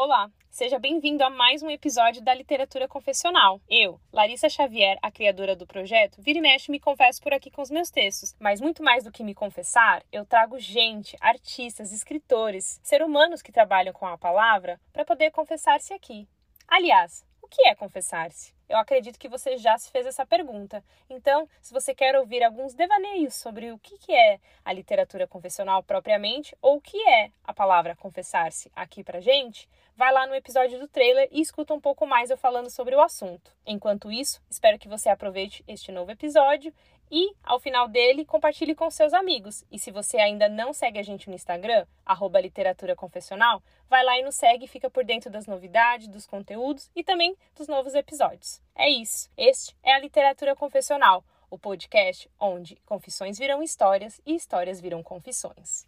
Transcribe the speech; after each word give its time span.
Olá, 0.00 0.30
seja 0.48 0.78
bem-vindo 0.78 1.24
a 1.24 1.28
mais 1.28 1.60
um 1.60 1.68
episódio 1.68 2.22
da 2.22 2.32
Literatura 2.32 2.86
Confessional. 2.86 3.60
Eu, 3.68 4.00
Larissa 4.12 4.48
Xavier, 4.48 4.96
a 5.02 5.10
criadora 5.10 5.56
do 5.56 5.66
projeto, 5.66 6.22
vira 6.22 6.38
e 6.38 6.40
mexe 6.40 6.70
me 6.70 6.78
confesso 6.78 7.20
por 7.20 7.34
aqui 7.34 7.50
com 7.50 7.62
os 7.62 7.68
meus 7.68 7.90
textos, 7.90 8.32
mas 8.38 8.60
muito 8.60 8.80
mais 8.80 9.02
do 9.02 9.10
que 9.10 9.24
me 9.24 9.34
confessar, 9.34 10.04
eu 10.12 10.24
trago 10.24 10.56
gente, 10.60 11.16
artistas, 11.20 11.90
escritores, 11.90 12.78
ser 12.80 13.02
humanos 13.02 13.42
que 13.42 13.50
trabalham 13.50 13.92
com 13.92 14.06
a 14.06 14.16
palavra 14.16 14.80
para 14.92 15.04
poder 15.04 15.32
confessar-se 15.32 15.92
aqui. 15.92 16.28
Aliás, 16.68 17.26
o 17.48 17.50
que 17.50 17.66
é 17.66 17.74
confessar-se? 17.74 18.52
Eu 18.68 18.76
acredito 18.76 19.18
que 19.18 19.30
você 19.30 19.56
já 19.56 19.78
se 19.78 19.90
fez 19.90 20.04
essa 20.04 20.26
pergunta. 20.26 20.84
Então, 21.08 21.48
se 21.62 21.72
você 21.72 21.94
quer 21.94 22.14
ouvir 22.14 22.44
alguns 22.44 22.74
devaneios 22.74 23.34
sobre 23.34 23.72
o 23.72 23.78
que 23.78 24.12
é 24.12 24.38
a 24.62 24.70
literatura 24.70 25.26
confessional 25.26 25.82
propriamente, 25.82 26.54
ou 26.60 26.76
o 26.76 26.80
que 26.80 26.98
é 27.08 27.30
a 27.42 27.54
palavra 27.54 27.96
confessar-se 27.96 28.70
aqui 28.76 29.02
pra 29.02 29.20
gente, 29.20 29.66
vai 29.96 30.12
lá 30.12 30.26
no 30.26 30.34
episódio 30.34 30.78
do 30.78 30.86
trailer 30.86 31.26
e 31.32 31.40
escuta 31.40 31.72
um 31.72 31.80
pouco 31.80 32.06
mais 32.06 32.28
eu 32.28 32.36
falando 32.36 32.68
sobre 32.68 32.94
o 32.94 33.00
assunto. 33.00 33.50
Enquanto 33.66 34.12
isso, 34.12 34.42
espero 34.50 34.78
que 34.78 34.88
você 34.88 35.08
aproveite 35.08 35.64
este 35.66 35.90
novo 35.90 36.10
episódio 36.10 36.74
e, 37.10 37.34
ao 37.42 37.58
final 37.58 37.88
dele, 37.88 38.24
compartilhe 38.24 38.74
com 38.74 38.90
seus 38.90 39.12
amigos. 39.12 39.64
E 39.70 39.78
se 39.78 39.90
você 39.90 40.18
ainda 40.18 40.48
não 40.48 40.72
segue 40.72 40.98
a 40.98 41.02
gente 41.02 41.28
no 41.28 41.34
Instagram, 41.34 41.86
arroba 42.04 42.40
literatura 42.40 42.94
confessional, 42.94 43.62
vai 43.88 44.04
lá 44.04 44.18
e 44.18 44.22
nos 44.22 44.34
segue 44.34 44.64
e 44.64 44.68
fica 44.68 44.90
por 44.90 45.04
dentro 45.04 45.30
das 45.30 45.46
novidades, 45.46 46.08
dos 46.08 46.26
conteúdos 46.26 46.90
e 46.94 47.02
também 47.02 47.36
dos 47.56 47.68
novos 47.68 47.94
episódios. 47.94 48.60
É 48.74 48.88
isso. 48.88 49.30
Este 49.36 49.76
é 49.82 49.92
a 49.92 49.98
Literatura 49.98 50.54
Confessional, 50.54 51.24
o 51.50 51.58
podcast 51.58 52.30
onde 52.38 52.76
confissões 52.84 53.38
viram 53.38 53.62
histórias 53.62 54.20
e 54.26 54.34
histórias 54.34 54.80
viram 54.80 55.02
confissões. 55.02 55.86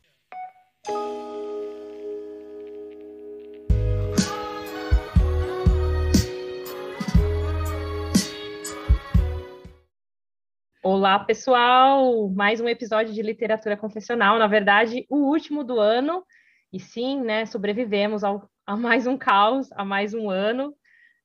Olá, 10.82 11.18
pessoal! 11.18 12.30
Mais 12.30 12.58
um 12.58 12.66
episódio 12.66 13.12
de 13.12 13.20
Literatura 13.20 13.76
Confessional, 13.76 14.38
na 14.38 14.46
verdade, 14.46 15.04
o 15.10 15.28
último 15.28 15.62
do 15.62 15.78
ano. 15.78 16.24
E 16.72 16.80
sim, 16.80 17.20
né, 17.20 17.44
sobrevivemos 17.44 18.24
ao, 18.24 18.48
a 18.66 18.74
mais 18.78 19.06
um 19.06 19.14
caos, 19.18 19.70
a 19.72 19.84
mais 19.84 20.14
um 20.14 20.30
ano. 20.30 20.74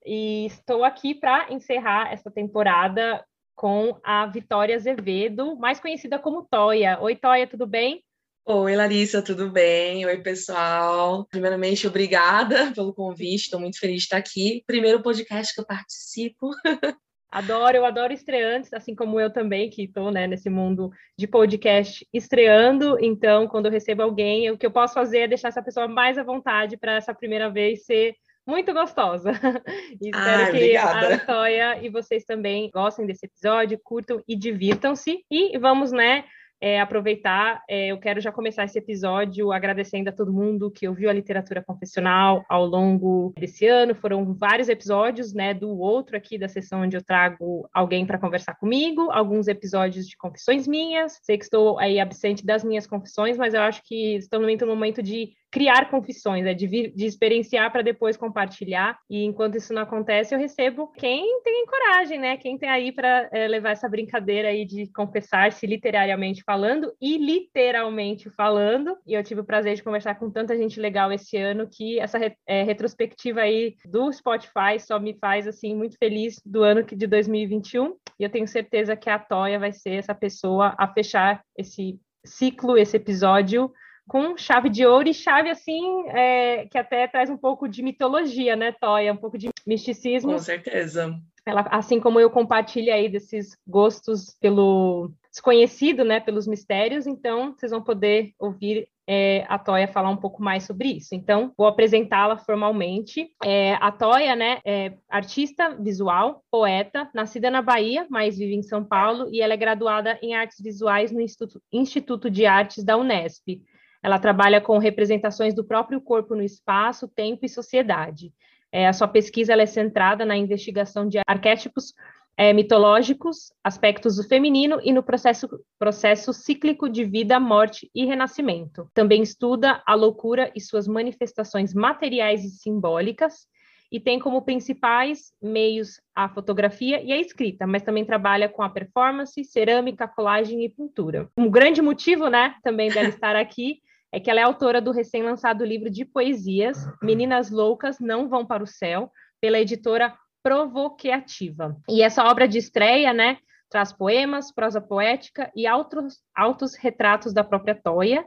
E 0.05 0.45
estou 0.47 0.83
aqui 0.83 1.15
para 1.15 1.53
encerrar 1.53 2.11
essa 2.11 2.29
temporada 2.29 3.25
com 3.55 3.97
a 4.03 4.25
Vitória 4.25 4.75
Azevedo, 4.75 5.55
mais 5.55 5.79
conhecida 5.79 6.19
como 6.19 6.45
Toia. 6.51 6.99
Oi, 6.99 7.15
Toia, 7.15 7.47
tudo 7.47 7.65
bem? 7.65 8.03
Oi, 8.43 8.75
Larissa, 8.75 9.21
tudo 9.21 9.49
bem? 9.49 10.05
Oi, 10.05 10.17
pessoal. 10.17 11.25
Primeiramente, 11.27 11.87
obrigada 11.87 12.73
pelo 12.75 12.93
convite, 12.93 13.43
estou 13.43 13.61
muito 13.61 13.79
feliz 13.79 13.99
de 13.99 14.03
estar 14.03 14.17
aqui. 14.17 14.65
Primeiro 14.67 15.01
podcast 15.01 15.55
que 15.55 15.61
eu 15.61 15.65
participo. 15.65 16.49
Adoro, 17.35 17.75
eu 17.75 17.85
adoro 17.85 18.13
estreantes, 18.13 18.71
assim 18.71 18.95
como 18.95 19.19
eu 19.19 19.29
também, 19.29 19.69
que 19.69 19.83
estou 19.83 20.09
né, 20.09 20.25
nesse 20.25 20.49
mundo 20.49 20.89
de 21.19 21.27
podcast 21.27 22.07
estreando. 22.13 22.97
Então, 23.01 23.45
quando 23.45 23.65
eu 23.65 23.71
recebo 23.73 24.03
alguém, 24.03 24.49
o 24.49 24.57
que 24.57 24.65
eu 24.65 24.71
posso 24.71 24.93
fazer 24.93 25.19
é 25.19 25.27
deixar 25.27 25.49
essa 25.49 25.61
pessoa 25.61 25.85
mais 25.85 26.17
à 26.17 26.23
vontade 26.23 26.77
para 26.77 26.93
essa 26.93 27.13
primeira 27.13 27.49
vez 27.49 27.83
ser 27.83 28.15
muito 28.47 28.71
gostosa. 28.71 29.33
E 30.01 30.09
espero 30.09 30.43
ah, 30.43 30.45
que 30.45 30.57
obrigada. 30.57 31.15
a 31.15 31.19
Toya 31.19 31.83
e 31.83 31.89
vocês 31.89 32.23
também 32.23 32.69
gostem 32.73 33.05
desse 33.05 33.25
episódio, 33.25 33.77
curtam 33.83 34.23
e 34.25 34.33
divirtam-se. 34.33 35.25
E 35.29 35.57
vamos, 35.57 35.91
né, 35.91 36.23
é, 36.65 36.81
aproveitar, 36.81 37.63
é, 37.69 37.89
eu 37.91 37.99
quero 37.99 38.19
já 38.19 38.31
começar 38.31 38.63
esse 38.63 38.79
episódio 38.79 39.51
agradecendo 39.51 40.09
a 40.09 40.11
todo 40.11 40.33
mundo 40.33 40.71
que 40.71 40.87
ouviu 40.87 41.11
a 41.11 41.13
literatura 41.13 41.63
confessional 41.63 42.43
ao 42.49 42.65
longo 42.65 43.31
desse 43.37 43.67
ano. 43.67 43.93
Foram 43.93 44.33
vários 44.33 44.67
episódios, 44.67 45.31
né, 45.31 45.53
do 45.53 45.69
outro 45.77 46.17
aqui 46.17 46.39
da 46.39 46.47
sessão 46.47 46.81
onde 46.81 46.97
eu 46.97 47.03
trago 47.03 47.69
alguém 47.71 48.03
para 48.03 48.17
conversar 48.17 48.55
comigo, 48.55 49.11
alguns 49.11 49.47
episódios 49.47 50.07
de 50.07 50.17
confissões 50.17 50.67
minhas. 50.67 51.19
Sei 51.21 51.37
que 51.37 51.43
estou 51.43 51.77
aí 51.77 51.99
absente 51.99 52.43
das 52.43 52.63
minhas 52.63 52.87
confissões, 52.87 53.37
mas 53.37 53.53
eu 53.53 53.61
acho 53.61 53.83
que 53.83 54.15
estamos 54.15 54.47
no 54.59 54.65
momento 54.65 55.03
de 55.03 55.33
criar 55.55 55.89
confissões, 55.89 56.43
né? 56.43 56.53
de, 56.53 56.67
de 56.67 57.05
experienciar 57.05 57.71
para 57.71 57.81
depois 57.81 58.17
compartilhar. 58.17 58.99
E 59.09 59.23
enquanto 59.23 59.55
isso 59.55 59.73
não 59.73 59.83
acontece, 59.83 60.35
eu 60.35 60.39
recebo 60.39 60.91
quem 60.91 61.41
tem 61.43 61.65
coragem, 61.65 62.19
né? 62.19 62.35
Quem 62.35 62.57
tem 62.57 62.67
aí 62.67 62.91
para 62.91 63.29
é, 63.31 63.47
levar 63.47 63.69
essa 63.69 63.87
brincadeira 63.87 64.49
aí 64.49 64.65
de 64.65 64.91
confessar-se 64.91 65.65
literariamente 65.65 66.43
falando 66.43 66.91
e 67.01 67.17
literalmente 67.17 68.29
falando. 68.29 68.97
E 69.07 69.13
eu 69.13 69.23
tive 69.23 69.39
o 69.39 69.45
prazer 69.45 69.75
de 69.75 69.83
conversar 69.83 70.15
com 70.15 70.29
tanta 70.29 70.57
gente 70.57 70.77
legal 70.77 71.09
esse 71.09 71.37
ano 71.37 71.69
que 71.71 72.01
essa 72.01 72.19
é, 72.45 72.63
retrospectiva 72.63 73.39
aí 73.39 73.75
do 73.85 74.11
Spotify 74.11 74.77
só 74.77 74.99
me 74.99 75.17
faz 75.17 75.47
assim 75.47 75.73
muito 75.73 75.97
feliz 75.97 76.35
do 76.45 76.63
ano 76.63 76.83
de 76.83 77.07
2021. 77.07 77.95
E 78.19 78.25
eu 78.25 78.29
tenho 78.29 78.45
certeza 78.45 78.93
que 78.97 79.09
a 79.09 79.17
Toya 79.17 79.57
vai 79.57 79.71
ser 79.71 79.93
essa 79.93 80.13
pessoa 80.13 80.75
a 80.77 80.85
fechar 80.85 81.41
esse 81.57 81.97
ciclo, 82.25 82.77
esse 82.77 82.97
episódio 82.97 83.71
com 84.07 84.37
chave 84.37 84.69
de 84.69 84.85
ouro 84.85 85.07
e 85.07 85.13
chave 85.13 85.49
assim 85.49 86.07
é, 86.09 86.67
que 86.67 86.77
até 86.77 87.07
traz 87.07 87.29
um 87.29 87.37
pouco 87.37 87.67
de 87.67 87.81
mitologia, 87.81 88.55
né, 88.55 88.71
Toya? 88.71 89.13
Um 89.13 89.17
pouco 89.17 89.37
de 89.37 89.49
misticismo. 89.65 90.33
Com 90.33 90.39
certeza. 90.39 91.19
Ela, 91.45 91.61
assim 91.69 91.99
como 91.99 92.19
eu 92.19 92.29
compartilho 92.29 92.91
aí 92.91 93.07
desses 93.07 93.55
gostos 93.67 94.35
pelo 94.39 95.11
desconhecido, 95.29 96.03
né, 96.03 96.19
pelos 96.19 96.47
mistérios, 96.47 97.05
então 97.05 97.53
vocês 97.53 97.71
vão 97.71 97.83
poder 97.83 98.31
ouvir 98.39 98.87
é, 99.07 99.45
a 99.47 99.59
Toya 99.59 99.87
falar 99.87 100.09
um 100.09 100.17
pouco 100.17 100.41
mais 100.41 100.63
sobre 100.63 100.89
isso. 100.89 101.13
Então, 101.13 101.53
vou 101.57 101.67
apresentá-la 101.67 102.37
formalmente. 102.37 103.29
É, 103.43 103.75
a 103.75 103.91
Toya, 103.91 104.35
né, 104.35 104.59
é 104.65 104.93
artista 105.09 105.75
visual, 105.79 106.43
poeta, 106.49 107.09
nascida 107.13 107.51
na 107.51 107.61
Bahia, 107.61 108.07
mas 108.09 108.37
vive 108.37 108.55
em 108.55 108.63
São 108.63 108.83
Paulo, 108.83 109.27
e 109.31 109.41
ela 109.41 109.53
é 109.53 109.57
graduada 109.57 110.17
em 110.21 110.33
artes 110.33 110.59
visuais 110.59 111.11
no 111.11 111.21
Instituto, 111.21 111.61
Instituto 111.71 112.29
de 112.29 112.45
Artes 112.45 112.83
da 112.83 112.97
Unesp. 112.97 113.61
Ela 114.05 114.19
trabalha 114.19 114.61
com 114.61 114.77
representações 114.77 115.55
do 115.55 115.63
próprio 115.63 115.99
corpo 115.99 116.35
no 116.35 116.43
espaço, 116.43 117.07
tempo 117.07 117.43
e 117.43 117.49
sociedade. 117.49 118.31
É, 118.71 118.87
a 118.87 118.93
sua 118.93 119.07
pesquisa 119.07 119.53
é 119.53 119.65
centrada 119.65 120.23
na 120.23 120.37
investigação 120.37 121.07
de 121.07 121.19
arquétipos 121.25 121.91
é, 122.37 122.53
mitológicos, 122.53 123.51
aspectos 123.63 124.17
do 124.17 124.23
feminino 124.23 124.79
e 124.83 124.93
no 124.93 125.01
processo, 125.01 125.49
processo 125.79 126.31
cíclico 126.33 126.87
de 126.87 127.03
vida, 127.03 127.39
morte 127.39 127.89
e 127.95 128.05
renascimento. 128.05 128.87
Também 128.93 129.23
estuda 129.23 129.81
a 129.87 129.95
loucura 129.95 130.51
e 130.55 130.61
suas 130.61 130.87
manifestações 130.87 131.73
materiais 131.73 132.45
e 132.45 132.51
simbólicas, 132.51 133.47
e 133.91 133.99
tem 133.99 134.19
como 134.19 134.43
principais 134.43 135.33
meios 135.41 135.99
a 136.13 136.29
fotografia 136.29 137.01
e 137.01 137.11
a 137.11 137.19
escrita, 137.19 137.65
mas 137.65 137.81
também 137.81 138.05
trabalha 138.05 138.47
com 138.47 138.61
a 138.61 138.69
performance, 138.69 139.43
cerâmica, 139.45 140.07
colagem 140.07 140.63
e 140.63 140.69
pintura. 140.69 141.27
Um 141.35 141.49
grande 141.49 141.81
motivo, 141.81 142.27
né, 142.27 142.55
também 142.61 142.91
dela 142.91 143.09
estar 143.09 143.35
aqui 143.35 143.79
é 144.11 144.19
que 144.19 144.29
ela 144.29 144.39
é 144.39 144.43
autora 144.43 144.81
do 144.81 144.91
recém-lançado 144.91 145.65
livro 145.65 145.89
de 145.89 146.05
poesias 146.05 146.77
Meninas 147.01 147.49
Loucas 147.49 147.99
Não 147.99 148.29
Vão 148.29 148.45
para 148.45 148.63
o 148.63 148.67
Céu, 148.67 149.11
pela 149.41 149.59
editora 149.59 150.15
Provoqueativa. 150.41 151.75
E 151.89 152.01
essa 152.01 152.23
obra 152.23 152.47
de 152.47 152.57
estreia, 152.57 153.13
né, 153.13 153.37
traz 153.69 153.91
poemas, 153.91 154.53
prosa 154.53 154.79
poética 154.79 155.51
e 155.55 155.67
autos, 155.67 156.19
autos 156.33 156.75
retratos 156.75 157.33
da 157.33 157.43
própria 157.43 157.75
Toia, 157.75 158.25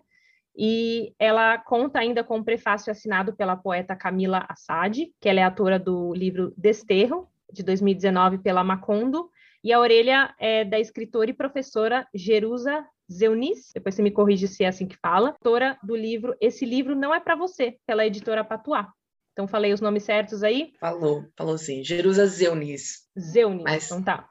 e 0.57 1.15
ela 1.19 1.57
conta 1.57 2.01
ainda 2.01 2.25
com 2.25 2.39
um 2.39 2.45
prefácio 2.45 2.91
assinado 2.91 3.33
pela 3.33 3.57
poeta 3.57 3.95
Camila 3.95 4.45
Assad, 4.49 5.07
que 5.21 5.29
ela 5.29 5.39
é 5.39 5.45
autora 5.45 5.79
do 5.79 6.13
livro 6.13 6.53
Desterro, 6.57 7.29
de 7.53 7.63
2019, 7.63 8.39
pela 8.39 8.65
Macondo, 8.65 9.31
e 9.63 9.73
a 9.73 9.79
orelha 9.79 10.35
é 10.39 10.65
da 10.65 10.79
escritora 10.79 11.31
e 11.31 11.35
professora 11.35 12.07
Jerusa 12.15 12.85
Zeunis, 13.11 13.71
depois 13.75 13.95
você 13.95 14.03
me 14.03 14.11
corrige 14.11 14.47
se 14.47 14.65
é 14.65 14.69
assim 14.69 14.87
que 14.87 14.97
fala, 14.97 15.31
autora 15.31 15.79
do 15.83 15.97
livro 15.97 16.37
Esse 16.41 16.65
Livro 16.65 16.95
Não 16.95 17.15
É 17.15 17.21
para 17.21 17.35
Você, 17.37 17.77
pela 17.87 18.07
editora 18.07 18.45
Patuá. 18.45 18.93
Então, 19.33 19.47
falei 19.47 19.73
os 19.73 19.81
nomes 19.81 20.03
certos 20.03 20.43
aí? 20.43 20.73
Falou, 20.81 21.25
falou 21.37 21.57
sim. 21.57 21.85
Jerusa 21.85 22.27
Zeunis. 22.27 23.09
Zeunis, 23.19 23.63
mas... 23.63 23.87
então 23.87 24.03
tá. 24.03 24.29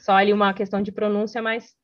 Só 0.00 0.12
ali 0.12 0.32
uma 0.32 0.54
questão 0.54 0.80
de 0.80 0.92
pronúncia, 0.92 1.42
mas... 1.42 1.74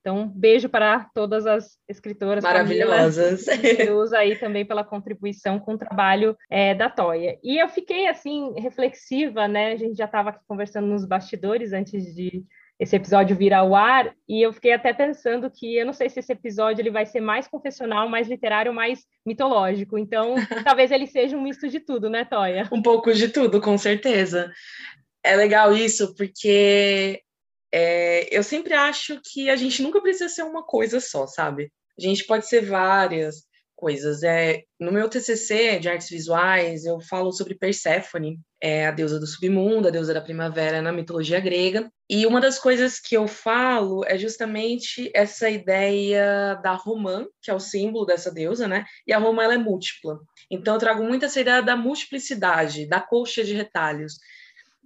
Então, 0.00 0.28
beijo 0.28 0.68
para 0.68 1.08
todas 1.14 1.46
as 1.46 1.78
escritoras 1.88 2.42
maravilhosas. 2.42 3.44
Jerusa 3.44 4.18
aí 4.18 4.36
também 4.36 4.66
pela 4.66 4.82
contribuição 4.82 5.60
com 5.60 5.74
o 5.74 5.78
trabalho 5.78 6.36
é, 6.50 6.74
da 6.74 6.90
Toia. 6.90 7.38
E 7.40 7.56
eu 7.62 7.68
fiquei, 7.68 8.08
assim, 8.08 8.52
reflexiva, 8.58 9.46
né? 9.46 9.72
A 9.72 9.76
gente 9.76 9.96
já 9.96 10.06
estava 10.06 10.30
aqui 10.30 10.40
conversando 10.44 10.88
nos 10.88 11.04
bastidores 11.04 11.72
antes 11.72 12.12
de 12.16 12.44
esse 12.82 12.96
episódio 12.96 13.36
vir 13.36 13.54
ao 13.54 13.76
ar, 13.76 14.12
e 14.28 14.42
eu 14.44 14.52
fiquei 14.52 14.72
até 14.72 14.92
pensando 14.92 15.48
que 15.48 15.76
eu 15.76 15.86
não 15.86 15.92
sei 15.92 16.10
se 16.10 16.18
esse 16.18 16.32
episódio 16.32 16.82
ele 16.82 16.90
vai 16.90 17.06
ser 17.06 17.20
mais 17.20 17.46
confessional, 17.46 18.08
mais 18.08 18.28
literário, 18.28 18.74
mais 18.74 19.04
mitológico. 19.24 19.96
Então, 19.96 20.34
talvez 20.66 20.90
ele 20.90 21.06
seja 21.06 21.36
um 21.36 21.42
misto 21.42 21.68
de 21.68 21.78
tudo, 21.78 22.10
né, 22.10 22.24
Toya? 22.24 22.68
Um 22.72 22.82
pouco 22.82 23.14
de 23.14 23.28
tudo, 23.28 23.60
com 23.60 23.78
certeza. 23.78 24.50
É 25.22 25.36
legal 25.36 25.72
isso, 25.72 26.12
porque 26.16 27.22
é, 27.72 28.36
eu 28.36 28.42
sempre 28.42 28.74
acho 28.74 29.20
que 29.32 29.48
a 29.48 29.54
gente 29.54 29.80
nunca 29.80 30.02
precisa 30.02 30.28
ser 30.28 30.42
uma 30.42 30.64
coisa 30.64 30.98
só, 30.98 31.28
sabe? 31.28 31.70
A 31.96 32.02
gente 32.02 32.26
pode 32.26 32.48
ser 32.48 32.62
várias, 32.62 33.46
coisas. 33.82 34.22
É, 34.22 34.62
no 34.78 34.92
meu 34.92 35.08
TCC 35.08 35.80
de 35.80 35.88
artes 35.88 36.08
visuais, 36.08 36.84
eu 36.84 37.00
falo 37.00 37.32
sobre 37.32 37.56
Perséfone, 37.56 38.38
é 38.62 38.86
a 38.86 38.92
deusa 38.92 39.18
do 39.18 39.26
submundo, 39.26 39.88
a 39.88 39.90
deusa 39.90 40.14
da 40.14 40.20
primavera 40.20 40.80
na 40.80 40.92
mitologia 40.92 41.40
grega. 41.40 41.90
E 42.14 42.26
uma 42.26 42.42
das 42.42 42.58
coisas 42.58 43.00
que 43.00 43.16
eu 43.16 43.26
falo 43.26 44.04
é 44.04 44.18
justamente 44.18 45.10
essa 45.14 45.48
ideia 45.48 46.56
da 46.62 46.74
romã, 46.74 47.26
que 47.40 47.50
é 47.50 47.54
o 47.54 47.58
símbolo 47.58 48.04
dessa 48.04 48.30
deusa, 48.30 48.68
né? 48.68 48.84
E 49.06 49.14
a 49.14 49.18
romã 49.18 49.44
ela 49.44 49.54
é 49.54 49.56
múltipla. 49.56 50.20
Então 50.50 50.74
eu 50.74 50.78
trago 50.78 51.02
muito 51.02 51.24
essa 51.24 51.40
ideia 51.40 51.62
da 51.62 51.74
multiplicidade, 51.74 52.86
da 52.86 53.00
colcha 53.00 53.42
de 53.42 53.54
retalhos 53.54 54.18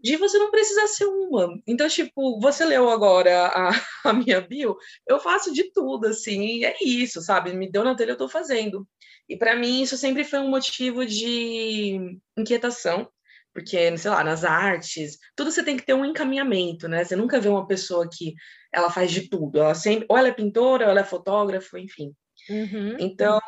de 0.01 0.17
você 0.17 0.39
não 0.39 0.53
precisar 0.53 0.87
ser 0.87 1.07
uma. 1.07 1.61
Então, 1.67 1.89
tipo, 1.89 2.39
você 2.39 2.65
leu 2.65 2.89
agora 2.89 3.47
a, 3.47 3.71
a 4.09 4.13
minha 4.13 4.41
bio, 4.41 4.77
eu 5.05 5.19
faço 5.19 5.53
de 5.53 5.73
tudo, 5.73 6.07
assim, 6.07 6.65
é 6.65 6.77
isso, 6.81 7.21
sabe? 7.21 7.53
Me 7.55 7.69
deu 7.69 7.83
na 7.83 7.97
telha, 7.97 8.13
eu 8.13 8.17
tô 8.17 8.29
fazendo. 8.29 8.87
E 9.29 9.37
para 9.37 9.57
mim, 9.57 9.83
isso 9.83 9.97
sempre 9.97 10.23
foi 10.23 10.39
um 10.39 10.49
motivo 10.49 11.05
de 11.05 11.99
inquietação, 12.39 13.09
porque, 13.57 13.97
sei 13.97 14.11
lá, 14.11 14.23
nas 14.23 14.45
artes, 14.45 15.17
tudo 15.35 15.51
você 15.51 15.65
tem 15.65 15.79
que 15.79 15.87
ter 15.87 15.95
um 15.95 16.05
encaminhamento, 16.05 16.87
né? 16.87 17.03
Você 17.03 17.17
nunca 17.17 17.41
vê 17.41 17.49
uma 17.49 17.67
pessoa 17.67 18.07
que 18.07 18.35
ela 18.71 18.91
faz 18.91 19.11
de 19.11 19.31
tudo, 19.31 19.59
ela 19.59 19.75
sempre, 19.75 20.05
ou 20.11 20.19
ela 20.19 20.29
é 20.29 20.33
pintora, 20.33 20.85
ou 20.85 20.91
ela 20.91 21.01
é 21.01 21.05
fotógrafa, 21.05 21.81
enfim. 21.81 22.15
Uhum. 22.51 22.99
Então, 23.01 23.41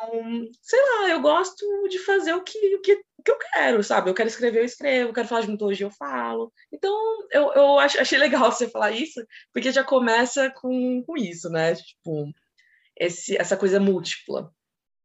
sei 0.63 0.79
lá, 0.79 1.09
eu 1.09 1.21
gosto 1.21 1.63
de 1.89 1.99
fazer 1.99 2.33
o 2.33 2.41
que, 2.41 2.75
o 2.75 2.81
que, 2.81 2.93
o 2.93 3.23
que 3.23 3.31
eu 3.31 3.37
quero, 3.53 3.83
sabe? 3.83 4.09
Eu 4.09 4.15
quero 4.15 4.29
escrever, 4.29 4.61
eu 4.61 4.65
escrevo, 4.65 5.11
eu 5.11 5.13
quero 5.13 5.27
falar 5.27 5.41
de 5.41 5.51
mitologia, 5.51 5.85
eu 5.85 5.91
falo. 5.91 6.51
Então, 6.73 6.91
eu, 7.29 7.53
eu 7.53 7.77
achei 7.77 8.17
legal 8.17 8.49
você 8.51 8.67
falar 8.67 8.89
isso, 8.89 9.23
porque 9.53 9.71
já 9.71 9.83
começa 9.83 10.49
com, 10.49 11.03
com 11.03 11.15
isso, 11.15 11.51
né? 11.51 11.75
Tipo, 11.75 12.33
esse, 12.97 13.37
essa 13.37 13.55
coisa 13.55 13.79
múltipla. 13.79 14.51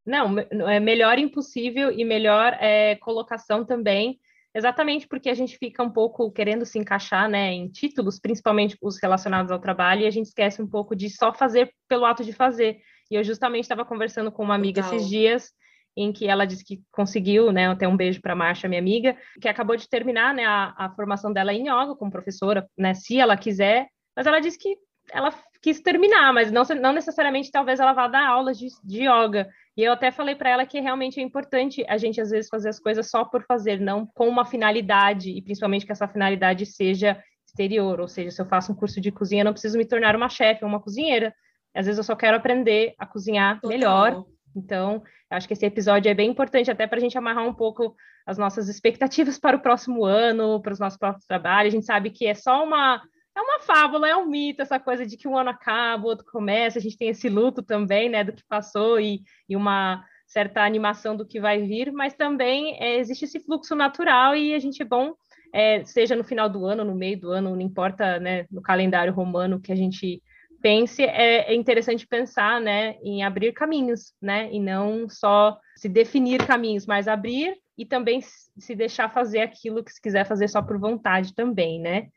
Não, 0.06 0.38
é 0.38 0.80
melhor 0.80 1.18
impossível 1.18 1.92
e 1.92 2.06
melhor 2.06 2.56
é, 2.58 2.96
colocação 2.96 3.66
também, 3.66 4.18
exatamente 4.54 5.06
porque 5.08 5.28
a 5.28 5.34
gente 5.34 5.58
fica 5.58 5.82
um 5.82 5.90
pouco 5.90 6.30
querendo 6.30 6.64
se 6.64 6.78
encaixar 6.78 7.28
né, 7.28 7.52
em 7.52 7.68
títulos, 7.68 8.20
principalmente 8.20 8.76
os 8.80 9.00
relacionados 9.02 9.50
ao 9.50 9.58
trabalho, 9.58 10.02
e 10.02 10.06
a 10.06 10.10
gente 10.10 10.26
esquece 10.26 10.62
um 10.62 10.66
pouco 10.66 10.94
de 10.94 11.10
só 11.10 11.32
fazer 11.32 11.72
pelo 11.88 12.04
ato 12.04 12.24
de 12.24 12.32
fazer. 12.32 12.80
E 13.10 13.16
eu 13.16 13.24
justamente 13.24 13.64
estava 13.64 13.84
conversando 13.84 14.30
com 14.30 14.42
uma 14.42 14.54
amiga 14.54 14.82
Total. 14.82 14.96
esses 14.96 15.08
dias, 15.08 15.52
em 15.96 16.12
que 16.12 16.26
ela 16.26 16.44
disse 16.44 16.64
que 16.64 16.82
conseguiu, 16.90 17.52
né, 17.52 17.68
até 17.68 17.86
um 17.86 17.96
beijo 17.96 18.20
para 18.20 18.32
a 18.32 18.36
Marcia, 18.36 18.68
minha 18.68 18.80
amiga, 18.80 19.16
que 19.40 19.48
acabou 19.48 19.76
de 19.76 19.88
terminar, 19.88 20.34
né, 20.34 20.44
a, 20.44 20.74
a 20.76 20.90
formação 20.90 21.32
dela 21.32 21.52
em 21.52 21.62
yoga 21.62 21.94
como 21.96 22.10
professora, 22.10 22.68
né, 22.76 22.94
se 22.94 23.18
ela 23.18 23.36
quiser, 23.36 23.88
mas 24.16 24.26
ela 24.26 24.40
disse 24.40 24.58
que 24.58 24.76
ela 25.12 25.32
quis 25.64 25.81
terminar, 25.81 26.31
mas 26.34 26.52
não, 26.52 26.62
não 26.78 26.93
necessariamente 26.93 27.50
talvez 27.50 27.81
ela 27.81 27.94
vá 27.94 28.06
dar 28.06 28.28
aulas 28.28 28.58
de, 28.58 28.66
de 28.84 29.05
yoga. 29.05 29.49
E 29.75 29.82
eu 29.82 29.93
até 29.94 30.11
falei 30.11 30.34
para 30.34 30.50
ela 30.50 30.66
que 30.66 30.78
realmente 30.78 31.19
é 31.19 31.22
importante 31.22 31.82
a 31.88 31.96
gente 31.96 32.20
às 32.20 32.28
vezes 32.28 32.50
fazer 32.50 32.69
as 32.69 32.78
coisas 32.78 33.08
só 33.08 33.25
por 33.25 33.43
fazer, 33.46 33.81
não 33.81 34.05
com 34.05 34.28
uma 34.28 34.44
finalidade, 34.44 35.31
e 35.31 35.40
principalmente 35.40 35.87
que 35.87 35.93
essa 35.93 36.06
finalidade 36.06 36.66
seja 36.66 37.19
exterior, 37.46 37.99
ou 37.99 38.06
seja, 38.06 38.31
se 38.31 38.43
eu 38.43 38.44
faço 38.44 38.72
um 38.72 38.75
curso 38.75 39.00
de 39.00 39.11
cozinha, 39.11 39.40
eu 39.40 39.46
não 39.46 39.55
preciso 39.55 39.78
me 39.78 39.87
tornar 39.87 40.14
uma 40.14 40.28
chefe 40.28 40.62
ou 40.62 40.69
uma 40.69 40.81
cozinheira. 40.81 41.34
Às 41.75 41.87
vezes 41.87 41.96
eu 41.96 42.05
só 42.05 42.14
quero 42.14 42.37
aprender 42.37 42.94
a 42.99 43.06
cozinhar 43.06 43.55
Total. 43.55 43.70
melhor. 43.70 44.25
Então, 44.55 45.02
acho 45.31 45.49
que 45.49 45.55
esse 45.55 45.64
episódio 45.64 46.10
é 46.10 46.14
bem 46.14 46.28
importante 46.28 46.70
até 46.70 46.87
para 46.87 46.99
a 46.99 47.00
gente 47.00 47.17
amarrar 47.17 47.49
um 47.49 47.55
pouco 47.55 47.96
as 48.26 48.37
nossas 48.37 48.69
expectativas 48.69 49.38
para 49.38 49.56
o 49.56 49.60
próximo 49.60 50.05
ano, 50.05 50.60
para 50.60 50.75
os 50.75 50.78
nossos 50.78 50.99
próximos 50.99 51.25
trabalhos. 51.25 51.72
A 51.72 51.76
gente 51.76 51.87
sabe 51.87 52.10
que 52.10 52.26
é 52.26 52.34
só 52.34 52.62
uma 52.62 53.00
é 53.36 53.40
uma 53.40 53.60
fábula, 53.60 54.08
é 54.08 54.16
um 54.16 54.26
mito, 54.26 54.62
essa 54.62 54.78
coisa 54.78 55.04
de 55.04 55.16
que 55.16 55.26
um 55.26 55.36
ano 55.36 55.50
acaba, 55.50 56.04
o 56.04 56.06
outro 56.06 56.25
começa, 56.26 56.78
a 56.78 56.82
gente 56.82 56.96
tem 56.96 57.08
esse 57.08 57.28
luto 57.28 57.62
também, 57.62 58.08
né, 58.08 58.22
do 58.22 58.32
que 58.32 58.44
passou 58.48 59.00
e, 59.00 59.22
e 59.48 59.56
uma 59.56 60.04
certa 60.26 60.62
animação 60.62 61.16
do 61.16 61.26
que 61.26 61.40
vai 61.40 61.62
vir, 61.62 61.92
mas 61.92 62.14
também 62.14 62.76
é, 62.81 62.96
existe 62.96 63.25
esse 63.25 63.40
fluxo 63.40 63.75
natural 63.75 64.36
e 64.36 64.54
a 64.54 64.58
gente 64.58 64.81
é 64.82 64.84
bom, 64.84 65.14
é, 65.52 65.84
seja 65.84 66.16
no 66.16 66.25
final 66.25 66.48
do 66.48 66.64
ano, 66.64 66.84
no 66.84 66.94
meio 66.94 67.19
do 67.19 67.31
ano, 67.31 67.50
não 67.50 67.60
importa, 67.60 68.19
né, 68.20 68.46
no 68.50 68.62
calendário 68.62 69.12
romano 69.12 69.60
que 69.60 69.72
a 69.72 69.76
gente 69.76 70.22
pense, 70.62 71.02
é, 71.02 71.52
é, 71.52 71.54
interessante 71.54 72.06
pensar, 72.06 72.60
né, 72.60 72.96
em 73.02 73.22
abrir 73.22 73.52
caminhos, 73.52 74.14
né, 74.22 74.48
e 74.50 74.58
não 74.58 75.08
só 75.08 75.58
se 75.76 75.88
definir 75.88 76.46
caminhos, 76.46 76.86
mas 76.86 77.06
abrir 77.06 77.54
e 77.76 77.84
também 77.84 78.20
se 78.22 78.75
deixar 78.75 79.12
fazer 79.12 79.40
aquilo 79.40 79.84
que 79.84 79.92
se 79.92 80.00
quiser 80.00 80.25
fazer 80.25 80.48
só 80.48 80.62
por 80.62 80.78
vontade 80.78 81.34
também, 81.34 81.81
né? 81.81 82.08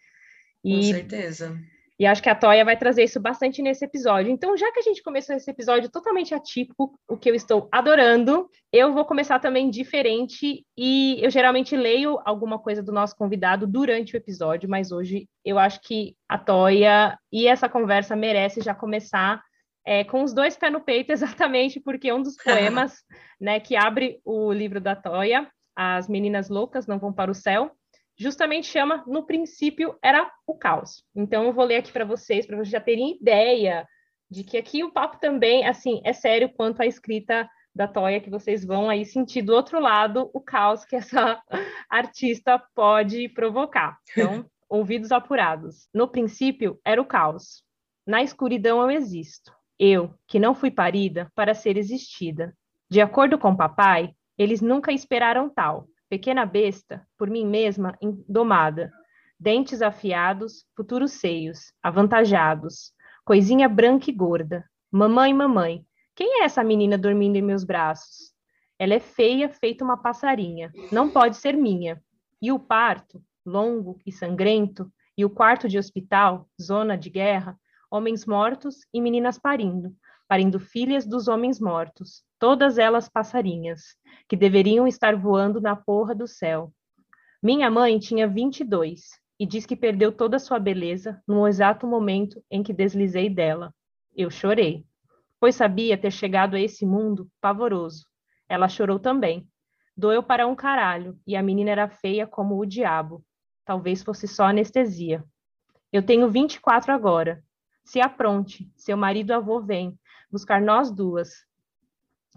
E, 0.63 0.75
Com 0.75 0.81
certeza. 0.81 1.57
E 1.99 2.05
acho 2.05 2.21
que 2.21 2.29
a 2.29 2.35
Toya 2.35 2.63
vai 2.63 2.77
trazer 2.77 3.03
isso 3.03 3.19
bastante 3.19 3.59
nesse 3.61 3.83
episódio. 3.83 4.31
Então, 4.31 4.55
já 4.55 4.71
que 4.71 4.79
a 4.79 4.83
gente 4.83 5.01
começou 5.01 5.35
esse 5.35 5.49
episódio 5.49 5.89
totalmente 5.89 6.33
atípico, 6.33 6.93
o 7.07 7.17
que 7.17 7.27
eu 7.27 7.33
estou 7.33 7.67
adorando, 7.71 8.47
eu 8.71 8.93
vou 8.93 9.03
começar 9.03 9.39
também 9.39 9.67
diferente. 9.67 10.63
E 10.77 11.17
eu 11.23 11.31
geralmente 11.31 11.75
leio 11.75 12.19
alguma 12.23 12.59
coisa 12.59 12.83
do 12.83 12.91
nosso 12.91 13.15
convidado 13.15 13.65
durante 13.65 14.15
o 14.15 14.17
episódio, 14.17 14.69
mas 14.69 14.91
hoje 14.91 15.27
eu 15.43 15.57
acho 15.57 15.81
que 15.81 16.15
a 16.29 16.37
Toya 16.37 17.17
e 17.31 17.47
essa 17.47 17.67
conversa 17.67 18.15
merece 18.15 18.61
já 18.61 18.75
começar 18.75 19.41
é, 19.83 20.03
com 20.03 20.21
os 20.21 20.33
dois 20.33 20.55
pés 20.55 20.71
no 20.71 20.81
peito, 20.81 21.09
exatamente 21.13 21.79
porque 21.79 22.13
um 22.13 22.21
dos 22.21 22.35
poemas 22.43 23.03
né, 23.41 23.59
que 23.59 23.75
abre 23.75 24.19
o 24.23 24.51
livro 24.51 24.79
da 24.79 24.95
Toya, 24.95 25.49
As 25.75 26.07
Meninas 26.07 26.47
Loucas 26.47 26.85
Não 26.85 26.99
Vão 26.99 27.11
para 27.11 27.31
o 27.31 27.35
Céu, 27.35 27.71
justamente 28.17 28.67
chama 28.67 29.03
No 29.07 29.25
princípio 29.25 29.97
era 30.01 30.29
o 30.45 30.55
caos. 30.55 31.03
Então 31.15 31.45
eu 31.45 31.53
vou 31.53 31.65
ler 31.65 31.77
aqui 31.77 31.91
para 31.91 32.05
vocês, 32.05 32.45
para 32.45 32.57
vocês 32.57 32.69
já 32.69 32.81
terem 32.81 33.17
ideia 33.17 33.87
de 34.29 34.43
que 34.43 34.57
aqui 34.57 34.83
o 34.83 34.91
papo 34.91 35.19
também, 35.19 35.65
assim, 35.65 36.01
é 36.03 36.11
sério 36.11 36.49
quanto 36.49 36.81
à 36.81 36.85
escrita 36.85 37.49
da 37.73 37.87
Toya, 37.87 38.19
que 38.19 38.29
vocês 38.29 38.65
vão 38.65 38.89
aí 38.89 39.05
sentir 39.05 39.43
do 39.43 39.53
outro 39.53 39.79
lado 39.79 40.29
o 40.33 40.41
caos 40.41 40.83
que 40.83 40.95
essa 40.95 41.41
artista 41.89 42.61
pode 42.73 43.29
provocar. 43.29 43.97
Então, 44.11 44.45
ouvidos 44.67 45.11
apurados. 45.11 45.87
No 45.93 46.07
princípio 46.07 46.79
era 46.83 47.01
o 47.01 47.05
caos. 47.05 47.63
Na 48.05 48.21
escuridão 48.23 48.81
eu 48.81 48.91
existo. 48.91 49.53
Eu, 49.79 50.13
que 50.27 50.39
não 50.39 50.55
fui 50.55 50.71
parida 50.71 51.31
para 51.35 51.53
ser 51.53 51.77
existida. 51.77 52.53
De 52.89 52.99
acordo 52.99 53.37
com 53.37 53.55
papai, 53.55 54.11
eles 54.37 54.59
nunca 54.59 54.91
esperaram 54.91 55.49
tal. 55.49 55.87
Pequena 56.09 56.45
besta, 56.45 57.05
por 57.17 57.29
mim 57.29 57.45
mesma 57.45 57.97
domada, 58.27 58.91
dentes 59.39 59.81
afiados, 59.81 60.65
futuros 60.75 61.11
seios, 61.13 61.73
avantajados, 61.83 62.93
coisinha 63.25 63.67
branca 63.67 64.09
e 64.09 64.13
gorda. 64.13 64.63
Mamãe, 64.89 65.33
mamãe, 65.33 65.85
quem 66.15 66.41
é 66.41 66.45
essa 66.45 66.63
menina 66.63 66.97
dormindo 66.97 67.35
em 67.35 67.41
meus 67.41 67.63
braços? 67.63 68.33
Ela 68.79 68.93
é 68.93 68.99
feia, 68.99 69.49
feita 69.49 69.83
uma 69.83 69.97
passarinha, 69.97 70.71
não 70.91 71.09
pode 71.09 71.37
ser 71.37 71.53
minha. 71.57 72.01
E 72.41 72.51
o 72.51 72.59
parto, 72.59 73.21
longo 73.45 73.99
e 74.05 74.11
sangrento, 74.11 74.91
e 75.17 75.25
o 75.25 75.29
quarto 75.29 75.67
de 75.67 75.77
hospital, 75.77 76.47
zona 76.61 76.97
de 76.97 77.09
guerra, 77.09 77.59
homens 77.91 78.25
mortos 78.25 78.77
e 78.93 79.01
meninas 79.01 79.37
parindo, 79.37 79.95
parindo 80.27 80.59
filhas 80.59 81.05
dos 81.05 81.27
homens 81.27 81.59
mortos, 81.59 82.23
todas 82.37 82.77
elas 82.77 83.07
passarinhas, 83.07 83.95
que 84.27 84.35
deveriam 84.35 84.87
estar 84.87 85.15
voando 85.15 85.61
na 85.61 85.75
porra 85.75 86.13
do 86.13 86.27
céu. 86.27 86.71
Minha 87.41 87.69
mãe 87.71 87.97
tinha 87.97 88.27
22 88.27 89.01
e 89.39 89.45
diz 89.45 89.65
que 89.65 89.75
perdeu 89.75 90.11
toda 90.11 90.37
a 90.37 90.39
sua 90.39 90.59
beleza 90.59 91.21
no 91.27 91.47
exato 91.47 91.87
momento 91.87 92.43
em 92.51 92.61
que 92.61 92.73
deslizei 92.73 93.29
dela. 93.29 93.73
Eu 94.15 94.29
chorei, 94.29 94.85
pois 95.39 95.55
sabia 95.55 95.97
ter 95.97 96.11
chegado 96.11 96.55
a 96.55 96.59
esse 96.59 96.85
mundo 96.85 97.29
pavoroso. 97.39 98.05
Ela 98.49 98.67
chorou 98.67 98.99
também. 98.99 99.47
Doeu 99.95 100.21
para 100.21 100.47
um 100.47 100.55
caralho, 100.55 101.19
e 101.25 101.35
a 101.35 101.43
menina 101.43 101.71
era 101.71 101.89
feia 101.89 102.27
como 102.27 102.59
o 102.59 102.65
diabo. 102.65 103.23
Talvez 103.65 104.03
fosse 104.03 104.27
só 104.27 104.45
anestesia. 104.45 105.23
Eu 105.91 106.03
tenho 106.03 106.29
24 106.29 106.91
agora. 106.91 107.43
Se 107.83 108.01
apronte, 108.01 108.69
seu 108.75 108.97
marido 108.97 109.31
avô 109.31 109.61
vem 109.61 109.97
buscar 110.31 110.61
nós 110.61 110.91
duas. 110.91 111.45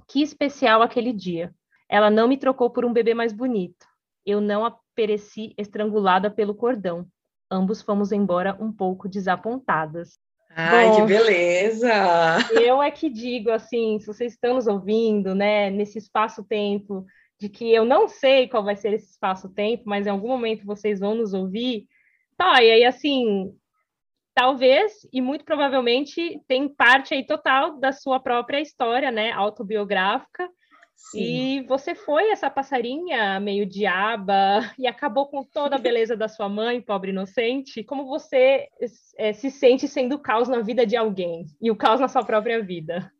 Que 0.09 0.23
especial 0.23 0.83
aquele 0.83 1.13
dia. 1.13 1.55
Ela 1.89 2.11
não 2.11 2.29
me 2.29 2.37
trocou 2.37 2.71
por 2.71 2.85
um 2.85 2.93
bebê 2.93 3.15
mais 3.15 3.33
bonito. 3.33 3.87
Eu 4.25 4.41
não 4.41 4.65
a 4.65 4.77
pereci 4.95 5.55
estrangulada 5.57 6.31
pelo 6.31 6.55
cordão. 6.55 7.07
Ambos 7.51 7.83
fomos 7.83 8.13
embora 8.13 8.57
um 8.61 8.73
pouco 8.73 9.09
desapontadas. 9.09 10.19
Ai, 10.55 10.89
Bom, 10.89 10.97
que 10.97 11.03
beleza! 11.07 11.89
Eu 12.61 12.83
é 12.83 12.91
que 12.91 13.09
digo, 13.09 13.51
assim, 13.51 13.99
se 14.01 14.07
vocês 14.07 14.33
estão 14.33 14.55
nos 14.55 14.67
ouvindo, 14.67 15.35
né, 15.35 15.71
nesse 15.71 15.99
espaço-tempo, 15.99 17.07
de 17.39 17.49
que 17.49 17.73
eu 17.73 17.85
não 17.85 18.09
sei 18.09 18.49
qual 18.49 18.65
vai 18.65 18.77
ser 18.77 18.93
esse 18.93 19.11
espaço-tempo, 19.11 19.85
mas 19.87 20.07
em 20.07 20.11
algum 20.11 20.29
momento 20.29 20.67
vocês 20.67 20.99
vão 20.99 21.15
nos 21.15 21.33
ouvir, 21.33 21.87
tá, 22.37 22.63
e 22.63 22.71
aí, 22.71 22.85
assim, 22.85 23.55
talvez, 24.35 25.07
e 25.13 25.21
muito 25.21 25.45
provavelmente, 25.45 26.41
tem 26.47 26.69
parte 26.69 27.15
aí 27.15 27.27
total 27.27 27.79
da 27.79 27.93
sua 27.93 28.21
própria 28.21 28.61
história, 28.61 29.11
né, 29.11 29.33
autobiográfica, 29.33 30.49
Sim. 31.11 31.19
E 31.19 31.63
você 31.63 31.95
foi 31.95 32.31
essa 32.31 32.51
passarinha 32.51 33.41
meio 33.41 33.65
diaba 33.65 34.61
e 34.79 34.87
acabou 34.87 35.27
com 35.27 35.43
toda 35.43 35.77
a 35.77 35.79
beleza 35.79 36.15
da 36.15 36.29
sua 36.29 36.49
mãe, 36.49 36.81
pobre 36.81 37.11
inocente. 37.11 37.83
Como 37.83 38.07
você 38.07 38.69
é, 39.17 39.33
se 39.33 39.51
sente 39.51 39.89
sendo 39.89 40.19
caos 40.19 40.47
na 40.47 40.61
vida 40.61 40.85
de 40.85 40.97
alguém 40.97 41.47
e 41.61 41.71
o 41.71 41.77
caos 41.77 42.01
na 42.01 42.07
sua 42.07 42.23
própria 42.23 42.63
vida? 42.63 43.11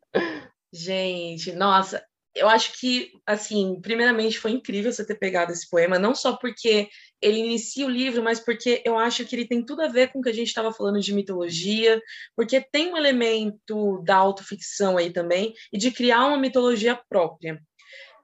Gente, 0.71 1.51
nossa, 1.53 2.05
eu 2.33 2.47
acho 2.47 2.79
que, 2.79 3.11
assim, 3.25 3.79
primeiramente 3.81 4.39
foi 4.39 4.51
incrível 4.51 4.91
você 4.91 5.05
ter 5.05 5.15
pegado 5.15 5.51
esse 5.51 5.69
poema, 5.69 5.99
não 5.99 6.15
só 6.15 6.35
porque 6.37 6.89
ele 7.21 7.39
inicia 7.39 7.85
o 7.85 7.89
livro, 7.89 8.23
mas 8.23 8.39
porque 8.39 8.81
eu 8.85 8.97
acho 8.97 9.25
que 9.25 9.35
ele 9.35 9.47
tem 9.47 9.63
tudo 9.63 9.81
a 9.81 9.87
ver 9.87 10.11
com 10.11 10.19
o 10.19 10.21
que 10.21 10.29
a 10.29 10.33
gente 10.33 10.47
estava 10.47 10.71
falando 10.71 10.99
de 10.99 11.13
mitologia, 11.13 12.01
porque 12.35 12.61
tem 12.61 12.91
um 12.91 12.97
elemento 12.97 14.01
da 14.03 14.15
autoficção 14.15 14.97
aí 14.97 15.11
também, 15.11 15.53
e 15.73 15.77
de 15.77 15.91
criar 15.91 16.25
uma 16.25 16.37
mitologia 16.37 16.99
própria, 17.09 17.61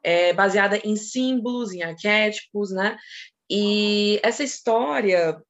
é, 0.04 0.32
baseada 0.34 0.78
em 0.84 0.96
símbolos, 0.96 1.74
em 1.74 1.84
arquétipos, 1.84 2.72
né? 2.72 2.98
E 3.50 4.20
essa 4.24 4.44
história 4.44 5.42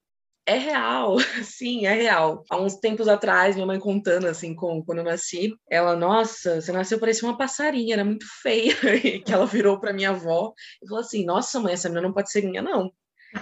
é 0.47 0.57
real, 0.57 1.17
sim, 1.43 1.85
é 1.85 1.93
real. 1.93 2.43
Há 2.49 2.57
uns 2.57 2.77
tempos 2.77 3.09
atrás, 3.09 3.55
minha 3.55 3.67
mãe 3.67 3.77
contando, 3.77 4.27
assim, 4.27 4.55
com, 4.55 4.81
quando 4.83 4.99
eu 4.99 5.03
nasci, 5.03 5.53
ela, 5.69 5.95
nossa, 5.95 6.61
você 6.61 6.71
nasceu 6.71 6.99
parecia 6.99 7.27
uma 7.27 7.37
passarinha, 7.37 7.95
era 7.95 8.05
muito 8.05 8.25
feia, 8.41 8.73
que 9.25 9.33
ela 9.33 9.45
virou 9.45 9.77
para 9.77 9.91
minha 9.91 10.11
avó 10.11 10.53
e 10.81 10.87
falou 10.87 11.01
assim, 11.01 11.25
nossa, 11.25 11.59
mãe, 11.59 11.73
essa 11.73 11.89
menina 11.89 12.07
não 12.07 12.13
pode 12.13 12.31
ser 12.31 12.43
minha, 12.43 12.61
não. 12.61 12.89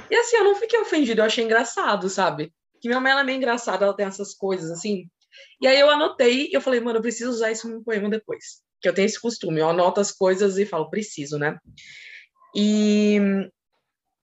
E 0.09 0.15
assim, 0.15 0.37
eu 0.37 0.43
não 0.43 0.55
fiquei 0.55 0.79
ofendida, 0.79 1.21
eu 1.21 1.25
achei 1.25 1.45
engraçado, 1.45 2.09
sabe? 2.09 2.51
Que 2.81 2.87
minha 2.87 2.99
mãe, 2.99 3.11
ela 3.11 3.21
é 3.21 3.23
meio 3.23 3.37
engraçada, 3.37 3.85
ela 3.85 3.95
tem 3.95 4.07
essas 4.07 4.33
coisas, 4.33 4.71
assim. 4.71 5.07
E 5.61 5.67
aí 5.67 5.79
eu 5.79 5.89
anotei 5.91 6.47
e 6.47 6.53
eu 6.53 6.61
falei, 6.61 6.79
mano, 6.79 6.97
eu 6.97 7.03
preciso 7.03 7.29
usar 7.29 7.51
isso 7.51 7.69
num 7.69 7.83
poema 7.83 8.09
depois. 8.09 8.63
Que 8.81 8.89
eu 8.89 8.93
tenho 8.93 9.05
esse 9.05 9.21
costume, 9.21 9.59
eu 9.59 9.69
anoto 9.69 10.01
as 10.01 10.11
coisas 10.11 10.57
e 10.57 10.65
falo, 10.65 10.89
preciso, 10.89 11.37
né? 11.37 11.55
E 12.55 13.19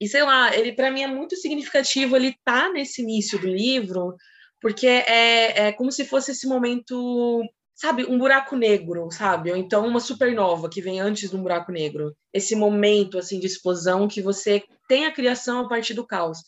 e 0.02 0.09
sei 0.09 0.25
lá, 0.25 0.52
ele 0.56 0.73
para 0.73 0.90
mim 0.90 1.02
é 1.02 1.06
muito 1.06 1.37
significativo 1.37 2.16
ele 2.16 2.35
tá 2.44 2.68
nesse 2.73 3.02
início 3.02 3.38
do 3.38 3.47
livro, 3.47 4.16
porque 4.61 4.88
é, 4.88 5.68
é 5.68 5.73
como 5.73 5.92
se 5.92 6.04
fosse 6.04 6.32
esse 6.32 6.44
momento, 6.44 7.40
sabe, 7.73 8.04
um 8.06 8.18
buraco 8.18 8.56
negro, 8.56 9.09
sabe? 9.12 9.52
Ou 9.52 9.56
então 9.56 9.87
uma 9.87 10.00
supernova 10.00 10.68
que 10.68 10.82
vem 10.82 11.00
antes 11.00 11.30
de 11.30 11.37
um 11.37 11.42
buraco 11.42 11.71
negro. 11.71 12.16
Esse 12.35 12.56
momento 12.56 13.16
assim 13.16 13.38
de 13.38 13.47
explosão 13.47 14.09
que 14.09 14.21
você 14.21 14.64
tem 14.88 15.06
a 15.06 15.12
criação 15.12 15.61
a 15.61 15.68
partir 15.68 15.94
do 15.94 16.04
caos. 16.04 16.38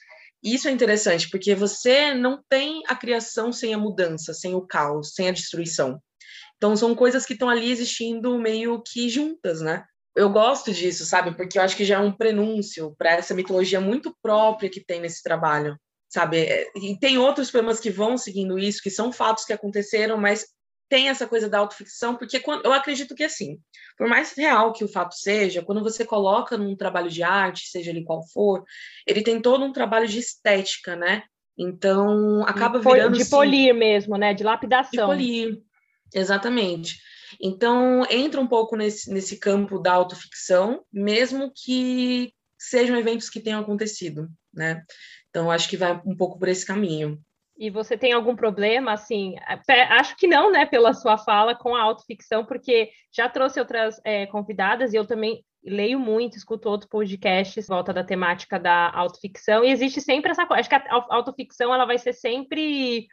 E 0.43 0.53
isso 0.53 0.67
é 0.67 0.73
interessante, 0.73 1.31
porque 1.31 1.55
você 1.55 2.13
não 2.13 2.43
tem 2.49 2.83
a 2.89 2.97
criação 2.97 3.53
sem 3.53 3.73
a 3.73 3.79
mudança, 3.79 4.35
sem 4.35 4.57
o 4.57 4.67
caos, 4.67 5.15
sem 5.15 5.29
a 5.29 5.33
destruição. 5.33 6.03
Então 6.57 6.77
são 6.77 6.93
coisas 6.93 7.25
que 7.25 7.35
estão 7.35 7.49
ali 7.49 7.71
existindo 7.71 8.37
meio 8.37 8.83
que 8.83 9.09
juntas, 9.09 9.61
né? 9.61 9.85
Eu 10.15 10.31
gosto 10.31 10.73
disso, 10.73 11.05
sabe? 11.05 11.35
Porque 11.35 11.59
eu 11.59 11.63
acho 11.63 11.77
que 11.77 11.85
já 11.85 11.97
é 11.97 11.99
um 11.99 12.13
prenúncio 12.13 12.95
para 12.97 13.13
essa 13.13 13.35
mitologia 13.35 13.81
muito 13.81 14.17
própria 14.23 14.71
que 14.71 14.85
tem 14.85 15.01
nesse 15.01 15.23
trabalho, 15.23 15.77
sabe? 16.09 16.39
É, 16.39 16.71
e 16.77 16.99
tem 16.99 17.19
outros 17.19 17.51
poemas 17.51 17.81
que 17.81 17.91
vão 17.91 18.17
seguindo 18.17 18.59
isso, 18.59 18.83
que 18.83 18.91
são 18.91 19.13
fatos 19.13 19.45
que 19.45 19.53
aconteceram, 19.53 20.17
mas 20.17 20.47
tem 20.89 21.09
essa 21.09 21.27
coisa 21.27 21.49
da 21.49 21.59
autoficção, 21.59 22.15
porque 22.15 22.39
quando, 22.39 22.65
eu 22.65 22.73
acredito 22.73 23.15
que 23.15 23.25
assim, 23.25 23.59
por 23.97 24.07
mais 24.07 24.33
real 24.33 24.73
que 24.73 24.85
o 24.85 24.89
fato 24.89 25.15
seja, 25.15 25.63
quando 25.63 25.83
você 25.83 26.05
coloca 26.05 26.57
num 26.57 26.77
trabalho 26.77 27.11
de 27.11 27.23
arte, 27.23 27.69
seja 27.69 27.91
ele 27.91 28.05
qual 28.05 28.23
for, 28.29 28.63
ele 29.07 29.23
tem 29.23 29.41
todo 29.41 29.65
um 29.65 29.73
trabalho 29.73 30.07
de 30.07 30.19
estética, 30.19 30.95
né? 30.95 31.25
Então 31.59 32.45
acaba 32.47 32.79
virando 32.79 33.17
de 33.17 33.25
polir 33.25 33.75
mesmo, 33.75 34.17
né? 34.17 34.35
De 34.35 34.45
lapidação. 34.45 34.91
De 34.91 34.99
polir, 34.99 35.63
exatamente. 36.13 36.99
Então, 37.41 38.05
entra 38.11 38.41
um 38.41 38.47
pouco 38.47 38.77
nesse, 38.77 39.13
nesse 39.13 39.39
campo 39.39 39.79
da 39.79 39.93
autoficção, 39.93 40.85
mesmo 40.93 41.53
que 41.55 42.33
sejam 42.59 42.97
eventos 42.97 43.29
que 43.29 43.41
tenham 43.41 43.61
acontecido, 43.61 44.29
né? 44.53 44.83
Então, 45.29 45.51
acho 45.51 45.69
que 45.69 45.77
vai 45.77 46.01
um 46.07 46.17
pouco 46.17 46.39
por 46.39 46.49
esse 46.49 46.65
caminho. 46.65 47.21
E 47.57 47.71
você 47.71 47.97
tem 47.97 48.13
algum 48.13 48.35
problema, 48.35 48.93
assim? 48.93 49.35
Acho 49.91 50.17
que 50.17 50.27
não, 50.27 50.51
né, 50.51 50.67
pela 50.67 50.93
sua 50.93 51.17
fala 51.17 51.55
com 51.55 51.75
a 51.75 51.83
autoficção, 51.83 52.45
porque 52.45 52.91
já 53.13 53.29
trouxe 53.29 53.61
outras 53.61 54.01
é, 54.05 54.27
convidadas 54.27 54.93
e 54.93 54.97
eu 54.97 55.07
também 55.07 55.45
leio 55.65 55.99
muito, 55.99 56.37
escuto 56.37 56.69
outros 56.69 56.91
podcasts 56.91 57.67
volta 57.67 57.93
da 57.93 58.05
temática 58.05 58.59
da 58.59 58.91
autoficção, 58.91 59.65
e 59.65 59.71
existe 59.71 60.01
sempre 60.01 60.31
essa 60.31 60.47
coisa. 60.47 60.61
Acho 60.61 60.69
que 60.69 60.75
a 60.75 61.07
autoficção 61.11 61.73
ela 61.73 61.87
vai 61.87 61.97
ser 61.97 62.13
sempre 62.13 63.07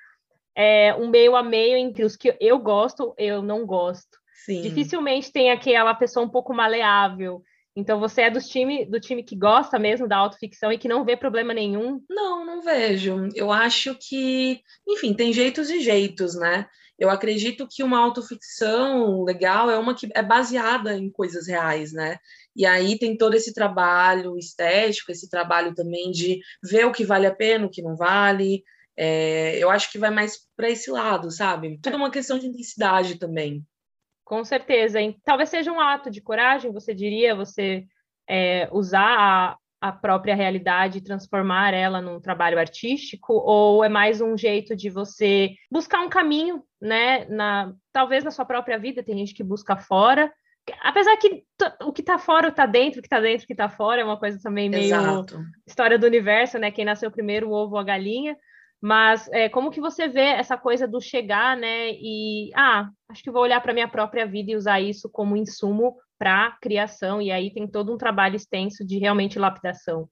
é, 0.56 0.94
um 0.96 1.10
meio 1.10 1.36
a 1.36 1.44
meio 1.44 1.78
entre 1.78 2.04
os 2.04 2.16
que 2.16 2.36
eu 2.40 2.60
gosto 2.60 3.14
eu 3.18 3.42
não 3.42 3.66
gosto. 3.66 4.20
Sim. 4.46 4.62
Dificilmente 4.62 5.32
tem 5.32 5.52
aquela 5.52 5.94
pessoa 5.94 6.26
um 6.26 6.30
pouco 6.30 6.54
maleável. 6.54 7.44
Então 7.76 8.00
você 8.00 8.24
é 8.24 8.30
do 8.30 8.42
time, 8.42 8.86
do 8.86 9.00
time 9.00 9.24
que 9.24 9.36
gosta 9.36 9.80
mesmo 9.80 10.08
da 10.08 10.18
autoficção 10.18 10.72
e 10.72 10.78
que 10.78 10.90
não 10.90 11.06
vê 11.06 11.16
problema 11.16 11.54
nenhum? 11.54 12.04
Não, 12.10 12.46
não 12.46 12.62
vejo. 12.62 13.30
Eu 13.34 13.52
acho 13.52 13.96
que, 13.96 14.62
enfim, 14.88 15.14
tem 15.14 15.32
jeitos 15.32 15.70
e 15.70 15.80
jeitos, 15.80 16.36
né? 16.36 16.68
Eu 17.00 17.10
acredito 17.10 17.68
que 17.68 17.82
uma 17.82 17.98
autoficção 17.98 19.24
legal 19.24 19.72
é 19.72 19.78
uma 19.78 19.96
que 19.96 20.08
é 20.14 20.22
baseada 20.22 20.96
em 20.96 21.10
coisas 21.10 21.48
reais, 21.48 21.94
né? 21.94 22.18
E 22.56 22.66
aí 22.66 23.00
tem 23.00 23.18
todo 23.18 23.36
esse 23.36 23.54
trabalho 23.54 24.38
estético, 24.38 25.12
esse 25.12 25.30
trabalho 25.30 25.74
também 25.74 26.12
de 26.12 26.40
ver 26.62 26.86
o 26.86 26.92
que 26.92 27.06
vale 27.06 27.26
a 27.26 27.34
pena, 27.34 27.66
o 27.66 27.70
que 27.70 27.82
não 27.82 27.96
vale, 27.96 28.64
é, 29.04 29.58
eu 29.58 29.72
acho 29.72 29.92
que 29.92 29.98
vai 29.98 30.12
mais 30.12 30.38
para 30.56 30.70
esse 30.70 30.92
lado, 30.92 31.32
sabe? 31.32 31.80
Tudo 31.82 31.98
uma 31.98 32.12
questão 32.12 32.38
de 32.38 32.46
intensidade 32.46 33.18
também. 33.18 33.66
Com 34.24 34.46
certeza. 34.46 35.00
Talvez 35.24 35.50
seja 35.50 35.72
um 35.72 35.80
ato 35.80 36.12
de 36.12 36.22
coragem, 36.22 36.72
você 36.72 36.94
diria, 36.94 37.34
você 37.34 37.84
é, 38.30 38.70
usar 38.72 39.18
a, 39.18 39.58
a 39.82 39.92
própria 39.92 40.36
realidade 40.36 41.00
e 41.00 41.04
transformar 41.04 41.74
ela 41.74 42.00
num 42.00 42.22
trabalho 42.22 42.60
artístico, 42.60 43.34
ou 43.34 43.84
é 43.84 43.90
mais 43.90 44.22
um 44.22 44.38
jeito 44.38 44.76
de 44.76 44.92
você 44.92 45.50
buscar 45.72 46.02
um 46.02 46.10
caminho, 46.10 46.62
né? 46.80 47.26
Na, 47.26 47.74
talvez 47.92 48.24
na 48.24 48.30
sua 48.30 48.46
própria 48.46 48.78
vida, 48.78 49.02
tem 49.02 49.18
gente 49.18 49.34
que 49.34 49.44
busca 49.44 49.76
fora. 49.76 50.32
Apesar 50.84 51.18
que 51.18 51.44
o 51.82 51.92
que 51.92 52.02
está 52.02 52.20
fora 52.20 52.50
está 52.50 52.68
dentro, 52.68 53.00
o 53.00 53.02
que 53.02 53.08
está 53.08 53.20
dentro, 53.20 53.46
o 53.46 53.48
que 53.48 53.54
está 53.54 53.68
fora, 53.68 54.02
é 54.02 54.04
uma 54.04 54.20
coisa 54.20 54.40
também 54.40 54.70
meio 54.70 54.84
Exato. 54.84 55.44
história 55.66 55.98
do 55.98 56.06
universo, 56.06 56.60
né? 56.60 56.70
Quem 56.70 56.86
nasceu 56.86 57.10
primeiro, 57.10 57.50
o 57.50 57.52
ovo 57.52 57.74
ou 57.74 57.80
a 57.80 57.84
galinha. 57.84 58.38
Mas 58.82 59.30
é, 59.32 59.48
como 59.48 59.70
que 59.70 59.80
você 59.80 60.08
vê 60.08 60.22
essa 60.22 60.58
coisa 60.58 60.88
do 60.88 61.00
chegar, 61.00 61.56
né? 61.56 61.92
E 61.92 62.50
ah, 62.56 62.90
acho 63.10 63.22
que 63.22 63.30
vou 63.30 63.44
olhar 63.44 63.62
para 63.62 63.74
minha 63.74 63.88
própria 63.88 64.26
vida 64.26 64.52
e 64.52 64.56
usar 64.56 64.82
isso 64.82 65.08
como 65.10 65.38
insumo 65.38 65.96
para 66.18 66.58
criação. 66.60 67.22
E 67.22 67.32
aí 67.32 67.54
tem 67.54 67.68
todo 67.68 67.94
um 67.94 67.98
trabalho 67.98 68.36
extenso 68.36 68.84
de 68.84 68.98
realmente 68.98 69.38
lapidação. 69.38 70.10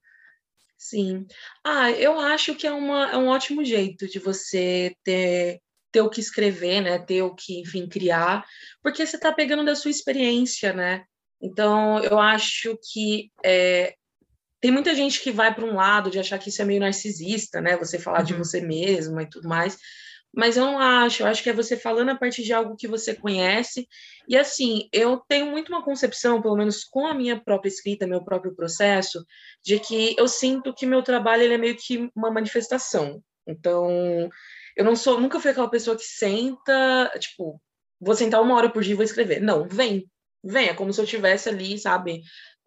Sim. 0.77 1.25
Ah, 1.65 1.91
eu 1.91 2.19
acho 2.19 2.55
que 2.55 2.67
é, 2.67 2.71
uma, 2.71 3.11
é 3.11 3.17
um 3.17 3.27
ótimo 3.27 3.65
jeito 3.65 4.07
de 4.07 4.19
você 4.19 4.95
ter 5.03 5.59
ter 5.91 6.01
o 6.01 6.09
que 6.09 6.19
escrever, 6.19 6.81
né? 6.81 6.99
Ter 6.99 7.23
o 7.23 7.33
que, 7.33 7.59
enfim, 7.59 7.87
criar, 7.87 8.45
porque 8.81 9.05
você 9.05 9.15
está 9.15 9.31
pegando 9.31 9.65
da 9.65 9.75
sua 9.75 9.91
experiência, 9.91 10.71
né? 10.71 11.03
Então, 11.41 11.99
eu 12.03 12.19
acho 12.19 12.77
que 12.91 13.31
é, 13.43 13.95
tem 14.61 14.71
muita 14.71 14.93
gente 14.93 15.21
que 15.21 15.31
vai 15.31 15.53
para 15.53 15.65
um 15.65 15.75
lado 15.75 16.09
de 16.09 16.19
achar 16.19 16.37
que 16.37 16.49
isso 16.49 16.61
é 16.61 16.65
meio 16.65 16.79
narcisista, 16.79 17.61
né? 17.61 17.77
Você 17.77 17.97
falar 17.97 18.19
uhum. 18.19 18.25
de 18.25 18.33
você 18.33 18.61
mesma 18.61 19.23
e 19.23 19.29
tudo 19.29 19.47
mais. 19.47 19.77
Mas 20.35 20.57
eu 20.57 20.65
não 20.65 20.77
acho, 20.77 21.23
eu 21.23 21.27
acho 21.27 21.41
que 21.41 21.49
é 21.49 21.53
você 21.53 21.75
falando 21.75 22.09
a 22.09 22.15
partir 22.15 22.43
de 22.43 22.53
algo 22.53 22.75
que 22.75 22.87
você 22.87 23.15
conhece. 23.15 23.87
E 24.27 24.37
assim, 24.37 24.87
eu 24.93 25.17
tenho 25.27 25.47
muito 25.47 25.69
uma 25.69 25.83
concepção, 25.83 26.41
pelo 26.41 26.55
menos 26.55 26.83
com 26.83 27.07
a 27.07 27.15
minha 27.15 27.39
própria 27.39 27.69
escrita, 27.69 28.05
meu 28.05 28.23
próprio 28.23 28.55
processo, 28.55 29.25
de 29.63 29.79
que 29.79 30.15
eu 30.17 30.27
sinto 30.27 30.73
que 30.73 30.85
meu 30.85 31.01
trabalho 31.01 31.43
ele 31.43 31.55
é 31.55 31.57
meio 31.57 31.75
que 31.75 32.09
uma 32.15 32.29
manifestação. 32.29 33.23
Então, 33.47 34.29
eu 34.75 34.85
não 34.85 34.95
sou, 34.95 35.19
nunca 35.19 35.39
fui 35.39 35.49
aquela 35.49 35.69
pessoa 35.69 35.97
que 35.97 36.03
senta, 36.03 37.11
tipo, 37.17 37.59
vou 37.99 38.15
sentar 38.15 38.41
uma 38.41 38.55
hora 38.55 38.69
por 38.69 38.83
dia 38.83 38.93
e 38.93 38.95
vou 38.95 39.03
escrever. 39.03 39.41
Não, 39.41 39.67
vem, 39.67 40.05
vem, 40.43 40.69
é 40.69 40.73
como 40.75 40.93
se 40.93 41.01
eu 41.01 41.05
estivesse 41.05 41.49
ali, 41.49 41.77
sabe, 41.79 42.21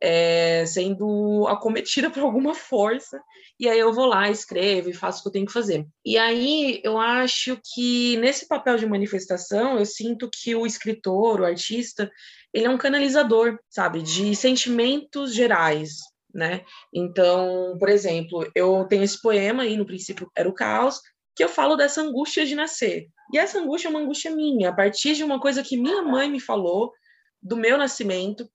é, 0.04 0.66
sendo 0.66 1.46
acometida 1.46 2.10
por 2.10 2.24
alguma 2.24 2.54
força, 2.54 3.22
e 3.58 3.68
aí 3.68 3.78
eu 3.78 3.92
vou 3.92 4.06
lá, 4.06 4.28
escrevo 4.28 4.90
e 4.90 4.94
faço 4.94 5.20
o 5.20 5.22
que 5.22 5.28
eu 5.28 5.32
tenho 5.32 5.46
que 5.46 5.52
fazer. 5.52 5.86
E 6.04 6.18
aí 6.18 6.80
eu 6.82 6.98
acho 6.98 7.56
que 7.72 8.16
nesse 8.16 8.48
papel 8.48 8.76
de 8.76 8.86
manifestação, 8.86 9.78
eu 9.78 9.86
sinto 9.86 10.28
que 10.28 10.54
o 10.56 10.66
escritor, 10.66 11.40
o 11.40 11.44
artista, 11.44 12.10
ele 12.52 12.66
é 12.66 12.70
um 12.70 12.76
canalizador, 12.76 13.56
sabe, 13.70 14.02
de 14.02 14.34
sentimentos 14.34 15.32
gerais, 15.32 15.98
né? 16.34 16.62
Então, 16.92 17.76
por 17.78 17.88
exemplo, 17.88 18.50
eu 18.56 18.84
tenho 18.88 19.04
esse 19.04 19.20
poema 19.22 19.62
aí, 19.62 19.76
no 19.76 19.86
princípio 19.86 20.28
era 20.36 20.48
o 20.48 20.54
caos, 20.54 21.00
que 21.36 21.44
eu 21.44 21.48
falo 21.48 21.76
dessa 21.76 22.02
angústia 22.02 22.44
de 22.44 22.56
nascer. 22.56 23.06
E 23.32 23.38
essa 23.38 23.60
angústia 23.60 23.86
é 23.86 23.90
uma 23.90 24.00
angústia 24.00 24.34
minha, 24.34 24.70
a 24.70 24.74
partir 24.74 25.14
de 25.14 25.22
uma 25.22 25.40
coisa 25.40 25.62
que 25.62 25.76
minha 25.76 26.02
mãe 26.02 26.28
me 26.28 26.40
falou 26.40 26.92
do 27.40 27.56
meu 27.56 27.78
nascimento, 27.78 28.48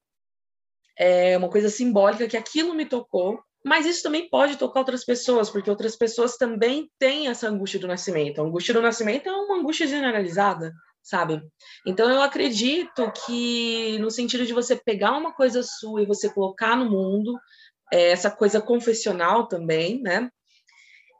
é 0.97 1.37
uma 1.37 1.49
coisa 1.49 1.69
simbólica 1.69 2.27
que 2.27 2.37
aquilo 2.37 2.73
me 2.73 2.85
tocou, 2.85 3.39
mas 3.63 3.85
isso 3.85 4.03
também 4.03 4.29
pode 4.29 4.57
tocar 4.57 4.79
outras 4.79 5.03
pessoas, 5.03 5.49
porque 5.49 5.69
outras 5.69 5.95
pessoas 5.95 6.37
também 6.37 6.89
têm 6.97 7.27
essa 7.27 7.49
angústia 7.49 7.79
do 7.79 7.87
nascimento. 7.87 8.39
A 8.39 8.45
angústia 8.45 8.73
do 8.73 8.81
nascimento 8.81 9.27
é 9.27 9.31
uma 9.31 9.57
angústia 9.57 9.87
generalizada, 9.87 10.73
sabe? 11.03 11.41
Então 11.85 12.09
eu 12.09 12.21
acredito 12.21 13.11
que 13.25 13.97
no 13.99 14.09
sentido 14.09 14.45
de 14.45 14.53
você 14.53 14.75
pegar 14.75 15.17
uma 15.17 15.33
coisa 15.33 15.63
sua 15.63 16.01
e 16.01 16.05
você 16.05 16.29
colocar 16.29 16.75
no 16.75 16.89
mundo, 16.89 17.37
é, 17.91 18.11
essa 18.11 18.31
coisa 18.31 18.61
confessional 18.61 19.47
também, 19.47 20.01
né? 20.01 20.29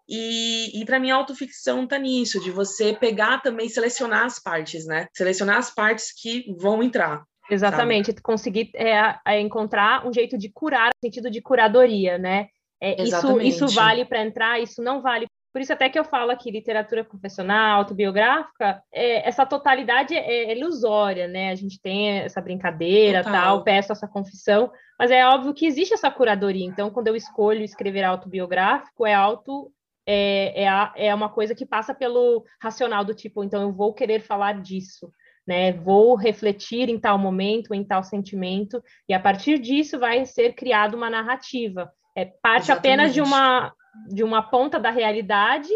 E, 0.10 0.82
e 0.82 0.86
para 0.86 1.00
mim, 1.00 1.12
a 1.12 1.16
autoficção 1.16 1.86
tá 1.86 1.98
nisso, 1.98 2.40
de 2.40 2.50
você 2.50 2.94
pegar 2.94 3.42
também, 3.42 3.68
selecionar 3.68 4.26
as 4.26 4.40
partes, 4.40 4.86
né? 4.86 5.08
Selecionar 5.14 5.58
as 5.58 5.74
partes 5.74 6.14
que 6.14 6.46
vão 6.58 6.82
entrar. 6.82 7.24
Exatamente, 7.50 8.08
sabe? 8.08 8.22
conseguir 8.22 8.72
é, 8.76 9.16
é 9.26 9.40
encontrar 9.40 10.06
um 10.06 10.14
jeito 10.14 10.38
de 10.38 10.50
curar, 10.50 10.88
no 10.88 11.08
sentido 11.08 11.30
de 11.30 11.42
curadoria, 11.42 12.18
né? 12.18 12.48
É, 12.80 13.02
isso, 13.02 13.42
isso 13.42 13.68
vale 13.70 14.06
para 14.06 14.22
entrar, 14.22 14.60
isso 14.62 14.82
não 14.82 15.02
vale. 15.02 15.28
Por 15.52 15.62
isso 15.62 15.74
até 15.74 15.90
que 15.90 15.98
eu 15.98 16.04
falo 16.04 16.30
aqui, 16.30 16.52
literatura 16.52 17.04
profissional, 17.04 17.80
autobiográfica, 17.80 18.82
é, 18.94 19.28
essa 19.28 19.46
totalidade 19.46 20.14
é, 20.14 20.52
é, 20.52 20.58
ilusória, 20.58 21.28
né? 21.28 21.50
A 21.50 21.56
gente 21.56 21.82
tem 21.82 22.20
essa 22.20 22.40
brincadeira, 22.40 23.24
Total. 23.24 23.42
tal, 23.42 23.64
peço 23.64 23.92
essa 23.92 24.08
confissão, 24.08 24.72
mas 25.00 25.10
é 25.10 25.26
óbvio 25.26 25.54
que 25.54 25.66
existe 25.66 25.94
essa 25.94 26.12
curadoria. 26.12 26.66
Então, 26.66 26.92
quando 26.92 27.08
eu 27.08 27.16
escolho 27.16 27.64
escrever 27.64 28.04
autobiográfico, 28.04 29.06
é 29.06 29.16
auto 29.16 29.72
é, 30.08 30.64
é, 30.64 30.68
a, 30.68 30.94
é 30.96 31.14
uma 31.14 31.28
coisa 31.28 31.54
que 31.54 31.66
passa 31.66 31.94
pelo 31.94 32.46
racional 32.62 33.04
do 33.04 33.14
tipo, 33.14 33.44
então 33.44 33.62
eu 33.62 33.74
vou 33.74 33.94
querer 33.94 34.22
falar 34.22 34.62
disso, 34.62 35.12
né? 35.48 35.72
Vou 35.72 36.16
refletir 36.16 36.90
em 36.90 37.00
tal 37.00 37.18
momento, 37.18 37.74
em 37.74 37.84
tal 37.84 38.04
sentimento, 38.04 38.84
e 39.08 39.14
a 39.14 39.20
partir 39.20 39.58
disso 39.58 39.98
vai 39.98 40.26
ser 40.26 40.54
criada 40.54 40.96
uma 40.96 41.10
narrativa. 41.10 41.92
É 42.16 42.26
parte 42.26 42.72
Exatamente. 42.72 42.88
apenas 42.88 43.14
de 43.14 43.22
uma 43.22 43.74
de 44.10 44.24
uma 44.24 44.44
ponta 44.44 44.80
da 44.80 44.92
realidade 44.92 45.70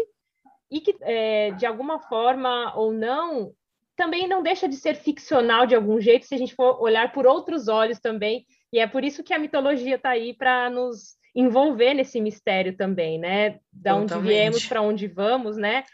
e 0.70 0.80
que 0.80 0.94
é, 1.00 1.50
de 1.52 1.66
alguma 1.66 1.98
forma 1.98 2.72
ou 2.76 2.92
não 2.92 3.52
também 3.96 4.28
não 4.28 4.44
deixa 4.44 4.68
de 4.68 4.76
ser 4.76 4.94
ficcional 4.94 5.66
de 5.66 5.74
algum 5.74 6.00
jeito 6.00 6.26
se 6.26 6.34
a 6.34 6.38
gente 6.38 6.54
for 6.54 6.80
olhar 6.80 7.10
por 7.10 7.26
outros 7.26 7.66
olhos 7.66 7.98
também 7.98 8.46
e 8.72 8.78
é 8.78 8.86
por 8.86 9.02
isso 9.04 9.24
que 9.24 9.34
a 9.34 9.38
mitologia 9.40 9.96
está 9.96 10.10
aí 10.10 10.34
para 10.34 10.70
nos 10.70 11.16
envolver 11.34 11.94
nesse 11.94 12.20
mistério 12.20 12.76
também, 12.76 13.18
né? 13.18 13.58
Da 13.72 13.94
onde 13.96 14.16
viemos 14.20 14.66
para 14.66 14.82
onde 14.82 15.08
vamos, 15.08 15.56
né? 15.56 15.84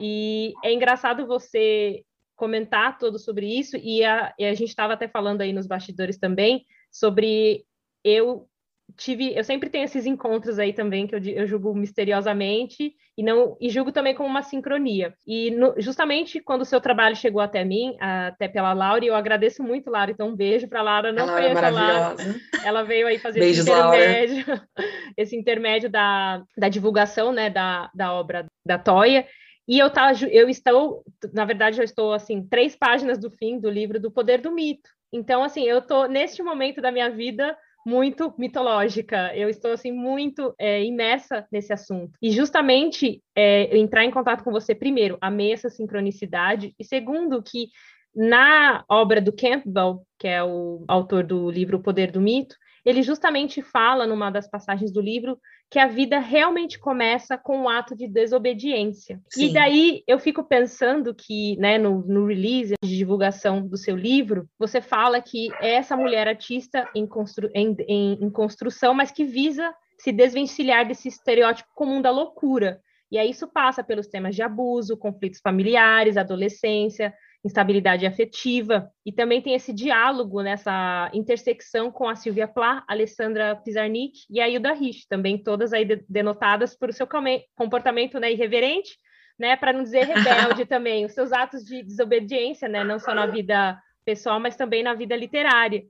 E 0.00 0.52
é 0.64 0.72
engraçado 0.72 1.26
você 1.26 2.04
comentar 2.38 2.96
todo 2.98 3.18
sobre 3.18 3.46
isso, 3.46 3.76
e 3.76 4.04
a, 4.04 4.32
e 4.38 4.46
a 4.46 4.54
gente 4.54 4.68
estava 4.68 4.92
até 4.94 5.08
falando 5.08 5.40
aí 5.40 5.52
nos 5.52 5.66
bastidores 5.66 6.16
também 6.16 6.64
sobre 6.90 7.64
eu 8.04 8.48
tive, 8.96 9.36
eu 9.36 9.44
sempre 9.44 9.68
tenho 9.68 9.84
esses 9.84 10.06
encontros 10.06 10.58
aí 10.58 10.72
também 10.72 11.06
que 11.06 11.14
eu, 11.14 11.20
eu 11.22 11.46
julgo 11.46 11.74
misteriosamente 11.74 12.94
e 13.16 13.22
não 13.22 13.56
e 13.60 13.68
julgo 13.68 13.90
também 13.90 14.14
como 14.14 14.28
uma 14.28 14.42
sincronia. 14.42 15.12
E 15.26 15.50
no, 15.50 15.74
justamente 15.78 16.40
quando 16.40 16.62
o 16.62 16.64
seu 16.64 16.80
trabalho 16.80 17.16
chegou 17.16 17.42
até 17.42 17.64
mim, 17.64 17.96
até 17.98 18.46
pela 18.46 18.72
Laura, 18.72 19.04
e 19.04 19.08
eu 19.08 19.16
agradeço 19.16 19.62
muito, 19.62 19.90
Laura, 19.90 20.12
então 20.12 20.28
um 20.28 20.36
beijo 20.36 20.68
para 20.68 20.80
Laura, 20.80 21.12
não 21.12 21.26
foi 21.26 21.46
essa 21.46 21.68
Laura. 21.68 22.16
Ela 22.64 22.84
veio 22.84 23.08
aí 23.08 23.18
fazer 23.18 23.40
Beijos, 23.40 23.66
esse 23.66 23.76
intermédio, 23.76 24.44
esse 25.18 25.36
intermédio 25.36 25.90
da, 25.90 26.42
da 26.56 26.68
divulgação, 26.68 27.32
né, 27.32 27.50
da, 27.50 27.90
da 27.92 28.12
obra 28.12 28.46
da 28.64 28.78
Toia. 28.78 29.26
E 29.68 29.78
eu, 29.78 29.90
tá, 29.90 30.12
eu 30.30 30.48
estou, 30.48 31.04
na 31.32 31.44
verdade, 31.44 31.78
eu 31.78 31.84
estou 31.84 32.14
assim, 32.14 32.42
três 32.42 32.74
páginas 32.74 33.18
do 33.18 33.30
fim 33.30 33.60
do 33.60 33.68
livro 33.68 34.00
do 34.00 34.10
Poder 34.10 34.40
do 34.40 34.50
Mito. 34.50 34.88
Então, 35.12 35.44
assim, 35.44 35.62
eu 35.62 35.78
estou 35.78 36.08
neste 36.08 36.42
momento 36.42 36.80
da 36.80 36.90
minha 36.90 37.10
vida 37.10 37.54
muito 37.86 38.34
mitológica. 38.38 39.34
Eu 39.34 39.48
estou 39.48 39.72
assim 39.72 39.92
muito 39.92 40.54
é, 40.58 40.82
imersa 40.84 41.46
nesse 41.50 41.72
assunto. 41.72 42.12
E 42.20 42.30
justamente 42.30 43.22
é, 43.34 43.76
entrar 43.76 44.04
em 44.04 44.10
contato 44.10 44.42
com 44.42 44.50
você 44.50 44.74
primeiro, 44.74 45.16
amei 45.20 45.52
essa 45.52 45.70
sincronicidade 45.70 46.74
e 46.78 46.84
segundo 46.84 47.42
que 47.42 47.68
na 48.14 48.84
obra 48.88 49.20
do 49.20 49.32
Campbell, 49.32 50.02
que 50.18 50.26
é 50.26 50.42
o 50.42 50.84
autor 50.88 51.24
do 51.24 51.50
livro 51.50 51.76
O 51.76 51.82
Poder 51.82 52.10
do 52.10 52.20
Mito, 52.20 52.56
ele 52.88 53.02
justamente 53.02 53.60
fala 53.60 54.06
numa 54.06 54.30
das 54.30 54.48
passagens 54.48 54.90
do 54.90 55.02
livro 55.02 55.38
que 55.70 55.78
a 55.78 55.86
vida 55.86 56.18
realmente 56.18 56.78
começa 56.78 57.36
com 57.36 57.58
um 57.58 57.68
ato 57.68 57.94
de 57.94 58.08
desobediência. 58.08 59.20
Sim. 59.28 59.50
E 59.50 59.52
daí 59.52 60.02
eu 60.06 60.18
fico 60.18 60.42
pensando 60.42 61.14
que, 61.14 61.54
né, 61.58 61.76
no, 61.76 62.00
no, 62.06 62.24
release 62.24 62.72
de 62.82 62.96
divulgação 62.96 63.60
do 63.60 63.76
seu 63.76 63.94
livro, 63.94 64.48
você 64.58 64.80
fala 64.80 65.20
que 65.20 65.50
é 65.60 65.74
essa 65.74 65.98
mulher 65.98 66.26
artista 66.26 66.88
em, 66.94 67.06
constru 67.06 67.50
em, 67.54 67.76
em, 67.86 68.24
em 68.24 68.30
construção, 68.30 68.94
mas 68.94 69.12
que 69.12 69.22
visa 69.22 69.70
se 69.98 70.10
desvencilhar 70.10 70.88
desse 70.88 71.08
estereótipo 71.08 71.68
comum 71.74 72.00
da 72.00 72.10
loucura. 72.10 72.80
E 73.12 73.18
aí 73.18 73.28
isso 73.28 73.46
passa 73.46 73.84
pelos 73.84 74.06
temas 74.06 74.34
de 74.34 74.40
abuso, 74.40 74.96
conflitos 74.96 75.40
familiares, 75.40 76.16
adolescência, 76.16 77.12
instabilidade 77.44 78.04
afetiva, 78.04 78.90
e 79.06 79.12
também 79.12 79.40
tem 79.40 79.54
esse 79.54 79.72
diálogo 79.72 80.42
nessa 80.42 81.10
intersecção 81.14 81.90
com 81.90 82.08
a 82.08 82.16
Silvia 82.16 82.48
Plá, 82.48 82.84
Alessandra 82.88 83.56
Pizarnik 83.56 84.24
e 84.28 84.40
a 84.40 84.48
Hilda 84.48 84.72
Rich, 84.72 85.06
também 85.08 85.38
todas 85.38 85.72
aí 85.72 85.84
denotadas 86.08 86.76
por 86.76 86.92
seu 86.92 87.06
comportamento 87.56 88.18
né, 88.18 88.32
irreverente, 88.32 88.98
né, 89.38 89.56
para 89.56 89.72
não 89.72 89.84
dizer 89.84 90.04
rebelde 90.04 90.64
também, 90.66 91.04
os 91.04 91.12
seus 91.12 91.32
atos 91.32 91.64
de 91.64 91.82
desobediência, 91.82 92.68
né, 92.68 92.82
não 92.82 92.98
só 92.98 93.14
na 93.14 93.26
vida 93.26 93.80
pessoal, 94.04 94.40
mas 94.40 94.56
também 94.56 94.82
na 94.82 94.94
vida 94.94 95.14
literária. 95.14 95.84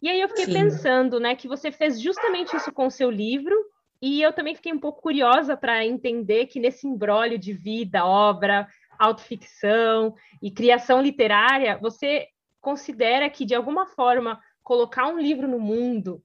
E 0.00 0.08
aí 0.08 0.20
eu 0.20 0.28
fiquei 0.28 0.46
Sim. 0.46 0.52
pensando, 0.52 1.20
né, 1.20 1.34
que 1.34 1.46
você 1.46 1.70
fez 1.70 2.00
justamente 2.00 2.56
isso 2.56 2.72
com 2.72 2.86
o 2.86 2.90
seu 2.90 3.10
livro, 3.10 3.54
e 4.00 4.20
eu 4.20 4.32
também 4.32 4.54
fiquei 4.54 4.72
um 4.72 4.78
pouco 4.78 5.00
curiosa 5.00 5.56
para 5.56 5.84
entender 5.84 6.46
que 6.46 6.60
nesse 6.60 6.86
embrólio 6.86 7.38
de 7.38 7.54
vida, 7.54 8.04
obra, 8.04 8.68
autoficção 8.98 10.14
e 10.42 10.50
criação 10.50 11.00
literária, 11.00 11.78
você 11.80 12.28
considera 12.60 13.28
que, 13.28 13.44
de 13.44 13.54
alguma 13.54 13.86
forma, 13.86 14.40
colocar 14.62 15.06
um 15.06 15.18
livro 15.18 15.46
no 15.46 15.60
mundo, 15.60 16.22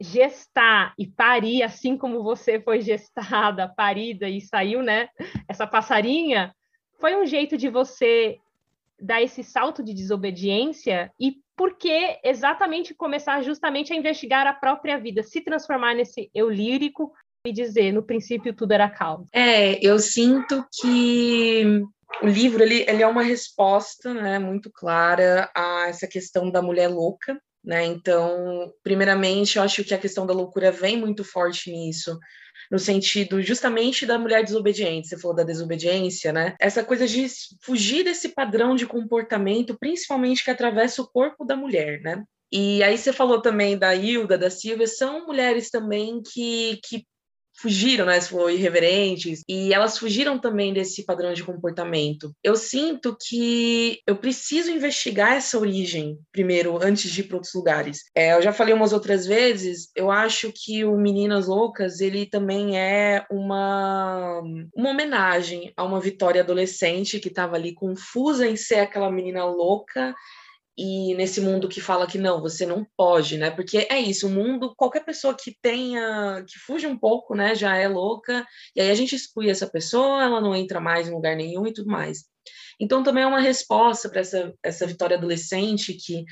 gestar 0.00 0.94
e 0.98 1.06
parir, 1.06 1.62
assim 1.62 1.96
como 1.96 2.22
você 2.22 2.60
foi 2.60 2.80
gestada, 2.80 3.68
parida 3.76 4.28
e 4.28 4.40
saiu, 4.40 4.82
né? 4.82 5.08
Essa 5.48 5.66
passarinha, 5.66 6.54
foi 7.00 7.16
um 7.16 7.26
jeito 7.26 7.56
de 7.56 7.68
você 7.68 8.38
dar 9.00 9.22
esse 9.22 9.42
salto 9.42 9.82
de 9.82 9.94
desobediência 9.94 11.10
e 11.18 11.36
por 11.56 11.76
que 11.76 12.18
exatamente 12.22 12.94
começar 12.94 13.42
justamente 13.42 13.92
a 13.92 13.96
investigar 13.96 14.46
a 14.46 14.52
própria 14.52 14.98
vida, 14.98 15.22
se 15.22 15.40
transformar 15.40 15.94
nesse 15.94 16.30
eu 16.34 16.48
lírico 16.48 17.12
e 17.46 17.52
dizer, 17.52 17.92
no 17.92 18.02
princípio 18.02 18.54
tudo 18.54 18.72
era 18.72 18.88
calmo. 18.88 19.26
É, 19.32 19.84
eu 19.84 19.98
sinto 19.98 20.64
que 20.80 21.82
o 22.22 22.26
livro 22.26 22.62
ele, 22.62 22.84
ele 22.88 23.02
é 23.02 23.06
uma 23.06 23.22
resposta 23.22 24.12
né, 24.12 24.38
muito 24.38 24.70
clara 24.70 25.50
a 25.54 25.88
essa 25.88 26.06
questão 26.06 26.50
da 26.50 26.62
mulher 26.62 26.88
louca. 26.88 27.40
Né? 27.64 27.84
Então, 27.84 28.72
primeiramente, 28.82 29.56
eu 29.56 29.62
acho 29.62 29.84
que 29.84 29.92
a 29.92 29.98
questão 29.98 30.26
da 30.26 30.32
loucura 30.32 30.70
vem 30.70 30.96
muito 30.96 31.24
forte 31.24 31.70
nisso, 31.70 32.18
no 32.70 32.78
sentido 32.78 33.42
justamente 33.42 34.06
da 34.06 34.18
mulher 34.18 34.42
desobediente. 34.44 35.08
Você 35.08 35.18
falou 35.18 35.36
da 35.36 35.42
desobediência, 35.42 36.32
né? 36.32 36.54
Essa 36.60 36.84
coisa 36.84 37.06
de 37.06 37.26
fugir 37.60 38.04
desse 38.04 38.30
padrão 38.30 38.74
de 38.74 38.86
comportamento, 38.86 39.76
principalmente 39.78 40.44
que 40.44 40.50
atravessa 40.50 41.02
o 41.02 41.08
corpo 41.08 41.44
da 41.44 41.56
mulher, 41.56 42.00
né? 42.00 42.22
E 42.50 42.82
aí 42.82 42.96
você 42.96 43.12
falou 43.12 43.42
também 43.42 43.76
da 43.76 43.94
Hilda, 43.94 44.38
da 44.38 44.48
Silvia, 44.48 44.86
são 44.86 45.26
mulheres 45.26 45.68
também 45.68 46.22
que, 46.22 46.80
que 46.82 47.04
fugiram, 47.60 48.06
né? 48.06 48.20
For 48.20 48.50
irreverentes, 48.50 49.42
e 49.48 49.72
elas 49.72 49.98
fugiram 49.98 50.38
também 50.38 50.72
desse 50.72 51.04
padrão 51.04 51.32
de 51.32 51.42
comportamento. 51.42 52.32
Eu 52.42 52.56
sinto 52.56 53.16
que 53.20 54.00
eu 54.06 54.16
preciso 54.16 54.70
investigar 54.70 55.32
essa 55.32 55.58
origem 55.58 56.18
primeiro, 56.32 56.78
antes 56.82 57.10
de 57.10 57.20
ir 57.20 57.24
para 57.24 57.36
outros 57.36 57.54
lugares. 57.54 58.04
É, 58.14 58.34
eu 58.34 58.42
já 58.42 58.52
falei 58.52 58.74
umas 58.74 58.92
outras 58.92 59.26
vezes, 59.26 59.90
eu 59.94 60.10
acho 60.10 60.52
que 60.54 60.84
o 60.84 60.96
Meninas 60.96 61.46
Loucas, 61.46 62.00
ele 62.00 62.26
também 62.26 62.78
é 62.78 63.26
uma, 63.30 64.40
uma 64.74 64.90
homenagem 64.90 65.72
a 65.76 65.84
uma 65.84 66.00
Vitória 66.00 66.42
adolescente 66.42 67.18
que 67.18 67.28
estava 67.28 67.56
ali 67.56 67.74
confusa 67.74 68.46
em 68.46 68.56
ser 68.56 68.76
aquela 68.76 69.10
menina 69.10 69.44
louca 69.44 70.14
e 70.78 71.12
nesse 71.16 71.40
mundo 71.40 71.68
que 71.68 71.80
fala 71.80 72.06
que 72.06 72.18
não, 72.18 72.40
você 72.40 72.64
não 72.64 72.86
pode, 72.96 73.36
né? 73.36 73.50
Porque 73.50 73.88
é 73.90 73.98
isso, 73.98 74.28
o 74.28 74.30
mundo, 74.30 74.72
qualquer 74.76 75.04
pessoa 75.04 75.34
que 75.34 75.56
tenha, 75.60 76.44
que 76.46 76.56
fuja 76.60 76.86
um 76.86 76.96
pouco, 76.96 77.34
né, 77.34 77.52
já 77.56 77.76
é 77.76 77.88
louca, 77.88 78.46
e 78.76 78.80
aí 78.80 78.88
a 78.88 78.94
gente 78.94 79.16
exclui 79.16 79.50
essa 79.50 79.66
pessoa, 79.68 80.22
ela 80.22 80.40
não 80.40 80.54
entra 80.54 80.80
mais 80.80 81.08
em 81.08 81.10
lugar 81.10 81.34
nenhum 81.34 81.66
e 81.66 81.72
tudo 81.72 81.90
mais. 81.90 82.26
Então 82.78 83.02
também 83.02 83.24
é 83.24 83.26
uma 83.26 83.40
resposta 83.40 84.08
para 84.08 84.20
essa, 84.20 84.54
essa 84.62 84.86
Vitória 84.86 85.16
adolescente 85.16 85.94
que, 85.94 86.24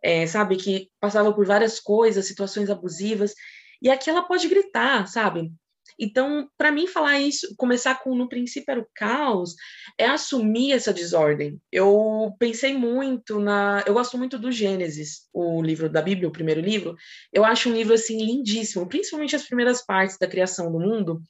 é, 0.00 0.28
sabe, 0.28 0.56
que 0.56 0.88
passava 1.00 1.32
por 1.34 1.44
várias 1.44 1.80
coisas, 1.80 2.24
situações 2.24 2.70
abusivas, 2.70 3.34
e 3.82 3.90
aqui 3.90 4.08
ela 4.08 4.22
pode 4.22 4.46
gritar, 4.46 5.08
sabe? 5.08 5.52
Então, 5.98 6.48
para 6.56 6.72
mim, 6.72 6.86
falar 6.86 7.20
isso, 7.20 7.54
começar 7.56 8.02
com 8.02 8.14
no 8.14 8.28
princípio 8.28 8.70
era 8.70 8.80
o 8.80 8.88
caos, 8.94 9.54
é 9.96 10.06
assumir 10.06 10.72
essa 10.72 10.92
desordem. 10.92 11.60
Eu 11.70 12.34
pensei 12.38 12.74
muito 12.74 13.38
na. 13.38 13.82
Eu 13.86 13.94
gosto 13.94 14.18
muito 14.18 14.38
do 14.38 14.50
Gênesis, 14.50 15.28
o 15.32 15.62
livro 15.62 15.88
da 15.88 16.02
Bíblia, 16.02 16.28
o 16.28 16.32
primeiro 16.32 16.60
livro. 16.60 16.96
Eu 17.32 17.44
acho 17.44 17.68
um 17.68 17.74
livro 17.74 17.94
assim 17.94 18.18
lindíssimo, 18.24 18.88
principalmente 18.88 19.36
as 19.36 19.44
primeiras 19.44 19.84
partes 19.84 20.18
da 20.18 20.26
criação 20.26 20.70
do 20.72 20.80
mundo. 20.80 21.20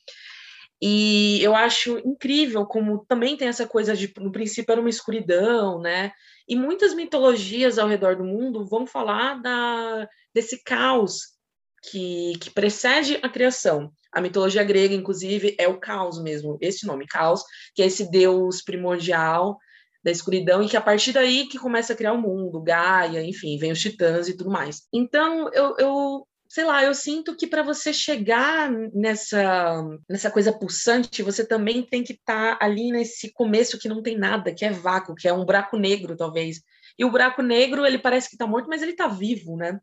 E 0.80 1.42
eu 1.42 1.56
acho 1.56 1.98
incrível 1.98 2.64
como 2.64 3.04
também 3.06 3.36
tem 3.36 3.48
essa 3.48 3.66
coisa 3.66 3.96
de, 3.96 4.12
no 4.18 4.30
princípio, 4.30 4.70
era 4.70 4.80
uma 4.80 4.90
escuridão, 4.90 5.80
né? 5.80 6.12
E 6.48 6.54
muitas 6.54 6.94
mitologias 6.94 7.78
ao 7.78 7.88
redor 7.88 8.16
do 8.16 8.24
mundo 8.24 8.64
vão 8.64 8.86
falar 8.86 9.42
da, 9.42 10.08
desse 10.32 10.62
caos 10.62 11.37
que, 11.82 12.32
que 12.40 12.50
precede 12.50 13.18
a 13.22 13.28
criação. 13.28 13.90
A 14.12 14.20
mitologia 14.20 14.64
grega, 14.64 14.94
inclusive, 14.94 15.54
é 15.58 15.68
o 15.68 15.78
caos 15.78 16.22
mesmo, 16.22 16.58
esse 16.60 16.86
nome, 16.86 17.06
caos, 17.06 17.42
que 17.74 17.82
é 17.82 17.86
esse 17.86 18.10
deus 18.10 18.62
primordial, 18.62 19.58
da 20.02 20.10
escuridão 20.10 20.62
e 20.62 20.68
que 20.68 20.76
a 20.76 20.80
partir 20.80 21.12
daí 21.12 21.46
que 21.48 21.58
começa 21.58 21.92
a 21.92 21.96
criar 21.96 22.12
o 22.12 22.20
mundo, 22.20 22.62
Gaia, 22.62 23.22
enfim, 23.22 23.58
vem 23.58 23.72
os 23.72 23.80
titãs 23.80 24.28
e 24.28 24.36
tudo 24.36 24.50
mais. 24.50 24.82
Então, 24.92 25.50
eu, 25.52 25.74
eu 25.78 26.26
sei 26.48 26.64
lá, 26.64 26.82
eu 26.82 26.94
sinto 26.94 27.36
que 27.36 27.46
para 27.46 27.62
você 27.62 27.92
chegar 27.92 28.70
nessa 28.94 29.84
nessa 30.08 30.30
coisa 30.30 30.52
pulsante, 30.52 31.22
você 31.22 31.46
também 31.46 31.82
tem 31.82 32.02
que 32.02 32.14
estar 32.14 32.58
tá 32.58 32.64
ali 32.64 32.90
nesse 32.90 33.32
começo 33.32 33.78
que 33.78 33.88
não 33.88 34.02
tem 34.02 34.16
nada, 34.16 34.54
que 34.54 34.64
é 34.64 34.70
vácuo, 34.70 35.14
que 35.14 35.28
é 35.28 35.32
um 35.32 35.44
buraco 35.44 35.76
negro, 35.76 36.16
talvez. 36.16 36.60
E 36.98 37.04
o 37.04 37.10
buraco 37.10 37.42
negro, 37.42 37.84
ele 37.86 37.98
parece 37.98 38.28
que 38.28 38.34
está 38.34 38.46
morto, 38.46 38.68
mas 38.68 38.82
ele 38.82 38.92
está 38.92 39.06
vivo, 39.06 39.56
né? 39.56 39.78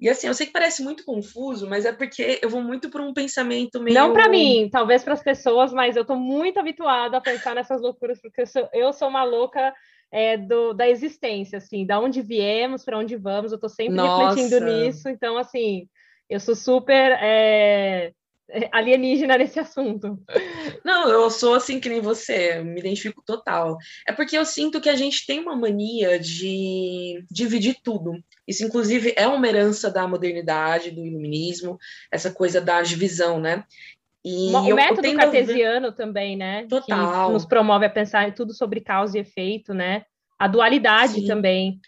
E 0.00 0.08
assim, 0.08 0.26
eu 0.26 0.34
sei 0.34 0.46
que 0.46 0.52
parece 0.52 0.82
muito 0.82 1.04
confuso, 1.04 1.68
mas 1.68 1.84
é 1.84 1.92
porque 1.92 2.38
eu 2.42 2.48
vou 2.48 2.62
muito 2.62 2.88
por 2.88 3.02
um 3.02 3.12
pensamento 3.12 3.80
meio. 3.80 3.94
Não 3.94 4.12
para 4.12 4.30
mim, 4.30 4.68
talvez 4.72 5.04
para 5.04 5.12
as 5.12 5.22
pessoas, 5.22 5.72
mas 5.72 5.94
eu 5.94 6.02
estou 6.02 6.16
muito 6.16 6.58
habituada 6.58 7.18
a 7.18 7.20
pensar 7.20 7.54
nessas 7.54 7.82
loucuras, 7.82 8.18
porque 8.20 8.40
eu 8.40 8.46
sou, 8.46 8.68
eu 8.72 8.92
sou 8.94 9.08
uma 9.08 9.24
louca 9.24 9.74
é, 10.10 10.38
do, 10.38 10.72
da 10.72 10.88
existência, 10.88 11.58
assim, 11.58 11.84
da 11.84 12.00
onde 12.00 12.22
viemos, 12.22 12.82
para 12.82 12.98
onde 12.98 13.14
vamos, 13.14 13.52
eu 13.52 13.56
estou 13.56 13.68
sempre 13.68 13.96
Nossa. 13.96 14.36
refletindo 14.36 14.64
nisso, 14.64 15.08
então, 15.08 15.36
assim, 15.36 15.86
eu 16.30 16.40
sou 16.40 16.54
super 16.54 17.12
é, 17.20 18.12
alienígena 18.72 19.38
nesse 19.38 19.58
assunto. 19.58 20.18
Não, 20.84 21.08
eu 21.08 21.30
sou 21.30 21.54
assim 21.54 21.78
que 21.80 21.88
nem 21.88 22.00
você, 22.00 22.62
me 22.62 22.80
identifico 22.80 23.22
total. 23.24 23.76
É 24.06 24.12
porque 24.12 24.36
eu 24.36 24.44
sinto 24.44 24.80
que 24.80 24.88
a 24.88 24.96
gente 24.96 25.26
tem 25.26 25.40
uma 25.40 25.56
mania 25.56 26.18
de 26.18 27.24
dividir 27.30 27.76
tudo. 27.82 28.22
Isso, 28.46 28.64
inclusive, 28.64 29.14
é 29.16 29.26
uma 29.26 29.46
herança 29.46 29.90
da 29.90 30.06
modernidade, 30.06 30.90
do 30.90 31.04
iluminismo, 31.04 31.78
essa 32.10 32.30
coisa 32.30 32.60
da 32.60 32.82
divisão, 32.82 33.38
né? 33.38 33.64
E 34.24 34.50
o 34.54 34.68
eu, 34.68 34.76
método 34.76 35.06
eu 35.06 35.16
cartesiano 35.16 35.90
ver... 35.90 35.96
também, 35.96 36.36
né? 36.36 36.66
Total. 36.68 37.26
Que 37.26 37.32
nos 37.32 37.46
promove 37.46 37.86
a 37.86 37.90
pensar 37.90 38.34
tudo 38.34 38.52
sobre 38.52 38.80
causa 38.80 39.16
e 39.16 39.20
efeito, 39.20 39.72
né? 39.72 40.04
A 40.38 40.46
dualidade 40.46 41.14
Sim. 41.14 41.26
também. 41.26 41.80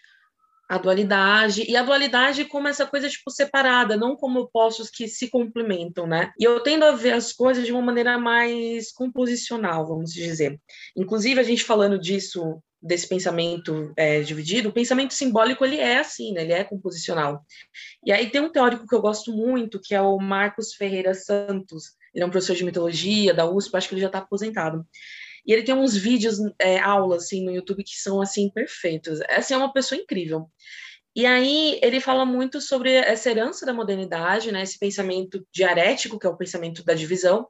A 0.73 0.77
dualidade, 0.79 1.69
e 1.69 1.75
a 1.77 1.83
dualidade 1.83 2.45
como 2.45 2.67
essa 2.67 2.83
coisa, 2.83 3.07
tipo, 3.07 3.29
separada, 3.29 3.95
não 3.95 4.15
como 4.15 4.39
opostos 4.39 4.89
que 4.89 5.07
se 5.07 5.29
complementam, 5.29 6.07
né? 6.07 6.31
E 6.39 6.43
eu 6.43 6.59
tendo 6.61 6.83
a 6.83 6.93
ver 6.93 7.13
as 7.13 7.31
coisas 7.31 7.63
de 7.63 7.71
uma 7.71 7.81
maneira 7.81 8.17
mais 8.17 8.91
composicional, 8.91 9.85
vamos 9.85 10.11
dizer. 10.11 10.59
Inclusive, 10.97 11.39
a 11.39 11.43
gente 11.43 11.63
falando 11.63 11.99
disso 11.99 12.59
desse 12.81 13.07
pensamento 13.07 13.93
é, 13.95 14.21
dividido, 14.21 14.69
o 14.69 14.73
pensamento 14.73 15.13
simbólico 15.13 15.63
ele 15.63 15.77
é 15.77 15.99
assim, 15.99 16.33
né? 16.33 16.41
Ele 16.41 16.53
é 16.53 16.63
composicional. 16.63 17.45
E 18.03 18.11
aí 18.11 18.31
tem 18.31 18.41
um 18.41 18.51
teórico 18.51 18.87
que 18.87 18.95
eu 18.95 19.01
gosto 19.01 19.31
muito, 19.31 19.79
que 19.79 19.93
é 19.93 20.01
o 20.01 20.17
Marcos 20.17 20.73
Ferreira 20.73 21.13
Santos, 21.13 21.91
ele 22.15 22.23
é 22.23 22.25
um 22.25 22.31
professor 22.31 22.55
de 22.55 22.65
mitologia 22.65 23.31
da 23.31 23.45
USP, 23.45 23.77
acho 23.77 23.89
que 23.89 23.93
ele 23.93 24.01
já 24.01 24.07
está 24.07 24.17
aposentado. 24.17 24.83
E 25.45 25.51
ele 25.51 25.63
tem 25.63 25.75
uns 25.75 25.95
vídeos, 25.95 26.37
é, 26.59 26.79
aulas, 26.79 27.23
assim, 27.23 27.43
no 27.43 27.51
YouTube 27.51 27.83
que 27.83 27.95
são, 27.95 28.21
assim, 28.21 28.49
perfeitos. 28.49 29.19
Essa 29.27 29.53
é 29.53 29.57
uma 29.57 29.73
pessoa 29.73 29.99
incrível. 29.99 30.49
E 31.15 31.25
aí 31.25 31.79
ele 31.83 31.99
fala 31.99 32.25
muito 32.25 32.59
sobre 32.59 32.91
essa 32.91 33.29
herança 33.29 33.65
da 33.65 33.73
modernidade, 33.73 34.51
né? 34.51 34.63
Esse 34.63 34.79
pensamento 34.79 35.45
diarético, 35.53 36.17
que 36.17 36.25
é 36.25 36.29
o 36.29 36.37
pensamento 36.37 36.83
da 36.83 36.93
divisão. 36.93 37.47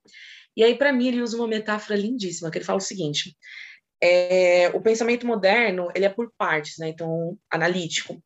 E 0.55 0.63
aí, 0.63 0.75
para 0.77 0.91
mim, 0.91 1.07
ele 1.07 1.21
usa 1.21 1.37
uma 1.37 1.47
metáfora 1.47 1.97
lindíssima, 1.97 2.51
que 2.51 2.57
ele 2.57 2.65
fala 2.65 2.77
o 2.77 2.81
seguinte, 2.81 3.35
é, 4.01 4.69
o 4.73 4.81
pensamento 4.81 5.25
moderno, 5.25 5.89
ele 5.95 6.05
é 6.05 6.09
por 6.09 6.31
partes, 6.37 6.77
né? 6.77 6.89
Então, 6.89 7.37
analítico, 7.49 8.21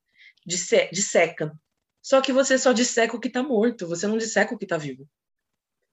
disseca. 0.91 1.53
Só 2.01 2.21
que 2.21 2.33
você 2.33 2.57
só 2.57 2.71
disseca 2.71 3.15
o 3.15 3.19
que 3.19 3.27
está 3.27 3.43
morto, 3.43 3.87
você 3.87 4.07
não 4.07 4.17
disseca 4.17 4.55
o 4.55 4.57
que 4.57 4.65
está 4.65 4.77
vivo. 4.77 5.07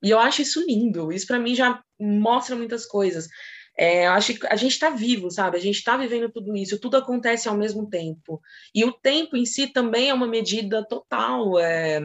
E 0.02 0.10
eu 0.10 0.18
acho 0.18 0.42
isso 0.42 0.64
lindo. 0.64 1.12
Isso 1.12 1.26
para 1.26 1.38
mim 1.38 1.54
já 1.54 1.82
mostra 1.98 2.56
muitas 2.56 2.87
coisas. 2.87 3.28
É, 3.76 4.06
eu 4.06 4.12
acho 4.12 4.34
que 4.34 4.46
a 4.46 4.56
gente 4.56 4.72
está 4.72 4.90
vivo, 4.90 5.30
sabe? 5.30 5.56
A 5.56 5.60
gente 5.60 5.76
está 5.76 5.96
vivendo 5.96 6.30
tudo 6.30 6.56
isso, 6.56 6.78
tudo 6.78 6.96
acontece 6.96 7.48
ao 7.48 7.56
mesmo 7.56 7.88
tempo. 7.88 8.40
E 8.74 8.84
o 8.84 8.92
tempo 8.92 9.37
em 9.37 9.44
si 9.44 9.66
também 9.66 10.10
é 10.10 10.14
uma 10.14 10.28
medida 10.28 10.87
total 10.87 11.58
é, 11.58 12.00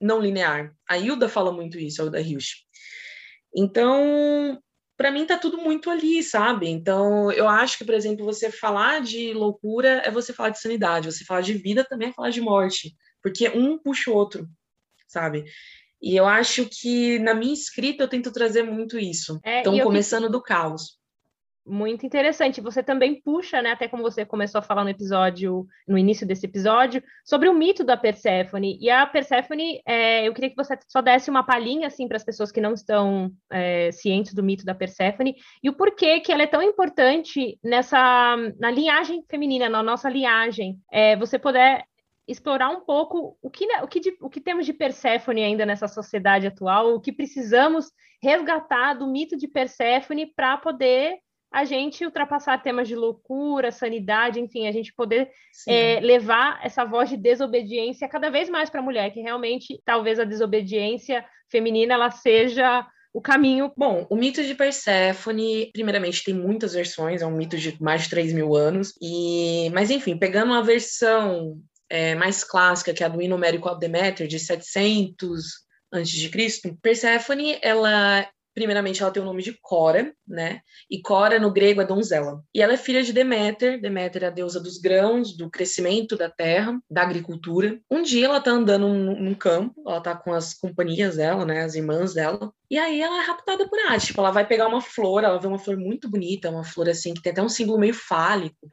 não 0.00 0.20
linear. 0.20 0.74
A 0.88 0.98
Hilda 0.98 1.28
fala 1.28 1.52
muito 1.52 1.78
isso, 1.78 2.02
a 2.02 2.04
Hilda 2.04 2.20
Hilsch. 2.20 2.64
Então, 3.54 4.60
para 4.96 5.12
mim 5.12 5.24
tá 5.24 5.38
tudo 5.38 5.58
muito 5.58 5.88
ali, 5.88 6.22
sabe? 6.22 6.68
Então, 6.68 7.30
eu 7.30 7.48
acho 7.48 7.78
que, 7.78 7.84
por 7.84 7.94
exemplo, 7.94 8.24
você 8.24 8.50
falar 8.50 9.00
de 9.00 9.32
loucura 9.32 10.02
é 10.04 10.10
você 10.10 10.32
falar 10.32 10.50
de 10.50 10.60
sanidade, 10.60 11.12
você 11.12 11.24
falar 11.24 11.42
de 11.42 11.54
vida 11.54 11.84
também 11.84 12.08
é 12.08 12.12
falar 12.12 12.30
de 12.30 12.40
morte, 12.40 12.94
porque 13.22 13.48
um 13.48 13.78
puxa 13.78 14.10
o 14.10 14.14
outro, 14.14 14.48
sabe? 15.06 15.44
E 16.02 16.16
eu 16.16 16.26
acho 16.26 16.66
que 16.66 17.18
na 17.20 17.34
minha 17.34 17.54
escrita 17.54 18.02
eu 18.02 18.08
tento 18.08 18.32
trazer 18.32 18.62
muito 18.62 18.98
isso. 18.98 19.40
É, 19.44 19.60
então, 19.60 19.78
começando 19.80 20.28
do 20.28 20.42
caos. 20.42 20.98
Muito 21.66 22.04
interessante. 22.04 22.60
Você 22.60 22.82
também 22.82 23.22
puxa, 23.22 23.62
né, 23.62 23.70
até 23.70 23.88
como 23.88 24.02
você 24.02 24.24
começou 24.24 24.58
a 24.58 24.62
falar 24.62 24.84
no 24.84 24.90
episódio, 24.90 25.66
no 25.88 25.96
início 25.96 26.26
desse 26.26 26.44
episódio, 26.44 27.02
sobre 27.24 27.48
o 27.48 27.54
mito 27.54 27.82
da 27.82 27.96
Perséfone. 27.96 28.78
E 28.80 28.90
a 28.90 29.06
Perséfone, 29.06 29.80
é, 29.86 30.28
eu 30.28 30.34
queria 30.34 30.50
que 30.50 30.56
você 30.56 30.78
só 30.86 31.00
desse 31.00 31.30
uma 31.30 31.42
palhinha 31.42 31.86
assim 31.86 32.06
para 32.06 32.18
as 32.18 32.24
pessoas 32.24 32.52
que 32.52 32.60
não 32.60 32.74
estão 32.74 33.32
é, 33.50 33.90
cientes 33.92 34.34
do 34.34 34.42
mito 34.42 34.62
da 34.62 34.74
Perséfone 34.74 35.36
e 35.62 35.70
o 35.70 35.72
porquê 35.72 36.20
que 36.20 36.30
ela 36.30 36.42
é 36.42 36.46
tão 36.46 36.62
importante 36.62 37.58
nessa 37.64 38.36
na 38.58 38.70
linhagem 38.70 39.24
feminina, 39.30 39.66
na 39.66 39.82
nossa 39.82 40.10
linhagem. 40.10 40.78
É, 40.92 41.16
você 41.16 41.38
puder 41.38 41.84
explorar 42.28 42.68
um 42.70 42.80
pouco 42.80 43.38
o 43.40 43.50
que, 43.50 43.66
o 43.82 43.88
que, 43.88 44.00
de, 44.00 44.16
o 44.20 44.28
que 44.28 44.40
temos 44.40 44.66
de 44.66 44.72
Perséfone 44.74 45.42
ainda 45.42 45.64
nessa 45.64 45.88
sociedade 45.88 46.46
atual, 46.46 46.94
o 46.94 47.00
que 47.00 47.12
precisamos 47.12 47.90
resgatar 48.22 48.94
do 48.94 49.06
mito 49.06 49.36
de 49.36 49.48
Perséfone 49.48 50.26
para 50.26 50.56
poder 50.58 51.18
a 51.54 51.64
gente 51.64 52.04
ultrapassar 52.04 52.60
temas 52.60 52.88
de 52.88 52.96
loucura, 52.96 53.70
sanidade, 53.70 54.40
enfim, 54.40 54.66
a 54.66 54.72
gente 54.72 54.92
poder 54.92 55.30
é, 55.68 56.00
levar 56.00 56.58
essa 56.64 56.84
voz 56.84 57.08
de 57.08 57.16
desobediência 57.16 58.08
cada 58.08 58.28
vez 58.28 58.50
mais 58.50 58.68
para 58.68 58.80
a 58.80 58.82
mulher, 58.82 59.12
que 59.12 59.20
realmente 59.20 59.80
talvez 59.84 60.18
a 60.18 60.24
desobediência 60.24 61.24
feminina 61.48 61.94
ela 61.94 62.10
seja 62.10 62.84
o 63.12 63.20
caminho. 63.20 63.70
Bom, 63.76 64.04
o 64.10 64.16
mito 64.16 64.42
de 64.42 64.52
Perséfone, 64.52 65.70
primeiramente, 65.72 66.24
tem 66.24 66.34
muitas 66.34 66.74
versões, 66.74 67.22
é 67.22 67.26
um 67.26 67.36
mito 67.36 67.56
de 67.56 67.80
mais 67.80 68.02
de 68.02 68.10
3 68.10 68.32
mil 68.32 68.56
anos, 68.56 68.92
e 69.00 69.70
mas 69.72 69.92
enfim, 69.92 70.18
pegando 70.18 70.50
uma 70.50 70.62
versão 70.64 71.56
é, 71.88 72.16
mais 72.16 72.42
clássica, 72.42 72.92
que 72.92 73.04
é 73.04 73.06
a 73.06 73.08
do 73.08 73.20
of 73.20 73.78
Demeter, 73.78 74.26
de 74.26 74.40
700 74.40 75.64
a.C., 75.92 76.76
Perséfone, 76.82 77.56
ela 77.62 78.28
primeiramente 78.54 79.02
ela 79.02 79.10
tem 79.10 79.22
o 79.22 79.26
nome 79.26 79.42
de 79.42 79.58
Cora, 79.60 80.14
né? 80.26 80.60
E 80.88 81.02
Cora 81.02 81.38
no 81.38 81.52
grego 81.52 81.80
é 81.80 81.86
donzela. 81.86 82.42
E 82.54 82.62
ela 82.62 82.74
é 82.74 82.76
filha 82.76 83.02
de 83.02 83.12
Deméter. 83.12 83.80
Deméter 83.80 84.22
é 84.22 84.26
a 84.26 84.30
deusa 84.30 84.60
dos 84.60 84.78
grãos, 84.78 85.36
do 85.36 85.50
crescimento 85.50 86.16
da 86.16 86.30
terra, 86.30 86.78
da 86.88 87.02
agricultura. 87.02 87.80
Um 87.90 88.02
dia 88.02 88.26
ela 88.26 88.40
tá 88.40 88.52
andando 88.52 88.88
num, 88.88 89.34
campo, 89.34 89.82
ela 89.86 90.00
tá 90.00 90.14
com 90.14 90.32
as 90.32 90.54
companhias 90.54 91.16
dela, 91.16 91.44
né, 91.44 91.62
as 91.62 91.74
irmãs 91.74 92.14
dela. 92.14 92.52
E 92.70 92.78
aí 92.78 93.00
ela 93.00 93.22
é 93.22 93.26
raptada 93.26 93.68
por 93.68 93.78
Hades. 93.80 94.06
Tipo, 94.06 94.20
ela 94.20 94.30
vai 94.30 94.46
pegar 94.46 94.68
uma 94.68 94.80
flor, 94.80 95.24
ela 95.24 95.38
vê 95.38 95.46
uma 95.48 95.58
flor 95.58 95.76
muito 95.76 96.08
bonita, 96.08 96.50
uma 96.50 96.64
flor 96.64 96.88
assim 96.88 97.12
que 97.12 97.22
tem 97.22 97.32
até 97.32 97.42
um 97.42 97.48
símbolo 97.48 97.78
meio 97.78 97.94
fálico. 97.94 98.70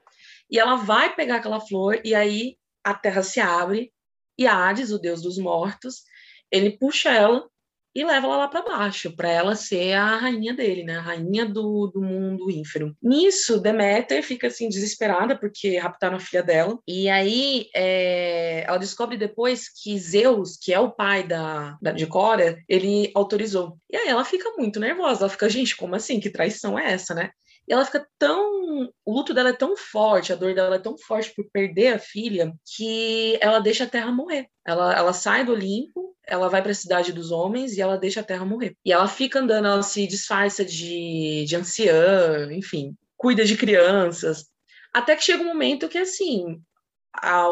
E 0.50 0.60
ela 0.60 0.76
vai 0.76 1.16
pegar 1.16 1.38
aquela 1.38 1.60
flor 1.60 2.00
e 2.04 2.14
aí 2.14 2.56
a 2.84 2.94
terra 2.94 3.24
se 3.24 3.40
abre 3.40 3.92
e 4.38 4.48
Hades, 4.48 4.92
o 4.92 5.00
deus 5.00 5.22
dos 5.22 5.38
mortos, 5.38 6.04
ele 6.52 6.78
puxa 6.78 7.10
ela 7.10 7.48
e 7.94 8.04
leva 8.04 8.28
ela 8.28 8.38
lá 8.38 8.48
para 8.48 8.62
baixo, 8.62 9.16
para 9.16 9.30
ela 9.30 9.56
ser 9.56 9.94
a 9.94 10.18
rainha 10.18 10.54
dele, 10.54 10.84
né? 10.84 10.98
A 10.98 11.02
rainha 11.02 11.46
do, 11.46 11.88
do 11.88 12.02
mundo 12.02 12.50
ínfero. 12.50 12.96
Nisso, 13.02 13.60
Deméter 13.60 14.24
fica 14.24 14.48
assim 14.48 14.70
desesperada 14.70 15.38
porque 15.38 15.78
raptaram 15.78 16.18
a 16.18 16.20
filha 16.20 16.42
dela. 16.42 16.80
E 16.88 17.10
aí 17.10 17.68
é, 17.76 18.64
ela 18.68 18.78
descobre 18.78 19.18
depois 19.18 19.68
que 19.70 19.98
Zeus, 19.98 20.58
que 20.58 20.74
é 20.74 20.80
o 20.80 20.92
pai 20.92 21.24
da, 21.24 21.78
da 21.82 21.92
de 21.92 22.08
Cora, 22.08 22.58
ele 22.68 23.12
autorizou. 23.14 23.78
E 23.92 23.98
aí 23.98 24.08
ela 24.08 24.24
fica 24.24 24.52
muito 24.58 24.80
nervosa. 24.80 25.22
Ela 25.22 25.30
fica, 25.30 25.50
gente, 25.50 25.76
como 25.76 25.96
assim? 25.96 26.20
Que 26.20 26.30
traição 26.30 26.80
é 26.80 26.94
essa, 26.94 27.14
né? 27.14 27.32
E 27.68 27.74
ela 27.74 27.86
fica 27.86 28.06
tão. 28.18 28.92
O 29.06 29.14
luto 29.14 29.34
dela 29.34 29.50
é 29.50 29.54
tão 29.54 29.76
forte, 29.78 30.34
a 30.34 30.36
dor 30.36 30.54
dela 30.54 30.76
é 30.76 30.80
tão 30.80 30.98
forte 30.98 31.34
por 31.36 31.46
perder 31.52 31.94
a 31.94 32.00
filha, 32.00 32.54
que 32.76 33.38
ela 33.42 33.60
deixa 33.60 33.84
a 33.84 33.90
terra 33.90 34.12
morrer. 34.12 34.48
Ela, 34.66 34.94
ela 34.94 35.14
sai 35.14 35.46
do 35.46 35.52
Olimpo, 35.52 36.16
ela 36.26 36.50
vai 36.50 36.62
para 36.62 36.72
a 36.72 36.76
cidade 36.76 37.14
dos 37.14 37.32
homens 37.32 37.78
e 37.78 37.82
ela 37.82 37.98
deixa 37.98 38.22
a 38.22 38.24
terra 38.24 38.46
morrer. 38.46 38.76
E 38.86 38.92
ela 38.92 39.08
fica 39.08 39.40
andando, 39.40 39.68
ela 39.68 39.84
se 39.84 40.08
disfarça 40.08 40.64
de, 40.66 41.46
de 41.46 41.56
anciã, 41.56 42.52
enfim, 42.52 42.96
cuida 43.18 43.46
de 43.46 43.58
crianças. 43.58 44.46
Até 44.94 45.16
que 45.16 45.24
chega 45.24 45.44
um 45.44 45.48
momento 45.48 45.88
que, 45.88 45.98
assim, 45.98 46.62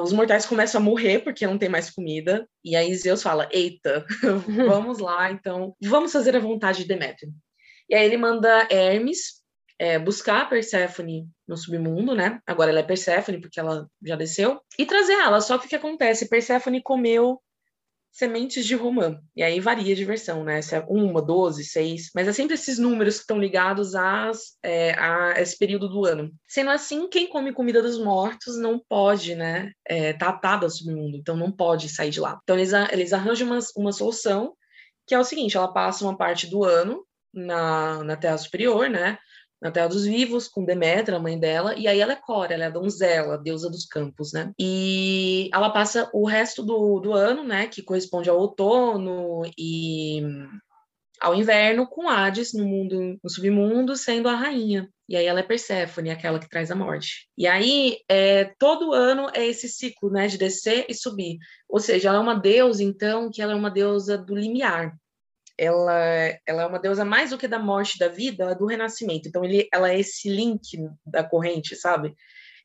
os 0.02 0.13
mortais 0.13 0.45
começam 0.45 0.82
a 0.82 0.84
morrer 0.84 1.19
porque 1.19 1.45
não 1.45 1.58
tem 1.58 1.69
mais 1.69 1.89
comida. 1.89 2.48
E 2.63 2.76
aí 2.76 2.95
Zeus 2.95 3.22
fala: 3.22 3.48
Eita, 3.52 4.06
vamos 4.67 5.00
lá, 5.00 5.32
então, 5.32 5.76
vamos 5.82 6.12
fazer 6.12 6.36
a 6.36 6.39
vontade 6.39 6.80
de 6.80 6.88
Deméter. 6.88 7.30
E 7.89 7.95
aí 7.95 8.06
ele 8.06 8.17
manda 8.17 8.67
Hermes 8.69 9.38
é, 9.80 9.98
buscar 9.98 10.50
Perséfone 10.50 11.28
no 11.48 11.56
submundo, 11.56 12.13
né? 12.13 12.39
Agora 12.46 12.70
ela 12.70 12.82
é 12.82 12.84
Perséfone 12.84 13.39
porque 13.39 13.60
ela 13.60 13.88
já 14.06 14.15
desceu 14.18 14.60
e 14.78 14.86
trazer 14.86 15.13
ela. 15.13 15.39
Só 15.39 15.58
que 15.58 15.65
o 15.65 15.70
que 15.70 15.76
acontece? 15.76 16.28
Perséfone 16.28 16.84
comeu 16.84 17.42
sementes 18.12 18.65
de 18.65 18.76
romã. 18.76 19.20
E 19.36 19.42
aí 19.42 19.60
varia 19.60 19.96
de 19.96 20.04
versão, 20.04 20.44
né? 20.44 20.62
Se 20.62 20.76
é 20.76 20.86
uma, 20.89 21.22
doze, 21.22 21.63
seis, 21.63 22.10
mas 22.13 22.28
é 22.28 22.34
sempre 22.34 22.56
esses 22.56 22.78
números 22.78 23.15
que 23.15 23.22
estão 23.22 23.39
ligados 23.39 23.96
às, 23.96 24.58
é, 24.62 24.92
a 25.00 25.39
esse 25.39 25.58
período 25.58 25.88
do 25.88 26.06
ano. 26.06 26.32
Sendo 26.48 26.72
assim, 26.72 27.08
quem 27.08 27.30
come 27.30 27.54
comida 27.54 27.82
dos 27.82 27.98
mortos 27.98 28.58
não 28.58 28.82
pode, 28.89 29.36
né? 29.36 29.72
É, 29.86 30.12
tá 30.13 30.30
atado 30.30 30.65
ao 30.65 30.70
submundo, 30.70 31.15
então 31.15 31.38
não 31.38 31.52
pode 31.52 31.88
sair 31.88 32.10
de 32.10 32.20
lá. 32.20 32.38
Então 32.44 32.58
eles, 32.58 32.74
eles 32.92 33.13
arranjam 33.13 33.48
uma, 33.48 33.60
uma 33.78 33.94
solução 33.94 34.54
que 35.08 35.15
é 35.15 35.20
o 35.20 35.24
seguinte: 35.24 35.56
ela 35.56 35.72
passa 35.72 36.04
uma 36.04 36.18
parte 36.18 36.48
do 36.48 36.63
ano 36.63 37.06
na, 37.34 38.04
na 38.04 38.15
Terra 38.18 38.38
Superior, 38.38 38.89
né? 38.89 39.18
Na 39.62 39.72
Terra 39.72 39.88
dos 39.88 40.06
Vivos, 40.06 40.48
com 40.48 40.63
Deméter, 40.63 41.13
a 41.13 41.19
mãe 41.19 41.38
dela, 41.38 41.76
e 41.78 41.88
aí 41.88 42.00
ela 42.00 42.13
é 42.13 42.15
Cora, 42.15 42.54
ela 42.54 42.63
é 42.63 42.67
a 42.67 42.72
donzela, 42.72 43.34
a 43.34 43.38
deusa 43.38 43.69
dos 43.69 43.86
campos, 43.86 44.32
né? 44.32 44.54
E 44.58 45.50
ela 45.54 45.69
passa 45.69 46.10
o 46.13 46.26
resto 46.26 46.63
do, 46.63 47.00
do 47.00 47.13
ano, 47.13 47.43
né, 47.43 47.67
que 47.67 47.82
corresponde 47.82 48.30
ao 48.30 48.39
outono 48.39 49.41
e 49.58 50.22
ao 51.19 51.36
inverno, 51.36 51.86
com 51.86 52.08
Hades 52.08 52.54
no 52.54 52.65
mundo, 52.65 53.19
no 53.22 53.30
submundo, 53.30 53.95
sendo 53.98 54.30
a 54.30 54.36
rainha. 54.36 54.89
E 55.08 55.17
aí 55.17 55.26
ela 55.26 55.41
é 55.41 55.43
Perséfone, 55.43 56.12
aquela 56.12 56.39
que 56.39 56.48
traz 56.48 56.72
a 56.72 56.76
morte. 56.76 57.28
E 57.38 57.45
aí, 57.45 57.98
é, 58.08 58.54
todo 58.58 58.93
ano 58.93 59.30
é 59.34 59.45
esse 59.45 59.67
ciclo, 59.67 60.10
né, 60.10 60.28
de 60.28 60.38
descer 60.38 60.86
e 60.88 60.93
subir. 60.93 61.38
Ou 61.67 61.80
seja, 61.80 62.10
ela 62.10 62.19
é 62.19 62.22
uma 62.22 62.36
deusa, 62.36 62.82
então, 62.84 63.30
que 63.30 63.41
ela 63.41 63.52
é 63.52 63.56
uma 63.56 63.69
deusa 63.72 64.17
do 64.17 64.34
limiar 64.34 64.95
ela, 65.60 66.39
ela 66.45 66.63
é 66.63 66.65
uma 66.65 66.80
deusa 66.80 67.04
mais 67.04 67.32
do 67.32 67.38
que 67.38 67.48
da 67.48 67.60
morte 67.60 68.00
da 68.00 68.08
vida, 68.08 68.43
ela 68.43 68.54
é 68.54 68.56
do 68.56 68.65
renascimento. 68.65 69.28
Então, 69.28 69.43
ele, 69.43 69.67
ela 69.74 69.91
é 69.91 70.00
esse 70.00 70.30
link 70.30 70.80
da 71.06 71.22
corrente, 71.22 71.76
sabe? 71.76 72.15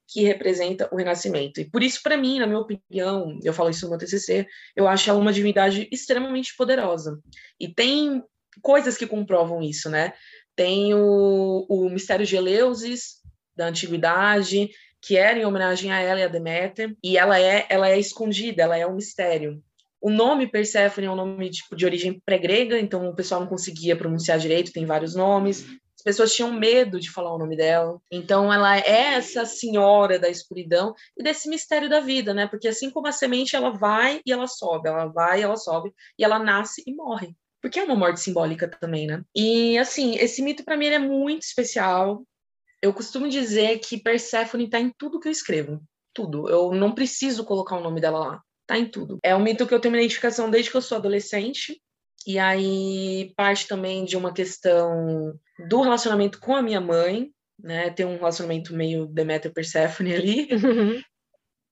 Que 0.07 0.23
representa 0.23 0.89
o 0.93 0.97
renascimento. 0.97 1.61
E 1.61 1.69
por 1.69 1.83
isso, 1.83 2.01
para 2.03 2.17
mim, 2.17 2.39
na 2.39 2.47
minha 2.47 2.61
opinião, 2.61 3.37
eu 3.43 3.53
falo 3.53 3.71
isso 3.71 3.85
no 3.85 3.91
meu 3.91 3.99
TCC, 3.99 4.47
eu 4.77 4.87
acho 4.87 5.11
ela 5.11 5.19
uma 5.19 5.33
divindade 5.33 5.89
extremamente 5.91 6.55
poderosa. 6.57 7.19
E 7.59 7.67
tem 7.67 8.23
coisas 8.63 8.97
que 8.97 9.09
comprovam 9.09 9.61
isso, 9.61 9.91
né? 9.91 10.13
Tem 10.55 10.95
o, 10.95 11.67
o 11.69 11.91
mistério 11.91 12.25
de 12.25 12.37
Eleusis, 12.37 13.17
da 13.57 13.67
antiguidade, 13.67 14.71
que 15.03 15.17
era 15.17 15.39
em 15.39 15.45
homenagem 15.45 15.91
a 15.91 16.01
ela 16.01 16.21
e 16.21 16.23
a 16.23 16.29
Deméter, 16.29 16.97
e 17.03 17.19
ela 17.19 17.41
é, 17.41 17.67
ela 17.69 17.89
é 17.89 17.99
escondida, 17.99 18.63
ela 18.63 18.79
é 18.79 18.87
um 18.87 18.95
mistério. 18.95 19.61
O 20.05 20.11
nome 20.11 20.47
Perséfone 20.47 21.07
é 21.07 21.11
um 21.11 21.17
nome 21.17 21.49
tipo, 21.49 21.75
de 21.75 21.87
origem 21.87 22.21
pré-grega, 22.27 22.79
então 22.79 23.09
o 23.09 23.15
pessoal 23.15 23.41
não 23.41 23.49
conseguia 23.49 23.97
pronunciar 23.97 24.39
direito, 24.39 24.71
tem 24.71 24.85
vários 24.85 25.15
nomes. 25.15 25.65
As 25.97 26.03
pessoas 26.05 26.35
tinham 26.35 26.53
medo 26.53 27.01
de 27.01 27.11
falar 27.11 27.35
o 27.35 27.39
nome 27.39 27.57
dela. 27.57 27.99
Então 28.13 28.53
ela 28.53 28.77
é 28.77 29.15
essa 29.15 29.47
senhora 29.47 30.19
da 30.19 30.29
escuridão 30.29 30.93
e 31.17 31.23
desse 31.23 31.49
mistério 31.49 31.89
da 31.89 32.01
vida, 32.01 32.35
né? 32.35 32.47
Porque 32.47 32.69
assim 32.69 32.91
como 32.91 33.09
a 33.09 33.13
semente, 33.13 33.57
ela 33.57 33.71
vai 33.71 34.21
e 34.27 34.31
ela 34.31 34.47
sobe, 34.47 34.91
ela 34.91 35.07
vai 35.07 35.41
e 35.41 35.43
ela 35.43 35.57
sobe, 35.57 35.91
e 36.19 36.23
ela 36.23 36.39
nasce 36.39 36.83
e 36.87 36.95
morre. 36.95 37.35
Porque 37.63 37.79
é 37.79 37.85
uma 37.85 37.97
morte 37.97 38.21
simbólica 38.21 38.69
também, 38.69 39.07
né? 39.07 39.23
E 39.35 39.79
assim, 39.79 40.17
esse 40.17 40.43
mito 40.43 40.67
para 40.67 40.77
mim 40.77 40.89
é 40.89 40.99
muito 40.99 41.45
especial. 41.45 42.27
Eu 42.83 42.93
costumo 42.93 43.27
dizer 43.27 43.79
que 43.79 43.97
Perséfone 43.97 44.67
está 44.67 44.79
em 44.79 44.93
tudo 44.99 45.19
que 45.19 45.29
eu 45.29 45.33
escrevo. 45.33 45.83
Tudo. 46.13 46.47
Eu 46.47 46.73
não 46.73 46.95
preciso 46.95 47.43
colocar 47.43 47.79
o 47.79 47.83
nome 47.83 48.03
dela 48.03 48.19
lá 48.19 48.43
tá 48.67 48.79
em 48.79 48.87
tudo. 48.87 49.19
É 49.23 49.35
um 49.35 49.43
mito 49.43 49.67
que 49.67 49.75
eu 49.75 49.81
tenho 49.81 49.95
uma 49.95 50.01
identificação 50.01 50.51
desde 50.51 50.71
que 50.71 50.77
eu 50.77 50.83
sou 50.83 50.99
adolescente, 50.99 51.81
e 52.27 52.39
aí 52.39 53.33
parte 53.37 53.69
também 53.69 54.05
de 54.05 54.17
uma 54.17 54.33
questão 54.33 55.39
do 55.69 55.83
relacionamento 55.83 56.41
com 56.41 56.57
a 56.57 56.63
minha 56.63 56.81
mãe, 56.81 57.31
né? 57.59 57.91
Tem 57.91 58.07
um 58.07 58.17
relacionamento 58.17 58.75
meio 58.75 59.07
Deméter 59.07 59.53
Perséfone 59.53 60.15
ali. 60.15 60.49
Uhum. 60.53 61.01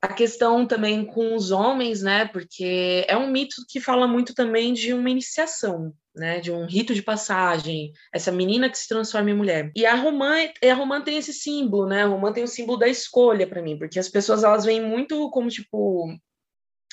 A 0.03 0.09
questão 0.09 0.67
também 0.67 1.05
com 1.05 1.35
os 1.35 1.53
homens, 1.53 2.03
né? 2.03 2.27
Porque 2.27 3.05
é 3.09 3.17
um 3.17 3.31
mito 3.31 3.57
que 3.69 3.81
fala 3.81 4.07
muito 4.07 4.35
também 4.35 4.73
de 4.73 4.93
uma 4.93 5.09
iniciação, 5.09 5.95
né, 6.15 6.41
de 6.41 6.51
um 6.51 6.67
rito 6.67 6.93
de 6.93 7.03
passagem, 7.03 7.93
essa 8.13 8.33
menina 8.33 8.69
que 8.69 8.77
se 8.77 8.89
transforma 8.89 9.31
em 9.31 9.37
mulher. 9.37 9.71
E 9.77 9.87
a 9.87 9.95
romã, 9.95 10.35
a 10.63 10.75
romã 10.75 11.01
tem 11.01 11.19
esse 11.19 11.33
símbolo, 11.33 11.87
né? 11.87 12.03
A 12.03 12.09
romã 12.09 12.33
tem 12.33 12.43
o 12.43 12.49
símbolo 12.49 12.79
da 12.79 12.89
escolha 12.89 13.47
para 13.47 13.63
mim, 13.63 13.79
porque 13.79 13.99
as 13.99 14.09
pessoas 14.09 14.45
elas 14.45 14.65
veem 14.65 14.83
muito 14.83 15.31
como 15.31 15.49
tipo 15.49 16.13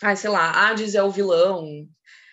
ai, 0.02 0.16
sei 0.16 0.30
lá, 0.30 0.52
Hades 0.52 0.96
é 0.96 1.04
o 1.04 1.12
vilão, 1.12 1.88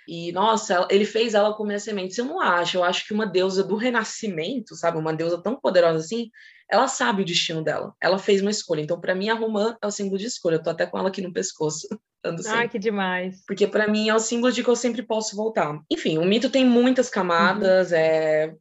e 0.09 0.31
nossa, 0.31 0.87
ele 0.89 1.05
fez 1.05 1.35
ela 1.35 1.55
comer 1.55 1.75
a 1.75 1.79
semente. 1.81 2.19
Eu 2.19 2.27
não 2.27 2.41
acho, 2.41 2.77
eu 2.77 2.85
acho 2.85 3.07
que 3.07 3.13
uma 3.13 3.27
deusa 3.27 3.65
do 3.65 3.77
renascimento, 3.77 4.77
sabe, 4.77 4.99
uma 4.99 5.13
deusa 5.13 5.43
tão 5.43 5.59
poderosa 5.59 5.99
assim, 5.99 6.31
ela 6.71 6.87
sabe 6.87 7.23
o 7.23 7.25
destino 7.25 7.63
dela. 7.63 7.93
Ela 8.01 8.19
fez 8.19 8.41
uma 8.41 8.51
escolha. 8.51 8.81
Então, 8.81 9.01
para 9.01 9.15
mim, 9.15 9.29
a 9.29 9.35
romã 9.35 9.77
é 9.83 9.87
o 9.87 9.91
símbolo 9.91 10.19
de 10.19 10.27
escolha. 10.27 10.57
Eu 10.57 10.63
tô 10.63 10.71
até 10.71 10.87
com 10.87 10.99
ela 10.99 11.09
aqui 11.09 11.21
no 11.21 11.33
pescoço. 11.33 11.89
Ai, 12.49 12.69
que 12.69 12.79
demais. 12.79 13.45
Porque 13.47 13.69
para 13.69 13.87
mim 13.87 14.09
é 14.09 14.15
o 14.15 14.19
símbolo 14.19 14.53
de 14.53 14.63
que 14.65 14.69
eu 14.69 14.75
sempre 14.75 15.01
posso 15.01 15.37
voltar. 15.37 15.81
Enfim, 15.89 16.19
o 16.19 16.25
mito 16.25 16.51
tem 16.51 16.65
muitas 16.65 17.09
camadas, 17.09 17.93
uhum. 17.93 17.97
é 17.97 18.55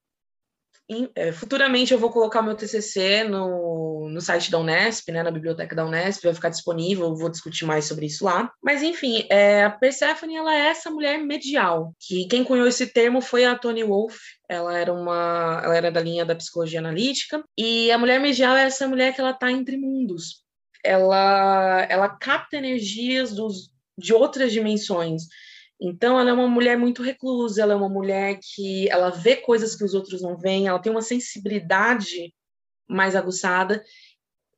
é, 1.15 1.31
futuramente 1.31 1.93
eu 1.93 1.99
vou 1.99 2.11
colocar 2.11 2.41
meu 2.41 2.55
TCC 2.55 3.23
no, 3.23 4.07
no 4.09 4.21
site 4.21 4.51
da 4.51 4.59
Unesp, 4.59 5.09
né, 5.11 5.23
na 5.23 5.31
biblioteca 5.31 5.75
da 5.75 5.85
Unesp, 5.85 6.23
vai 6.23 6.33
ficar 6.33 6.49
disponível, 6.49 7.15
vou 7.15 7.29
discutir 7.29 7.65
mais 7.65 7.85
sobre 7.85 8.05
isso 8.05 8.23
lá. 8.23 8.51
Mas 8.63 8.83
enfim, 8.83 9.25
é, 9.29 9.63
a 9.63 9.69
Persephone 9.69 10.35
ela 10.35 10.53
é 10.55 10.67
essa 10.67 10.91
mulher 10.91 11.17
medial, 11.17 11.93
que 11.99 12.27
quem 12.27 12.43
cunhou 12.43 12.67
esse 12.67 12.87
termo 12.87 13.19
foi 13.19 13.45
a 13.45 13.57
Toni 13.57 13.83
Wolff, 13.83 14.17
ela 14.47 14.77
era 14.77 14.93
uma, 14.93 15.61
ela 15.63 15.75
era 15.75 15.91
da 15.91 16.01
linha 16.01 16.23
da 16.23 16.35
psicologia 16.35 16.79
analítica, 16.79 17.43
e 17.57 17.91
a 17.91 17.97
mulher 17.97 18.19
medial 18.19 18.55
é 18.55 18.63
essa 18.63 18.87
mulher 18.87 19.13
que 19.13 19.21
ela 19.21 19.31
está 19.31 19.51
entre 19.51 19.77
mundos. 19.77 20.43
Ela, 20.83 21.87
ela 21.89 22.09
capta 22.09 22.57
energias 22.57 23.33
dos, 23.33 23.71
de 23.97 24.13
outras 24.13 24.51
dimensões. 24.51 25.23
Então, 25.79 26.19
ela 26.19 26.29
é 26.29 26.33
uma 26.33 26.47
mulher 26.47 26.77
muito 26.77 27.03
reclusa, 27.03 27.61
ela 27.61 27.73
é 27.73 27.75
uma 27.75 27.89
mulher 27.89 28.39
que 28.41 28.89
ela 28.89 29.09
vê 29.09 29.35
coisas 29.35 29.75
que 29.75 29.83
os 29.83 29.93
outros 29.93 30.21
não 30.21 30.37
veem, 30.37 30.67
ela 30.67 30.79
tem 30.79 30.91
uma 30.91 31.01
sensibilidade 31.01 32.33
mais 32.87 33.15
aguçada. 33.15 33.83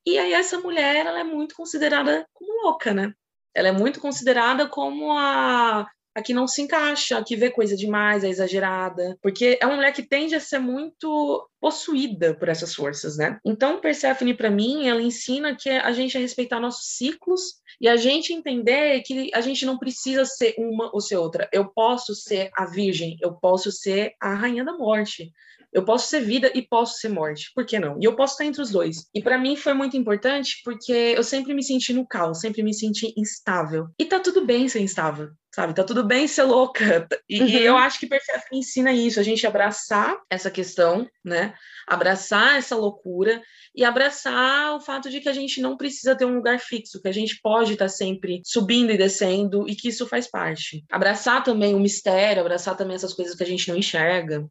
E 0.06 0.18
aí 0.18 0.34
essa 0.34 0.60
mulher, 0.60 0.96
ela 0.96 1.20
é 1.20 1.24
muito 1.24 1.56
considerada 1.56 2.28
como 2.34 2.64
louca, 2.64 2.94
né? 2.94 3.14
Ela 3.54 3.70
é 3.70 3.72
muito 3.72 4.00
considerada 4.00 4.68
como 4.68 5.12
a 5.12 5.88
a 6.18 6.22
que 6.24 6.34
não 6.34 6.48
se 6.48 6.64
encaixa, 6.64 7.16
a 7.16 7.24
que 7.24 7.36
vê 7.36 7.52
coisa 7.52 7.76
demais, 7.76 8.24
é 8.24 8.30
exagerada, 8.30 9.16
porque 9.22 9.60
é 9.62 9.66
uma 9.68 9.76
mulher 9.76 9.94
que 9.94 10.02
tende 10.02 10.34
a 10.34 10.40
ser 10.40 10.58
muito 10.58 11.48
possuída 11.62 12.34
por 12.34 12.50
essas 12.50 12.74
forças, 12.74 13.18
né? 13.18 13.40
Então, 13.46 13.80
Persephone, 13.80 14.34
para 14.34 14.50
mim, 14.50 14.88
ela 14.88 15.00
ensina 15.00 15.56
que 15.56 15.70
a 15.70 15.92
gente 15.92 16.18
a 16.18 16.20
respeitar 16.20 16.60
nossos 16.60 16.98
ciclos 16.98 17.58
e 17.80 17.88
a 17.88 17.96
gente 17.96 18.34
entender 18.34 19.00
que 19.02 19.30
a 19.32 19.42
gente 19.42 19.64
não 19.64 19.78
precisa 19.78 20.26
ser 20.26 20.56
uma 20.58 20.90
ou 20.92 21.00
ser 21.00 21.18
outra. 21.18 21.48
Eu 21.54 21.68
posso 21.68 22.16
ser 22.16 22.50
a 22.58 22.66
virgem, 22.66 23.16
eu 23.22 23.36
posso 23.36 23.72
ser 23.72 24.14
a 24.20 24.34
rainha 24.34 24.66
da 24.66 24.76
morte. 24.76 25.32
Eu 25.78 25.86
posso 25.86 26.08
ser 26.08 26.22
vida 26.22 26.52
e 26.56 26.64
posso 26.64 26.98
ser 26.98 27.10
morte. 27.10 27.52
Por 27.54 27.64
que 27.64 27.78
não? 27.78 28.00
E 28.02 28.06
eu 28.06 28.16
posso 28.16 28.34
estar 28.34 28.46
entre 28.46 28.64
os 28.64 28.72
dois. 28.72 29.06
E 29.14 29.22
para 29.22 29.38
mim 29.38 29.56
foi 29.56 29.76
muito 29.76 29.96
importante 29.96 30.60
porque 30.66 31.14
eu 31.16 31.24
sempre 31.24 31.54
me 31.54 31.62
senti 31.62 31.94
no 31.94 32.04
caos, 32.04 32.40
sempre 32.40 32.64
me 32.64 32.74
senti 32.74 33.14
instável. 33.16 33.88
E 34.00 34.04
tá 34.04 34.20
tudo 34.20 34.44
bem 34.44 34.68
ser 34.68 34.80
instável 34.80 35.30
sabe? 35.58 35.74
Tá 35.74 35.84
tudo 35.84 36.04
bem 36.04 36.28
ser 36.28 36.44
louca. 36.44 37.08
E, 37.28 37.42
uhum. 37.42 37.48
eu 37.48 37.76
acho 37.76 38.00
que 38.00 38.06
Persephone 38.06 38.60
ensina 38.60 38.94
isso, 38.94 39.20
a 39.20 39.24
gente 39.24 39.46
abraçar 39.48 40.16
essa 40.30 40.52
questão, 40.52 41.10
né? 41.26 41.56
Abraçar 41.88 42.60
essa 42.60 42.76
loucura 42.76 43.42
e 43.76 43.84
abraçar 43.84 44.76
o 44.76 44.80
fato 44.80 45.10
de 45.10 45.20
que 45.20 45.28
a 45.28 45.34
gente 45.34 45.60
não 45.60 45.76
precisa 45.76 46.16
ter 46.16 46.26
um 46.26 46.36
lugar 46.36 46.60
fixo, 46.60 47.02
que 47.02 47.08
a 47.08 47.12
gente 47.12 47.40
pode 47.42 47.74
estar 47.74 47.86
tá 47.86 47.90
sempre 47.90 48.40
subindo 48.46 48.92
e 48.92 48.98
descendo 48.98 49.68
e 49.68 49.76
que 49.76 49.88
isso 49.90 50.06
faz 50.06 50.30
parte. 50.30 50.86
Abraçar 50.92 51.44
também 51.44 51.74
o 51.74 51.80
mistério, 51.80 52.42
abraçar 52.42 52.78
também 52.78 52.96
essas 52.96 53.14
coisas 53.14 53.36
que 53.36 53.44
a 53.44 53.48
gente 53.48 53.68
não 53.68 53.78
enxerga. 53.78 54.48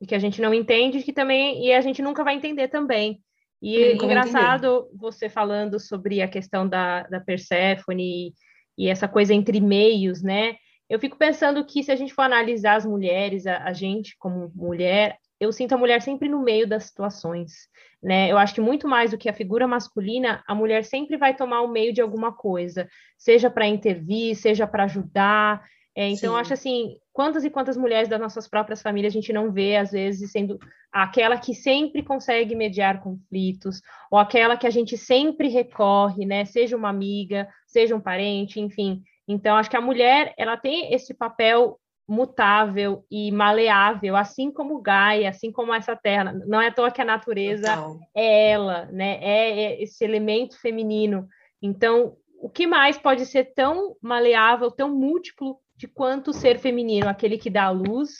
E 0.00 0.06
que 0.06 0.14
a 0.14 0.18
gente 0.18 0.40
não 0.40 0.54
entende, 0.54 1.02
que 1.02 1.12
também 1.12 1.64
e 1.64 1.72
a 1.72 1.80
gente 1.80 2.00
nunca 2.00 2.24
vai 2.24 2.34
entender 2.34 2.68
também. 2.68 3.20
E 3.62 3.94
hum, 3.94 4.04
engraçado 4.04 4.88
você 4.94 5.28
falando 5.28 5.78
sobre 5.78 6.22
a 6.22 6.28
questão 6.28 6.66
da, 6.66 7.02
da 7.04 7.20
Persephone 7.20 8.32
e 8.78 8.88
essa 8.88 9.06
coisa 9.06 9.34
entre 9.34 9.60
meios, 9.60 10.22
né? 10.22 10.56
Eu 10.88 10.98
fico 10.98 11.16
pensando 11.16 11.64
que 11.64 11.84
se 11.84 11.92
a 11.92 11.96
gente 11.96 12.12
for 12.12 12.22
analisar 12.22 12.74
as 12.74 12.86
mulheres, 12.86 13.46
a, 13.46 13.58
a 13.64 13.72
gente 13.72 14.16
como 14.18 14.50
mulher, 14.54 15.16
eu 15.38 15.52
sinto 15.52 15.74
a 15.74 15.78
mulher 15.78 16.02
sempre 16.02 16.28
no 16.28 16.42
meio 16.42 16.66
das 16.66 16.84
situações, 16.84 17.52
né? 18.02 18.30
Eu 18.30 18.36
acho 18.36 18.54
que 18.54 18.60
muito 18.60 18.88
mais 18.88 19.10
do 19.10 19.18
que 19.18 19.28
a 19.28 19.32
figura 19.32 19.68
masculina, 19.68 20.42
a 20.46 20.54
mulher 20.54 20.84
sempre 20.84 21.16
vai 21.16 21.34
tomar 21.36 21.60
o 21.60 21.68
meio 21.68 21.92
de 21.92 22.00
alguma 22.00 22.32
coisa, 22.32 22.88
seja 23.16 23.48
para 23.48 23.66
intervir, 23.66 24.34
seja 24.34 24.66
para 24.66 24.84
ajudar. 24.84 25.62
É, 26.00 26.08
então, 26.08 26.34
acho 26.34 26.54
assim, 26.54 26.96
quantas 27.12 27.44
e 27.44 27.50
quantas 27.50 27.76
mulheres 27.76 28.08
das 28.08 28.18
nossas 28.18 28.48
próprias 28.48 28.80
famílias 28.80 29.12
a 29.12 29.18
gente 29.18 29.34
não 29.34 29.52
vê, 29.52 29.76
às 29.76 29.90
vezes, 29.90 30.32
sendo 30.32 30.58
aquela 30.90 31.36
que 31.36 31.52
sempre 31.52 32.02
consegue 32.02 32.56
mediar 32.56 33.02
conflitos, 33.02 33.82
ou 34.10 34.18
aquela 34.18 34.56
que 34.56 34.66
a 34.66 34.70
gente 34.70 34.96
sempre 34.96 35.48
recorre, 35.48 36.24
né? 36.24 36.46
Seja 36.46 36.74
uma 36.74 36.88
amiga, 36.88 37.46
seja 37.66 37.94
um 37.94 38.00
parente, 38.00 38.58
enfim. 38.58 39.02
Então, 39.28 39.56
acho 39.56 39.68
que 39.68 39.76
a 39.76 39.80
mulher, 39.82 40.32
ela 40.38 40.56
tem 40.56 40.90
esse 40.90 41.12
papel 41.12 41.78
mutável 42.08 43.04
e 43.10 43.30
maleável, 43.30 44.16
assim 44.16 44.50
como 44.50 44.80
Gaia, 44.80 45.28
assim 45.28 45.52
como 45.52 45.74
essa 45.74 45.94
terra. 45.94 46.32
Não 46.46 46.62
é 46.62 46.68
à 46.68 46.72
toa 46.72 46.90
que 46.90 47.02
a 47.02 47.04
natureza 47.04 47.76
Total. 47.76 47.98
é 48.16 48.50
ela, 48.52 48.86
né? 48.86 49.18
É, 49.20 49.64
é 49.64 49.82
esse 49.82 50.02
elemento 50.02 50.58
feminino. 50.58 51.28
Então, 51.60 52.16
o 52.40 52.48
que 52.48 52.66
mais 52.66 52.96
pode 52.96 53.26
ser 53.26 53.52
tão 53.54 53.96
maleável, 54.00 54.70
tão 54.70 54.88
múltiplo 54.88 55.58
de 55.80 55.88
quanto 55.88 56.30
ser 56.30 56.58
feminino, 56.58 57.08
aquele 57.08 57.38
que 57.38 57.48
dá 57.48 57.64
a 57.64 57.70
luz, 57.70 58.10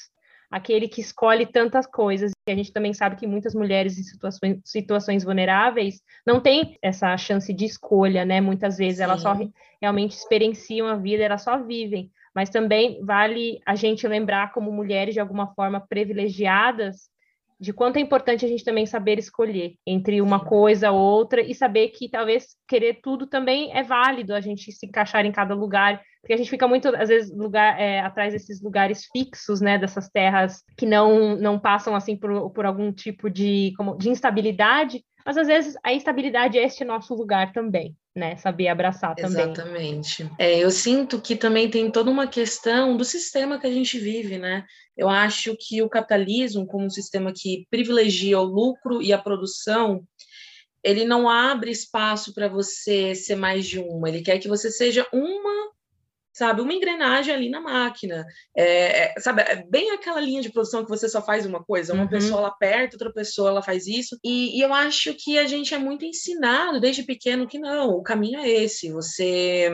aquele 0.51 0.89
que 0.89 1.03
escolhe 1.03 1.45
tantas 1.45 1.87
coisas. 1.87 2.33
E 2.49 2.53
a 2.53 2.55
gente 2.55 2.73
também 2.73 2.95
sabe 2.95 3.17
que 3.17 3.27
muitas 3.27 3.55
mulheres 3.55 3.99
em 3.99 4.03
situações, 4.03 4.61
situações 4.65 5.25
vulneráveis 5.25 6.01
não 6.27 6.41
têm 6.41 6.79
essa 6.83 7.15
chance 7.19 7.53
de 7.53 7.67
escolha, 7.67 8.25
né? 8.25 8.41
Muitas 8.41 8.79
vezes 8.79 8.97
Sim. 8.97 9.03
elas 9.03 9.21
só 9.21 9.37
realmente 9.79 10.13
experienciam 10.13 10.87
a 10.87 10.97
vida, 10.97 11.23
elas 11.23 11.43
só 11.43 11.63
vivem. 11.63 12.11
Mas 12.35 12.49
também 12.49 13.05
vale 13.05 13.61
a 13.67 13.75
gente 13.75 14.09
lembrar, 14.09 14.55
como 14.55 14.73
mulheres 14.73 15.13
de 15.13 15.21
alguma 15.21 15.53
forma 15.53 15.87
privilegiadas, 15.87 17.11
de 17.61 17.75
quanto 17.75 17.99
é 17.99 18.01
importante 18.01 18.43
a 18.43 18.49
gente 18.49 18.65
também 18.65 18.87
saber 18.87 19.19
escolher 19.19 19.75
entre 19.87 20.23
uma 20.23 20.43
coisa 20.43 20.91
ou 20.93 20.99
outra 20.99 21.43
e 21.43 21.55
saber 21.55 21.89
que 21.89 22.09
talvez 22.09 22.57
querer 22.67 23.01
tudo 23.03 23.27
também 23.27 23.71
é 23.77 23.83
válido 23.83 24.35
a 24.35 24.41
gente 24.41 24.73
se 24.73 24.87
encaixar 24.87 25.27
em 25.27 25.33
cada 25.33 25.55
lugar, 25.55 26.01
porque 26.21 26.35
a 26.35 26.37
gente 26.37 26.51
fica 26.51 26.69
muito 26.69 26.89
às 26.95 27.09
vezes 27.09 27.35
lugar 27.35 27.81
é, 27.81 28.01
atrás 28.01 28.33
desses 28.33 28.63
lugares 28.63 29.07
fixos, 29.13 29.61
né, 29.61 29.79
dessas 29.79 30.09
terras 30.09 30.63
que 30.77 30.87
não 30.87 31.37
não 31.37 31.59
passam 31.59 31.95
assim 31.95 32.17
por, 32.17 32.51
por 32.51 32.67
algum 32.67 32.93
tipo 32.93 33.31
de 33.31 33.73
como 33.77 33.97
de 33.97 34.09
instabilidade, 34.09 35.03
mas 35.25 35.37
às 35.37 35.47
vezes 35.47 35.75
a 35.83 35.93
instabilidade 35.93 36.59
é 36.59 36.65
este 36.65 36.85
nosso 36.85 37.15
lugar 37.15 37.53
também 37.53 37.97
né? 38.15 38.37
Saber 38.37 38.69
abraçar 38.69 39.15
também. 39.15 39.45
Exatamente. 39.45 40.31
É, 40.39 40.59
eu 40.59 40.71
sinto 40.71 41.21
que 41.21 41.37
também 41.37 41.71
tem 41.71 41.91
toda 41.91 42.11
uma 42.11 42.27
questão 42.27 42.97
do 42.97 43.05
sistema 43.05 43.59
que 43.59 43.67
a 43.67 43.73
gente 43.73 43.99
vive, 43.99 44.39
né? 44.39 44.65
Eu 44.97 45.09
acho 45.09 45.57
que 45.59 45.83
o 45.83 45.89
capitalismo, 45.89 46.67
como 46.67 46.85
um 46.85 46.91
sistema 46.91 47.33
que 47.35 47.67
privilegia 47.71 48.39
o 48.39 48.45
lucro 48.45 49.01
e 49.01 49.13
a 49.13 49.19
produção, 49.19 50.05
ele 50.83 51.05
não 51.05 51.29
abre 51.29 51.71
espaço 51.71 52.35
para 52.35 52.49
você 52.49 53.15
ser 53.15 53.37
mais 53.37 53.67
de 53.67 53.79
uma. 53.79 54.09
Ele 54.09 54.23
quer 54.23 54.39
que 54.39 54.49
você 54.49 54.71
seja 54.71 55.07
uma 55.13 55.71
sabe? 56.41 56.63
Uma 56.63 56.73
engrenagem 56.73 57.35
ali 57.35 57.51
na 57.51 57.61
máquina. 57.61 58.25
É, 58.57 59.13
é, 59.15 59.21
sabe, 59.21 59.43
é 59.43 59.63
bem 59.69 59.91
aquela 59.91 60.19
linha 60.19 60.41
de 60.41 60.51
produção 60.51 60.83
que 60.83 60.89
você 60.89 61.07
só 61.07 61.21
faz 61.21 61.45
uma 61.45 61.63
coisa. 61.63 61.93
Uma 61.93 62.05
uhum. 62.05 62.09
pessoa 62.09 62.39
ela 62.39 62.49
aperta, 62.49 62.97
outra 62.97 63.13
pessoa 63.13 63.51
ela 63.51 63.63
faz 63.63 63.87
isso. 63.87 64.19
E, 64.25 64.59
e, 64.59 64.63
eu 64.63 64.73
acho 64.73 65.15
que 65.19 65.37
a 65.39 65.47
gente 65.47 65.75
é 65.75 65.79
muito 65.79 66.03
ensinado 66.03 66.81
desde 66.81 67.03
pequeno 67.03 67.47
que 67.47 67.59
não, 67.59 67.91
o 67.91 68.03
caminho 68.03 68.41
é 68.41 68.49
esse. 68.49 68.91
Você. 68.91 69.71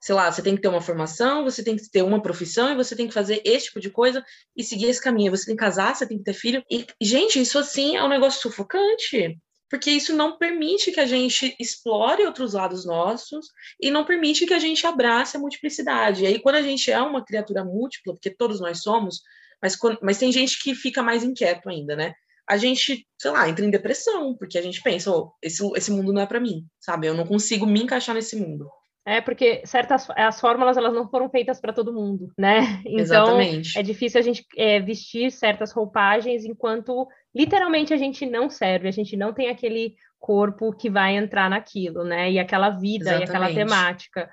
Sei 0.00 0.14
lá, 0.14 0.30
você 0.30 0.42
tem 0.42 0.56
que 0.56 0.62
ter 0.62 0.68
uma 0.68 0.80
formação, 0.80 1.44
você 1.44 1.62
tem 1.62 1.76
que 1.76 1.90
ter 1.90 2.02
uma 2.02 2.22
profissão 2.22 2.72
e 2.72 2.76
você 2.76 2.96
tem 2.96 3.06
que 3.08 3.14
fazer 3.14 3.40
esse 3.44 3.66
tipo 3.66 3.80
de 3.80 3.90
coisa 3.90 4.24
e 4.56 4.64
seguir 4.64 4.86
esse 4.86 5.00
caminho. 5.00 5.30
Você 5.30 5.46
tem 5.46 5.56
que 5.56 5.62
casar, 5.62 5.94
você 5.94 6.06
tem 6.06 6.18
que 6.18 6.24
ter 6.24 6.34
filho. 6.34 6.62
E, 6.68 6.86
gente, 7.00 7.40
isso 7.40 7.58
assim 7.58 7.96
é 7.96 8.02
um 8.02 8.08
negócio 8.08 8.40
sufocante 8.40 9.38
porque 9.70 9.90
isso 9.90 10.14
não 10.14 10.38
permite 10.38 10.92
que 10.92 11.00
a 11.00 11.06
gente 11.06 11.54
explore 11.60 12.24
outros 12.24 12.54
lados 12.54 12.86
nossos 12.86 13.48
e 13.80 13.90
não 13.90 14.04
permite 14.04 14.46
que 14.46 14.54
a 14.54 14.58
gente 14.58 14.86
abrace 14.86 15.36
a 15.36 15.40
multiplicidade. 15.40 16.24
E 16.24 16.26
aí, 16.26 16.38
quando 16.38 16.56
a 16.56 16.62
gente 16.62 16.90
é 16.90 17.00
uma 17.00 17.24
criatura 17.24 17.64
múltipla, 17.64 18.14
porque 18.14 18.30
todos 18.30 18.60
nós 18.60 18.82
somos, 18.82 19.20
mas, 19.62 19.76
mas 20.02 20.18
tem 20.18 20.32
gente 20.32 20.62
que 20.62 20.74
fica 20.74 21.02
mais 21.02 21.22
inquieto 21.22 21.68
ainda, 21.68 21.94
né? 21.94 22.14
A 22.48 22.56
gente, 22.56 23.06
sei 23.18 23.30
lá, 23.30 23.46
entra 23.46 23.64
em 23.64 23.70
depressão, 23.70 24.34
porque 24.34 24.56
a 24.56 24.62
gente 24.62 24.80
pensa, 24.82 25.10
oh, 25.10 25.32
esse, 25.42 25.62
esse 25.76 25.90
mundo 25.90 26.14
não 26.14 26.22
é 26.22 26.26
para 26.26 26.40
mim, 26.40 26.64
sabe? 26.80 27.06
Eu 27.06 27.14
não 27.14 27.26
consigo 27.26 27.66
me 27.66 27.82
encaixar 27.82 28.14
nesse 28.14 28.36
mundo. 28.36 28.70
É, 29.08 29.22
porque 29.22 29.62
certas 29.64 30.06
as 30.10 30.38
fórmulas 30.38 30.76
elas 30.76 30.92
não 30.92 31.08
foram 31.08 31.30
feitas 31.30 31.58
para 31.58 31.72
todo 31.72 31.94
mundo, 31.94 32.30
né? 32.38 32.60
Então 32.84 32.98
Exatamente. 32.98 33.78
é 33.78 33.82
difícil 33.82 34.20
a 34.20 34.22
gente 34.22 34.44
é, 34.54 34.80
vestir 34.80 35.32
certas 35.32 35.72
roupagens 35.72 36.44
enquanto 36.44 37.08
literalmente 37.38 37.94
a 37.94 37.96
gente 37.96 38.26
não 38.26 38.50
serve, 38.50 38.88
a 38.88 38.92
gente 38.92 39.16
não 39.16 39.32
tem 39.32 39.48
aquele 39.48 39.94
corpo 40.18 40.72
que 40.72 40.90
vai 40.90 41.16
entrar 41.16 41.48
naquilo, 41.48 42.02
né? 42.02 42.32
E 42.32 42.38
aquela 42.38 42.70
vida 42.70 43.10
Exatamente. 43.10 43.20
e 43.20 43.30
aquela 43.30 43.54
temática. 43.54 44.30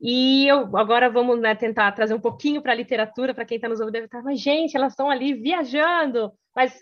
E 0.00 0.46
eu 0.46 0.76
agora 0.76 1.10
vamos 1.10 1.38
né, 1.40 1.54
tentar 1.54 1.92
trazer 1.92 2.14
um 2.14 2.20
pouquinho 2.20 2.62
para 2.62 2.72
a 2.72 2.76
literatura, 2.76 3.34
para 3.34 3.44
quem 3.44 3.56
está 3.56 3.68
nos 3.68 3.80
ouvindo, 3.80 3.94
deve 3.94 4.06
estar, 4.06 4.22
mas 4.22 4.40
gente, 4.40 4.76
elas 4.76 4.92
estão 4.92 5.10
ali 5.10 5.34
viajando. 5.34 6.32
Mas 6.54 6.78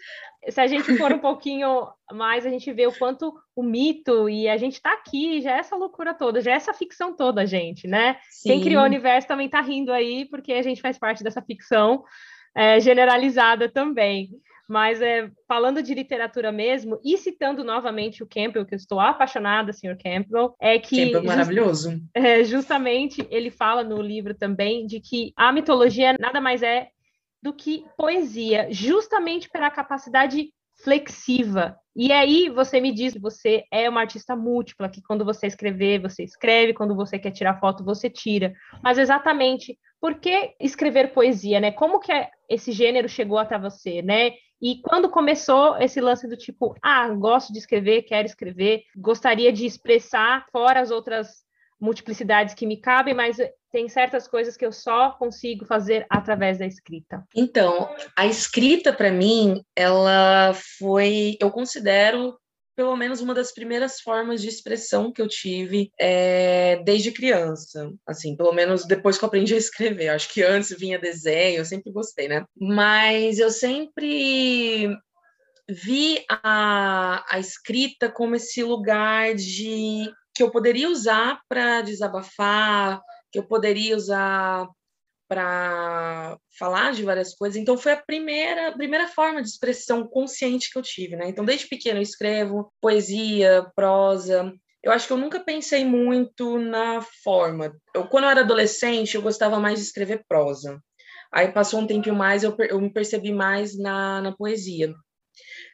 se 0.48 0.60
a 0.60 0.66
gente 0.66 0.96
for 0.96 1.12
um 1.12 1.18
pouquinho 1.18 1.88
mais, 2.12 2.46
a 2.46 2.50
gente 2.50 2.72
vê 2.72 2.86
o 2.86 2.96
quanto 2.96 3.34
o 3.56 3.62
mito 3.62 4.28
e 4.28 4.48
a 4.48 4.56
gente 4.56 4.74
está 4.74 4.92
aqui, 4.92 5.40
já 5.40 5.56
é 5.56 5.58
essa 5.58 5.74
loucura 5.74 6.14
toda, 6.14 6.40
já 6.40 6.52
é 6.52 6.54
essa 6.54 6.72
ficção 6.72 7.14
toda, 7.16 7.46
gente, 7.46 7.88
né? 7.88 8.16
Sim. 8.30 8.50
Quem 8.50 8.60
criou 8.60 8.82
o 8.82 8.86
universo 8.86 9.26
também 9.26 9.46
está 9.46 9.60
rindo 9.60 9.92
aí, 9.92 10.26
porque 10.26 10.52
a 10.52 10.62
gente 10.62 10.80
faz 10.80 10.98
parte 10.98 11.24
dessa 11.24 11.42
ficção 11.42 12.04
é, 12.54 12.78
generalizada 12.78 13.68
também. 13.68 14.30
Mas 14.68 15.02
é, 15.02 15.30
falando 15.46 15.82
de 15.82 15.94
literatura 15.94 16.50
mesmo, 16.50 16.98
e 17.04 17.18
citando 17.18 17.62
novamente 17.62 18.22
o 18.22 18.26
Campbell, 18.26 18.64
que 18.64 18.74
eu 18.74 18.78
estou 18.78 18.98
apaixonada, 18.98 19.72
senhor 19.72 19.96
Campbell, 19.96 20.54
é 20.60 20.78
que. 20.78 21.04
Campbell 21.04 21.24
maravilhoso. 21.24 22.00
É, 22.14 22.42
justamente 22.44 23.26
ele 23.30 23.50
fala 23.50 23.84
no 23.84 24.00
livro 24.00 24.34
também 24.34 24.86
de 24.86 25.00
que 25.00 25.32
a 25.36 25.52
mitologia 25.52 26.16
nada 26.18 26.40
mais 26.40 26.62
é 26.62 26.88
do 27.42 27.52
que 27.52 27.84
poesia, 27.96 28.68
justamente 28.70 29.50
pela 29.50 29.70
capacidade 29.70 30.48
flexiva. 30.82 31.76
E 31.94 32.10
aí 32.10 32.48
você 32.48 32.80
me 32.80 32.92
diz 32.92 33.12
que 33.12 33.20
você 33.20 33.64
é 33.70 33.88
uma 33.88 34.00
artista 34.00 34.34
múltipla, 34.34 34.88
que 34.88 35.02
quando 35.02 35.24
você 35.24 35.46
escrever, 35.46 36.00
você 36.00 36.24
escreve, 36.24 36.74
quando 36.74 36.96
você 36.96 37.18
quer 37.18 37.30
tirar 37.30 37.60
foto, 37.60 37.84
você 37.84 38.10
tira. 38.10 38.52
Mas 38.82 38.98
exatamente 38.98 39.78
por 40.00 40.16
que 40.16 40.54
escrever 40.60 41.12
poesia, 41.12 41.60
né? 41.60 41.70
Como 41.70 42.00
que 42.00 42.12
esse 42.48 42.72
gênero 42.72 43.08
chegou 43.08 43.38
até 43.38 43.58
você, 43.58 44.02
né? 44.02 44.32
E 44.64 44.80
quando 44.80 45.10
começou 45.10 45.76
esse 45.76 46.00
lance 46.00 46.26
do 46.26 46.38
tipo, 46.38 46.74
ah, 46.82 47.06
gosto 47.10 47.52
de 47.52 47.58
escrever, 47.58 48.04
quero 48.04 48.26
escrever, 48.26 48.84
gostaria 48.96 49.52
de 49.52 49.66
expressar 49.66 50.46
fora 50.50 50.80
as 50.80 50.90
outras 50.90 51.44
multiplicidades 51.78 52.54
que 52.54 52.66
me 52.66 52.80
cabem, 52.80 53.12
mas 53.12 53.36
tem 53.70 53.90
certas 53.90 54.26
coisas 54.26 54.56
que 54.56 54.64
eu 54.64 54.72
só 54.72 55.10
consigo 55.10 55.66
fazer 55.66 56.06
através 56.08 56.56
da 56.56 56.66
escrita. 56.66 57.22
Então, 57.36 57.94
a 58.16 58.24
escrita 58.24 58.90
para 58.90 59.10
mim, 59.10 59.62
ela 59.76 60.54
foi, 60.78 61.36
eu 61.38 61.50
considero 61.50 62.34
pelo 62.76 62.96
menos 62.96 63.20
uma 63.20 63.34
das 63.34 63.52
primeiras 63.52 64.00
formas 64.00 64.42
de 64.42 64.48
expressão 64.48 65.12
que 65.12 65.22
eu 65.22 65.28
tive 65.28 65.90
é, 65.98 66.82
desde 66.84 67.12
criança. 67.12 67.92
Assim, 68.06 68.36
pelo 68.36 68.52
menos 68.52 68.84
depois 68.86 69.16
que 69.16 69.24
eu 69.24 69.28
aprendi 69.28 69.54
a 69.54 69.58
escrever. 69.58 70.08
Acho 70.08 70.32
que 70.32 70.42
antes 70.42 70.76
vinha 70.76 70.98
desenho, 70.98 71.58
eu 71.58 71.64
sempre 71.64 71.92
gostei, 71.92 72.28
né? 72.28 72.44
Mas 72.56 73.38
eu 73.38 73.50
sempre 73.50 74.96
vi 75.68 76.24
a, 76.28 77.24
a 77.28 77.38
escrita 77.38 78.10
como 78.10 78.34
esse 78.34 78.62
lugar 78.62 79.34
de 79.34 80.10
que 80.34 80.42
eu 80.42 80.50
poderia 80.50 80.90
usar 80.90 81.40
para 81.48 81.80
desabafar, 81.80 83.00
que 83.30 83.38
eu 83.38 83.44
poderia 83.44 83.96
usar 83.96 84.66
para 85.28 86.38
falar 86.58 86.92
de 86.92 87.02
várias 87.02 87.34
coisas. 87.34 87.56
Então 87.56 87.76
foi 87.76 87.92
a 87.92 88.02
primeira 88.02 88.72
primeira 88.72 89.08
forma 89.08 89.42
de 89.42 89.48
expressão 89.48 90.06
consciente 90.06 90.70
que 90.70 90.78
eu 90.78 90.82
tive, 90.82 91.16
né? 91.16 91.28
Então 91.28 91.44
desde 91.44 91.66
pequeno 91.66 91.98
eu 91.98 92.02
escrevo 92.02 92.72
poesia, 92.80 93.66
prosa. 93.74 94.52
Eu 94.82 94.92
acho 94.92 95.06
que 95.06 95.12
eu 95.12 95.16
nunca 95.16 95.40
pensei 95.40 95.84
muito 95.84 96.58
na 96.58 97.00
forma. 97.22 97.74
Eu, 97.94 98.06
quando 98.06 98.24
eu 98.24 98.30
era 98.30 98.40
adolescente, 98.40 99.14
eu 99.14 99.22
gostava 99.22 99.58
mais 99.58 99.78
de 99.78 99.86
escrever 99.86 100.22
prosa. 100.28 100.78
Aí 101.32 101.50
passou 101.50 101.80
um 101.80 101.86
tempinho 101.86 102.14
mais, 102.14 102.44
eu, 102.44 102.54
eu 102.68 102.80
me 102.80 102.92
percebi 102.92 103.32
mais 103.32 103.76
na, 103.76 104.20
na 104.20 104.32
poesia. 104.32 104.94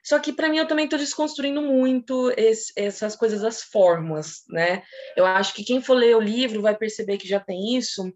Só 0.03 0.19
que 0.19 0.33
para 0.33 0.49
mim 0.49 0.59
eu 0.59 0.67
também 0.67 0.85
estou 0.85 0.99
desconstruindo 0.99 1.61
muito 1.61 2.33
esse, 2.37 2.73
essas 2.77 3.15
coisas 3.15 3.43
das 3.43 3.63
formas, 3.63 4.43
né? 4.49 4.83
Eu 5.17 5.27
acho 5.27 5.55
que 5.55 5.65
quem 5.65 5.83
for 5.83 5.95
ler 5.95 6.17
o 6.17 6.21
livro 6.21 6.63
vai 6.63 6.77
perceber 6.77 7.19
que 7.19 7.29
já 7.29 7.39
tem 7.39 7.77
isso, 7.77 8.11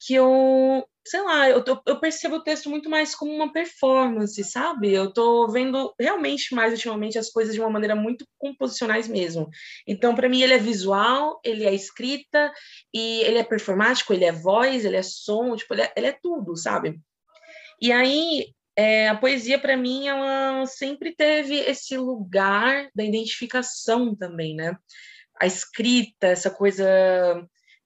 que 0.00 0.14
eu, 0.14 0.86
sei 1.06 1.20
lá, 1.22 1.48
eu, 1.48 1.62
tô, 1.62 1.80
eu 1.86 1.98
percebo 1.98 2.36
o 2.36 2.42
texto 2.42 2.70
muito 2.70 2.88
mais 2.88 3.14
como 3.14 3.32
uma 3.32 3.52
performance, 3.52 4.42
sabe? 4.44 4.92
Eu 4.92 5.12
tô 5.12 5.48
vendo 5.48 5.92
realmente 5.98 6.54
mais 6.54 6.72
ultimamente 6.72 7.18
as 7.18 7.30
coisas 7.30 7.54
de 7.54 7.60
uma 7.60 7.70
maneira 7.70 7.96
muito 7.96 8.24
composicionais 8.38 9.08
mesmo. 9.08 9.48
Então, 9.86 10.14
para 10.14 10.28
mim, 10.28 10.42
ele 10.42 10.54
é 10.54 10.58
visual, 10.58 11.40
ele 11.44 11.64
é 11.64 11.74
escrita, 11.74 12.52
e 12.94 13.22
ele 13.22 13.38
é 13.38 13.44
performático, 13.44 14.12
ele 14.12 14.24
é 14.24 14.32
voz, 14.32 14.84
ele 14.84 14.96
é 14.96 15.02
som, 15.02 15.56
tipo, 15.56 15.74
ele 15.74 15.82
é, 15.82 15.92
ele 15.96 16.06
é 16.06 16.18
tudo, 16.22 16.56
sabe? 16.56 17.00
E 17.80 17.90
aí, 17.90 18.52
é, 18.76 19.08
a 19.08 19.16
poesia, 19.16 19.58
para 19.58 19.76
mim, 19.76 20.06
ela 20.06 20.64
sempre 20.66 21.14
teve 21.14 21.56
esse 21.56 21.96
lugar 21.96 22.88
da 22.94 23.04
identificação 23.04 24.14
também, 24.14 24.54
né? 24.54 24.76
A 25.40 25.46
escrita, 25.46 26.28
essa 26.28 26.50
coisa 26.50 26.86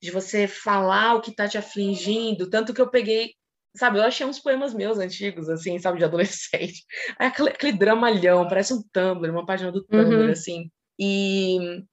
de 0.03 0.11
você 0.11 0.49
falar 0.49 1.15
o 1.15 1.21
que 1.21 1.31
está 1.31 1.47
te 1.47 1.57
afligindo, 1.57 2.51
tanto 2.51 2.75
que 2.75 2.81
eu 2.81 2.91
peguei, 2.91 3.35
sabe, 3.77 3.99
eu 3.99 4.03
achei 4.03 4.27
uns 4.27 4.41
poemas 4.41 4.75
meus 4.75 4.99
antigos, 4.99 5.49
assim, 5.49 5.79
sabe, 5.79 5.99
de 5.99 6.05
adolescente, 6.05 6.85
aquele, 7.17 7.51
aquele 7.51 7.73
dramalhão, 7.73 8.49
parece 8.49 8.75
um 8.75 8.83
Tumblr, 8.93 9.31
uma 9.31 9.47
página 9.47 9.71
do 9.71 9.85
Tumblr, 9.85 10.25
uhum. 10.25 10.31
assim, 10.33 10.71
e, 10.99 11.85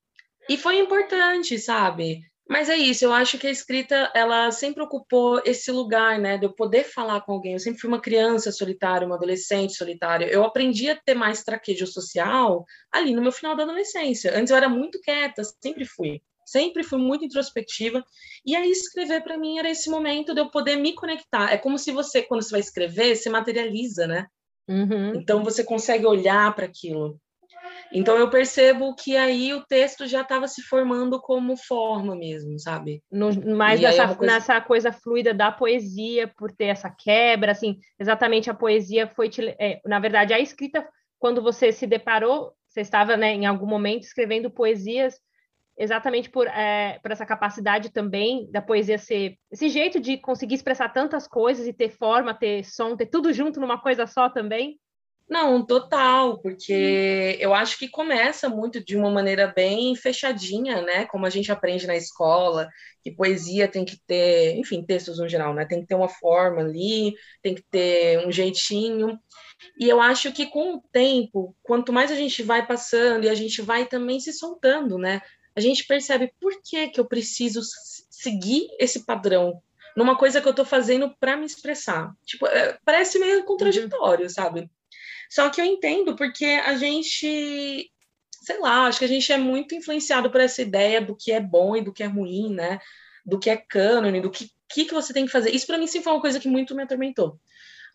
e 0.50 0.58
foi 0.58 0.80
importante, 0.80 1.60
sabe, 1.60 2.22
mas 2.50 2.68
é 2.68 2.76
isso, 2.76 3.06
eu 3.06 3.14
acho 3.14 3.38
que 3.38 3.46
a 3.46 3.52
escrita, 3.52 4.12
ela 4.16 4.52
sempre 4.52 4.82
ocupou 4.82 5.40
esse 5.46 5.72
lugar, 5.72 6.18
né, 6.18 6.36
de 6.36 6.48
eu 6.48 6.52
poder 6.52 6.84
falar 6.84 7.22
com 7.22 7.34
alguém. 7.34 7.54
Eu 7.54 7.60
sempre 7.60 7.80
fui 7.80 7.88
uma 7.88 8.02
criança 8.02 8.52
solitária, 8.52 9.06
uma 9.06 9.18
adolescente 9.18 9.76
solitária. 9.76 10.26
Eu 10.26 10.44
aprendi 10.44 10.90
a 10.90 10.96
ter 10.96 11.14
mais 11.14 11.44
traquejo 11.44 11.86
social 11.86 12.66
ali 12.92 13.14
no 13.14 13.22
meu 13.22 13.32
final 13.32 13.56
da 13.56 13.62
adolescência. 13.62 14.36
Antes 14.36 14.50
eu 14.50 14.58
era 14.58 14.68
muito 14.68 15.00
quieta, 15.00 15.44
sempre 15.62 15.86
fui 15.86 16.24
sempre 16.50 16.84
fui 16.84 17.00
muito 17.00 17.26
introspectiva. 17.26 18.04
E 18.46 18.56
aí 18.56 18.70
escrever 18.70 19.22
para 19.22 19.38
mim 19.38 19.60
era 19.60 19.70
esse 19.70 19.90
momento 19.90 20.34
de 20.34 20.42
eu 20.42 20.50
poder 20.50 20.76
me 20.76 20.94
conectar. 20.94 21.52
É 21.52 21.58
como 21.58 21.78
se 21.78 21.92
você, 21.92 22.22
quando 22.22 22.44
você 22.44 22.52
vai 22.52 22.60
escrever, 22.60 23.16
se 23.16 23.30
materializa, 23.30 24.08
né? 24.08 24.28
Uhum. 24.68 25.16
Então 25.16 25.44
você 25.44 25.64
consegue 25.64 26.06
olhar 26.06 26.54
para 26.54 26.66
aquilo. 26.66 27.20
Então 27.92 28.18
eu 28.18 28.30
percebo 28.30 28.94
que 28.96 29.18
aí 29.18 29.54
o 29.54 29.66
texto 29.66 30.06
já 30.06 30.22
estava 30.22 30.48
se 30.48 30.62
formando 30.62 31.20
como 31.20 31.58
forma 31.58 32.16
mesmo, 32.16 32.60
sabe? 32.60 33.02
No, 33.12 33.30
mais 33.56 33.82
nessa, 33.82 34.04
é 34.04 34.16
coisa... 34.16 34.34
nessa 34.34 34.62
coisa 34.62 34.92
fluida 34.92 35.34
da 35.34 35.52
poesia, 35.52 36.32
por 36.38 36.52
ter 36.52 36.66
essa 36.66 36.90
quebra, 36.90 37.52
assim, 37.52 37.80
exatamente 38.00 38.50
a 38.50 38.54
poesia 38.54 39.08
foi, 39.08 39.28
te, 39.28 39.56
é, 39.60 39.82
na 39.86 40.00
verdade, 40.00 40.34
a 40.34 40.40
escrita, 40.40 40.88
quando 41.18 41.42
você 41.42 41.72
se 41.72 41.88
deparou, 41.88 42.54
você 42.68 42.82
estava, 42.82 43.18
né, 43.18 43.34
em 43.34 43.48
algum 43.48 43.66
momento 43.66 44.04
escrevendo 44.04 44.52
poesias 44.52 45.16
exatamente 45.80 46.30
por, 46.30 46.46
é, 46.46 47.00
por 47.02 47.10
essa 47.10 47.26
capacidade 47.26 47.90
também 47.90 48.52
da 48.52 48.62
poesia 48.62 48.98
ser 48.98 49.38
esse 49.50 49.70
jeito 49.70 49.98
de 50.00 50.18
conseguir 50.18 50.56
expressar 50.56 50.90
tantas 50.90 51.26
coisas 51.26 51.66
e 51.66 51.72
ter 51.74 51.90
forma, 51.90 52.34
ter 52.34 52.66
som, 52.66 52.98
ter 52.98 53.06
tudo 53.06 53.32
junto 53.32 53.62
numa 53.62 53.82
coisa 53.82 54.06
só 54.06 54.30
também. 54.30 54.78
Não, 55.30 55.64
total, 55.64 56.40
porque 56.42 57.38
eu 57.40 57.54
acho 57.54 57.78
que 57.78 57.88
começa 57.88 58.50
muito 58.50 58.84
de 58.84 58.98
uma 58.98 59.12
maneira 59.12 59.54
bem 59.56 59.96
fechadinha, 59.96 60.82
né? 60.82 61.06
Como 61.06 61.24
a 61.24 61.30
gente 61.30 61.52
aprende 61.52 61.86
na 61.86 61.96
escola, 61.96 62.68
que 63.04 63.12
poesia 63.12 63.68
tem 63.68 63.86
que 63.86 63.96
ter, 64.08 64.58
enfim, 64.58 64.84
textos 64.84 65.20
no 65.20 65.30
geral, 65.30 65.54
né? 65.54 65.66
Tem 65.66 65.82
que 65.82 65.88
ter 65.88 65.94
uma 65.94 66.10
forma 66.10 66.62
ali, 66.62 67.14
tem 67.44 67.54
que 67.54 67.64
ter 67.70 68.26
um 68.26 68.32
jeitinho. 68.32 69.20
E 69.80 69.88
eu 69.88 70.02
acho 70.02 70.32
que 70.34 70.48
com 70.48 70.76
o 70.76 70.82
tempo, 70.92 71.56
quanto 71.62 71.94
mais 71.94 72.12
a 72.12 72.16
gente 72.16 72.42
vai 72.42 72.66
passando 72.66 73.26
e 73.26 73.30
a 73.30 73.36
gente 73.36 73.62
vai 73.62 73.86
também 73.86 74.20
se 74.20 74.34
soltando, 74.34 74.98
né? 74.98 75.22
A 75.60 75.62
gente 75.62 75.86
percebe 75.86 76.34
por 76.40 76.54
que, 76.64 76.88
que 76.88 77.02
eu 77.02 77.06
preciso 77.06 77.60
seguir 78.10 78.70
esse 78.80 79.06
padrão 79.06 79.62
numa 79.94 80.18
coisa 80.18 80.40
que 80.40 80.48
eu 80.48 80.54
tô 80.54 80.64
fazendo 80.64 81.14
para 81.20 81.36
me 81.36 81.46
expressar. 81.46 82.16
Tipo, 82.26 82.48
é, 82.48 82.80
parece 82.86 83.20
meio 83.20 83.44
contraditório, 83.44 84.24
uhum. 84.24 84.30
sabe? 84.30 84.72
Só 85.30 85.50
que 85.50 85.60
eu 85.60 85.66
entendo 85.66 86.16
porque 86.16 86.46
a 86.46 86.78
gente, 86.78 87.92
sei 88.42 88.60
lá, 88.62 88.86
acho 88.86 89.00
que 89.00 89.06
a 89.06 89.10
gente 89.10 89.34
é 89.34 89.38
muito 89.38 89.76
influenciado 89.76 90.32
por 90.32 90.40
essa 90.40 90.62
ideia 90.62 91.02
do 91.02 91.14
que 91.14 91.34
é 91.34 91.42
bom 91.42 91.76
e 91.76 91.82
do 91.82 91.92
que 91.92 92.04
é 92.04 92.08
ruim, 92.08 92.54
né? 92.54 92.80
Do 93.26 93.38
que 93.38 93.50
é 93.50 93.58
cânone, 93.58 94.22
do 94.22 94.32
que, 94.32 94.50
que, 94.70 94.86
que 94.86 94.94
você 94.94 95.12
tem 95.12 95.26
que 95.26 95.32
fazer. 95.34 95.54
Isso 95.54 95.68
para 95.68 95.78
mim 95.78 95.88
sim 95.88 96.02
foi 96.02 96.14
uma 96.14 96.22
coisa 96.22 96.40
que 96.40 96.48
muito 96.48 96.74
me 96.74 96.84
atormentou 96.84 97.38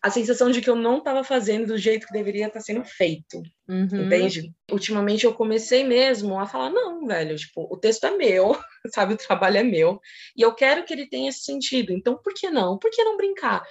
a 0.05 0.11
sensação 0.11 0.51
de 0.51 0.61
que 0.61 0.69
eu 0.69 0.75
não 0.75 0.99
estava 0.99 1.23
fazendo 1.23 1.65
do 1.65 1.77
jeito 1.79 2.05
que 2.05 2.13
deveria 2.13 2.45
estar 2.45 2.59
tá 2.59 2.63
sendo 2.63 2.85
feito. 2.85 3.41
Uhum. 3.67 4.05
Entende? 4.05 4.53
Ultimamente 4.71 5.25
eu 5.25 5.33
comecei 5.33 5.83
mesmo 5.83 6.39
a 6.39 6.45
falar: 6.45 6.69
não, 6.69 7.07
velho, 7.07 7.35
tipo, 7.35 7.67
o 7.73 7.75
texto 7.75 8.05
é 8.05 8.11
meu, 8.11 8.55
sabe? 8.93 9.15
O 9.15 9.17
trabalho 9.17 9.57
é 9.57 9.63
meu. 9.63 9.99
E 10.37 10.43
eu 10.43 10.53
quero 10.53 10.85
que 10.85 10.93
ele 10.93 11.09
tenha 11.09 11.29
esse 11.29 11.39
sentido. 11.39 11.91
Então, 11.91 12.19
por 12.23 12.35
que 12.35 12.51
não? 12.51 12.77
Por 12.77 12.91
que 12.91 13.03
não 13.03 13.17
brincar? 13.17 13.63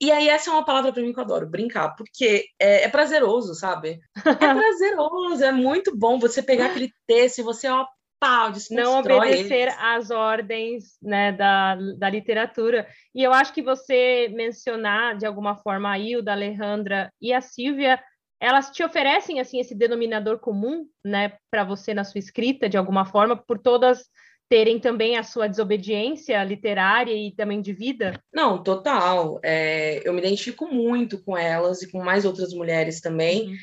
E 0.00 0.10
aí, 0.10 0.30
essa 0.30 0.48
é 0.48 0.54
uma 0.54 0.64
palavra 0.64 0.94
para 0.94 1.02
mim 1.02 1.12
que 1.12 1.18
eu 1.18 1.24
adoro, 1.24 1.46
brincar, 1.46 1.94
porque 1.94 2.46
é, 2.58 2.84
é 2.84 2.88
prazeroso, 2.88 3.54
sabe? 3.54 4.00
É 4.16 4.22
prazeroso, 4.34 5.44
é 5.44 5.52
muito 5.52 5.94
bom 5.94 6.18
você 6.18 6.42
pegar 6.42 6.70
aquele 6.72 6.90
texto 7.06 7.40
e 7.40 7.42
você, 7.42 7.68
ó, 7.68 7.84
pau, 8.22 8.52
não 8.70 9.00
obedecer 9.00 9.62
eles. 9.62 9.74
às 9.80 10.12
ordens 10.12 10.96
né, 11.02 11.32
da, 11.32 11.74
da 11.98 12.08
literatura. 12.08 12.86
E 13.12 13.20
eu 13.20 13.32
acho 13.32 13.52
que 13.52 13.60
você 13.60 14.30
mencionar 14.32 15.18
de 15.18 15.26
alguma 15.26 15.56
forma 15.56 15.90
a 15.90 15.98
Hilda, 15.98 16.30
a 16.30 16.34
Alejandra 16.34 17.12
e 17.20 17.32
a 17.32 17.40
Silvia, 17.40 18.00
elas 18.40 18.70
te 18.70 18.84
oferecem 18.84 19.40
assim 19.40 19.58
esse 19.58 19.74
denominador 19.74 20.38
comum, 20.38 20.86
né, 21.04 21.32
para 21.50 21.64
você 21.64 21.92
na 21.92 22.04
sua 22.04 22.20
escrita 22.20 22.68
de 22.68 22.76
alguma 22.76 23.04
forma, 23.04 23.36
por 23.36 23.58
todas 23.58 24.04
terem 24.48 24.78
também 24.78 25.16
a 25.16 25.24
sua 25.24 25.48
desobediência 25.48 26.44
literária 26.44 27.14
e 27.14 27.34
também 27.34 27.60
de 27.60 27.72
vida? 27.72 28.20
Não, 28.32 28.62
total. 28.62 29.40
É, 29.42 30.06
eu 30.06 30.12
me 30.12 30.20
identifico 30.20 30.68
muito 30.68 31.20
com 31.24 31.36
elas 31.36 31.82
e 31.82 31.90
com 31.90 32.04
mais 32.04 32.24
outras 32.24 32.54
mulheres 32.54 33.00
também. 33.00 33.48
Uhum 33.48 33.56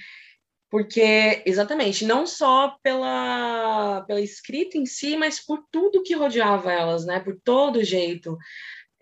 porque 0.69 1.41
exatamente 1.45 2.05
não 2.05 2.27
só 2.27 2.77
pela 2.83 4.03
pela 4.07 4.21
escrita 4.21 4.77
em 4.77 4.85
si, 4.85 5.17
mas 5.17 5.39
por 5.39 5.63
tudo 5.71 6.03
que 6.03 6.15
rodeava 6.15 6.71
elas, 6.71 7.05
né? 7.05 7.19
Por 7.19 7.39
todo 7.43 7.83
jeito. 7.83 8.37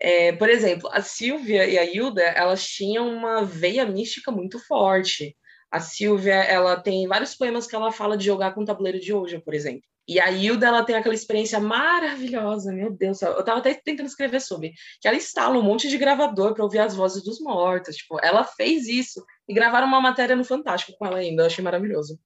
É, 0.00 0.32
por 0.32 0.48
exemplo, 0.48 0.88
a 0.92 1.02
Silvia 1.02 1.66
e 1.66 1.78
a 1.78 1.84
Hilda, 1.84 2.22
elas 2.22 2.66
tinham 2.66 3.08
uma 3.12 3.44
veia 3.44 3.84
mística 3.86 4.30
muito 4.30 4.58
forte. 4.66 5.36
A 5.70 5.80
Silvia, 5.80 6.34
ela 6.34 6.80
tem 6.80 7.06
vários 7.08 7.34
poemas 7.34 7.66
que 7.66 7.76
ela 7.76 7.92
fala 7.92 8.16
de 8.16 8.24
jogar 8.24 8.54
com 8.54 8.64
tabuleiro 8.64 9.00
de 9.00 9.12
hoje, 9.12 9.38
por 9.40 9.54
exemplo. 9.54 9.82
E 10.08 10.18
a 10.18 10.30
Hilda, 10.30 10.66
ela 10.66 10.82
tem 10.82 10.96
aquela 10.96 11.14
experiência 11.14 11.60
maravilhosa, 11.60 12.72
meu 12.72 12.90
Deus, 12.90 13.20
eu 13.20 13.44
tava 13.44 13.58
até 13.58 13.74
tentando 13.74 14.06
escrever 14.06 14.40
sobre, 14.40 14.72
que 15.00 15.06
ela 15.06 15.16
instala 15.16 15.58
um 15.58 15.62
monte 15.62 15.86
de 15.86 15.98
gravador 15.98 16.54
para 16.54 16.64
ouvir 16.64 16.78
as 16.78 16.94
vozes 16.94 17.22
dos 17.22 17.38
mortos, 17.40 17.96
tipo, 17.96 18.18
ela 18.22 18.42
fez 18.42 18.88
isso 18.88 19.22
e 19.46 19.52
gravaram 19.52 19.86
uma 19.86 20.00
matéria 20.00 20.34
no 20.34 20.44
Fantástico 20.44 20.96
com 20.98 21.04
ela 21.04 21.18
ainda, 21.18 21.42
eu 21.42 21.46
achei 21.46 21.62
maravilhoso. 21.62 22.18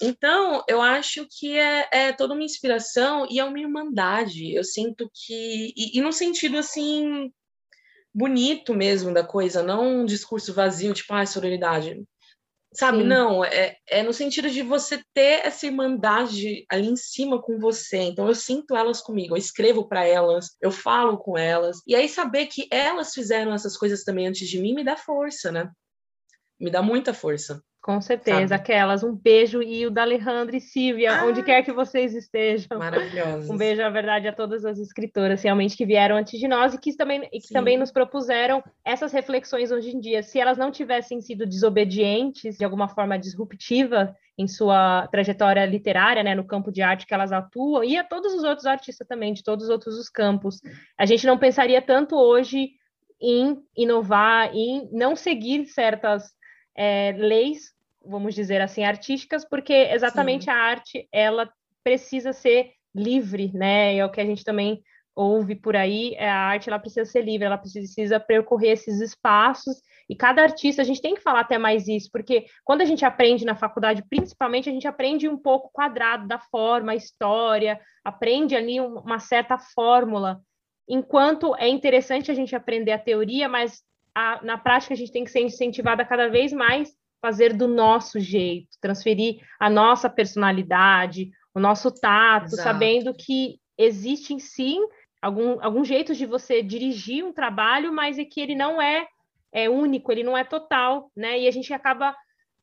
Então, 0.00 0.64
eu 0.66 0.80
acho 0.80 1.26
que 1.30 1.56
é, 1.56 1.88
é 1.92 2.12
toda 2.12 2.34
uma 2.34 2.42
inspiração 2.42 3.26
e 3.30 3.38
é 3.38 3.44
uma 3.44 3.60
irmandade. 3.60 4.52
Eu 4.52 4.64
sinto 4.64 5.08
que. 5.14 5.72
E, 5.76 5.96
e 5.96 6.00
no 6.00 6.12
sentido 6.12 6.58
assim 6.58 7.32
bonito 8.12 8.74
mesmo 8.74 9.12
da 9.12 9.24
coisa, 9.24 9.62
não 9.62 10.02
um 10.02 10.04
discurso 10.04 10.54
vazio, 10.54 10.94
tipo, 10.94 11.12
ah, 11.12 11.26
sororidade. 11.26 12.02
Sabe, 12.74 12.98
Sim. 12.98 13.04
não, 13.04 13.44
é, 13.44 13.76
é 13.88 14.02
no 14.02 14.12
sentido 14.12 14.50
de 14.50 14.60
você 14.62 15.00
ter 15.14 15.46
essa 15.46 15.64
irmandade 15.64 16.66
ali 16.68 16.88
em 16.88 16.96
cima 16.96 17.40
com 17.40 17.58
você. 17.58 17.98
Então 17.98 18.26
eu 18.26 18.34
sinto 18.34 18.74
elas 18.74 19.00
comigo, 19.00 19.34
eu 19.34 19.38
escrevo 19.38 19.86
para 19.86 20.04
elas, 20.04 20.56
eu 20.60 20.72
falo 20.72 21.16
com 21.16 21.38
elas. 21.38 21.78
E 21.86 21.94
aí 21.94 22.08
saber 22.08 22.46
que 22.46 22.66
elas 22.70 23.14
fizeram 23.14 23.52
essas 23.52 23.76
coisas 23.76 24.02
também 24.02 24.26
antes 24.26 24.48
de 24.48 24.58
mim 24.58 24.74
me 24.74 24.84
dá 24.84 24.96
força, 24.96 25.52
né? 25.52 25.70
Me 26.60 26.70
dá 26.70 26.82
muita 26.82 27.12
força. 27.12 27.62
Com 27.84 28.00
certeza, 28.00 28.48
sabe? 28.48 28.54
aquelas. 28.54 29.02
Um 29.02 29.14
beijo 29.14 29.62
e 29.62 29.84
o 29.86 29.90
da 29.90 30.00
Alejandra 30.00 30.56
e 30.56 30.60
Silvia, 30.60 31.20
ah, 31.20 31.26
onde 31.26 31.42
quer 31.42 31.62
que 31.62 31.70
vocês 31.70 32.14
estejam. 32.14 32.78
Maravilhosos. 32.78 33.50
Um 33.50 33.58
beijo, 33.58 33.82
na 33.82 33.90
verdade, 33.90 34.26
a 34.26 34.32
todas 34.32 34.64
as 34.64 34.78
escritoras 34.78 35.42
realmente 35.42 35.76
que 35.76 35.84
vieram 35.84 36.16
antes 36.16 36.40
de 36.40 36.48
nós 36.48 36.72
e 36.72 36.78
que 36.78 36.96
também, 36.96 37.28
e 37.30 37.40
que 37.40 37.52
também 37.52 37.76
nos 37.76 37.92
propuseram 37.92 38.64
essas 38.82 39.12
reflexões 39.12 39.70
hoje 39.70 39.90
em 39.90 40.00
dia. 40.00 40.22
Se 40.22 40.40
elas 40.40 40.56
não 40.56 40.70
tivessem 40.70 41.20
sido 41.20 41.44
desobedientes, 41.44 42.56
de 42.56 42.64
alguma 42.64 42.88
forma 42.88 43.18
disruptiva 43.18 44.16
em 44.38 44.48
sua 44.48 45.06
trajetória 45.08 45.66
literária, 45.66 46.22
né, 46.22 46.34
no 46.34 46.46
campo 46.46 46.72
de 46.72 46.80
arte 46.80 47.06
que 47.06 47.12
elas 47.12 47.32
atuam, 47.32 47.84
e 47.84 47.98
a 47.98 48.02
todos 48.02 48.32
os 48.32 48.44
outros 48.44 48.64
artistas 48.64 49.06
também, 49.06 49.34
de 49.34 49.44
todos 49.44 49.66
os 49.66 49.70
outros 49.70 49.98
os 49.98 50.08
campos, 50.08 50.62
a 50.96 51.04
gente 51.04 51.26
não 51.26 51.36
pensaria 51.36 51.82
tanto 51.82 52.16
hoje 52.16 52.70
em 53.20 53.58
inovar, 53.76 54.54
em 54.54 54.88
não 54.90 55.14
seguir 55.14 55.66
certas 55.66 56.32
é, 56.76 57.14
leis 57.16 57.74
vamos 58.06 58.34
dizer 58.34 58.60
assim, 58.60 58.84
artísticas, 58.84 59.44
porque 59.44 59.72
exatamente 59.72 60.44
Sim. 60.44 60.50
a 60.50 60.54
arte, 60.54 61.08
ela 61.10 61.50
precisa 61.82 62.32
ser 62.32 62.72
livre, 62.94 63.50
né? 63.52 63.96
É 63.96 64.04
o 64.04 64.10
que 64.10 64.20
a 64.20 64.24
gente 64.24 64.44
também 64.44 64.82
ouve 65.16 65.54
por 65.54 65.76
aí, 65.76 66.14
é 66.16 66.28
a 66.28 66.36
arte 66.36 66.68
ela 66.68 66.78
precisa 66.78 67.08
ser 67.08 67.22
livre, 67.22 67.46
ela 67.46 67.58
precisa 67.58 68.18
percorrer 68.18 68.72
esses 68.72 69.00
espaços, 69.00 69.80
e 70.08 70.16
cada 70.16 70.42
artista, 70.42 70.82
a 70.82 70.84
gente 70.84 71.00
tem 71.00 71.14
que 71.14 71.22
falar 71.22 71.40
até 71.40 71.56
mais 71.56 71.86
isso, 71.86 72.10
porque 72.12 72.46
quando 72.64 72.80
a 72.80 72.84
gente 72.84 73.04
aprende 73.04 73.44
na 73.44 73.54
faculdade, 73.54 74.04
principalmente, 74.10 74.68
a 74.68 74.72
gente 74.72 74.88
aprende 74.88 75.28
um 75.28 75.36
pouco 75.36 75.70
quadrado 75.72 76.26
da 76.26 76.38
forma, 76.38 76.92
a 76.92 76.96
história, 76.96 77.80
aprende 78.04 78.56
ali 78.56 78.80
uma 78.80 79.20
certa 79.20 79.56
fórmula, 79.56 80.40
enquanto 80.88 81.54
é 81.56 81.68
interessante 81.68 82.30
a 82.30 82.34
gente 82.34 82.54
aprender 82.54 82.92
a 82.92 82.98
teoria, 82.98 83.48
mas 83.48 83.82
a, 84.14 84.40
na 84.42 84.56
prática 84.56 84.94
a 84.94 84.96
gente 84.96 85.12
tem 85.12 85.24
que 85.24 85.30
ser 85.30 85.40
incentivada 85.40 86.04
cada 86.04 86.28
vez 86.28 86.52
mais 86.52 86.94
fazer 87.20 87.54
do 87.54 87.66
nosso 87.66 88.20
jeito, 88.20 88.68
transferir 88.80 89.40
a 89.58 89.70
nossa 89.70 90.10
personalidade, 90.10 91.30
o 91.54 91.60
nosso 91.60 91.90
tato, 91.90 92.46
Exato. 92.46 92.62
sabendo 92.62 93.14
que 93.14 93.58
existe 93.78 94.38
sim 94.38 94.78
algum, 95.22 95.58
algum 95.64 95.84
jeito 95.84 96.14
de 96.14 96.26
você 96.26 96.62
dirigir 96.62 97.24
um 97.24 97.32
trabalho, 97.32 97.92
mas 97.92 98.18
é 98.18 98.24
que 98.24 98.40
ele 98.40 98.54
não 98.54 98.80
é, 98.80 99.06
é 99.52 99.70
único, 99.70 100.12
ele 100.12 100.22
não 100.22 100.36
é 100.36 100.44
total, 100.44 101.10
né? 101.16 101.40
E 101.40 101.48
a 101.48 101.50
gente 101.50 101.72
acaba 101.72 102.14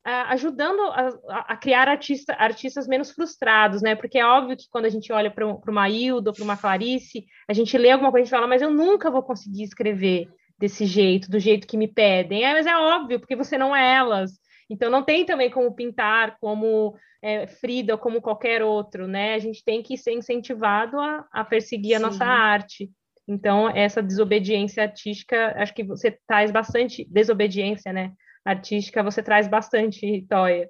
ajudando 0.04 0.82
a, 0.82 1.45
a, 1.54 1.58
criar 1.58 1.88
artista, 1.88 2.34
artistas 2.34 2.88
menos 2.88 3.12
frustrados, 3.12 3.82
né? 3.84 3.95
Porque 3.95 4.18
é 4.18 4.26
óbvio 4.26 4.58
que 4.58 4.68
quando 4.70 4.86
a 4.86 4.89
gente 4.89 5.14
olha 5.14 5.30
para 5.30 5.45
uma 5.45 5.89
Hilda 5.89 6.32
ou 6.32 6.36
para 6.36 6.43
uma 6.43 6.58
Clarice, 6.58 7.26
a 7.47 7.54
gente 7.54 7.78
lê 7.78 7.91
alguma 7.91 8.12
coisa 8.12 8.28
e 8.28 8.30
fala, 8.30 8.47
mas 8.47 8.64
eu 8.64 8.72
nunca 8.72 9.12
vou 9.12 9.22
conseguir 9.22 9.64
escrever 9.64 10.28
desse 10.62 10.86
jeito, 10.86 11.30
do 11.30 11.39
jeito 11.39 11.68
que 11.68 11.76
me 11.76 11.88
pedem. 11.88 12.45
É, 12.45 12.53
mas 12.53 12.68
é 12.68 12.78
óbvio, 12.78 13.20
porque 13.20 13.36
você 13.36 13.57
não 13.57 13.76
é 13.76 13.95
elas. 13.95 14.32
Então, 14.70 14.89
não 14.89 15.03
tem 15.03 15.26
também 15.26 15.49
como 15.49 15.76
pintar 15.76 16.38
como 16.39 16.95
é, 17.22 17.47
Frida 17.47 17.93
ou 17.93 17.99
como 17.99 18.22
qualquer 18.22 18.62
outro, 18.62 19.07
né? 19.07 19.34
A 19.34 19.39
gente 19.39 19.64
tem 19.66 19.82
que 19.82 19.97
ser 19.97 20.14
incentivado 20.14 20.99
a, 20.99 21.26
a 21.32 21.43
perseguir 21.43 21.89
Sim. 21.89 21.95
a 21.95 21.99
nossa 21.99 22.24
arte. 22.24 22.89
Então, 23.28 23.70
essa 23.70 24.01
desobediência 24.01 24.84
artística, 24.84 25.53
acho 25.57 25.74
que 25.74 25.84
você 25.84 26.18
traz 26.28 26.51
bastante, 26.51 27.05
desobediência, 27.09 27.91
né? 27.91 28.12
Artística, 28.45 29.03
você 29.03 29.22
traz 29.22 29.47
bastante, 29.47 30.26
Toya. 30.30 30.70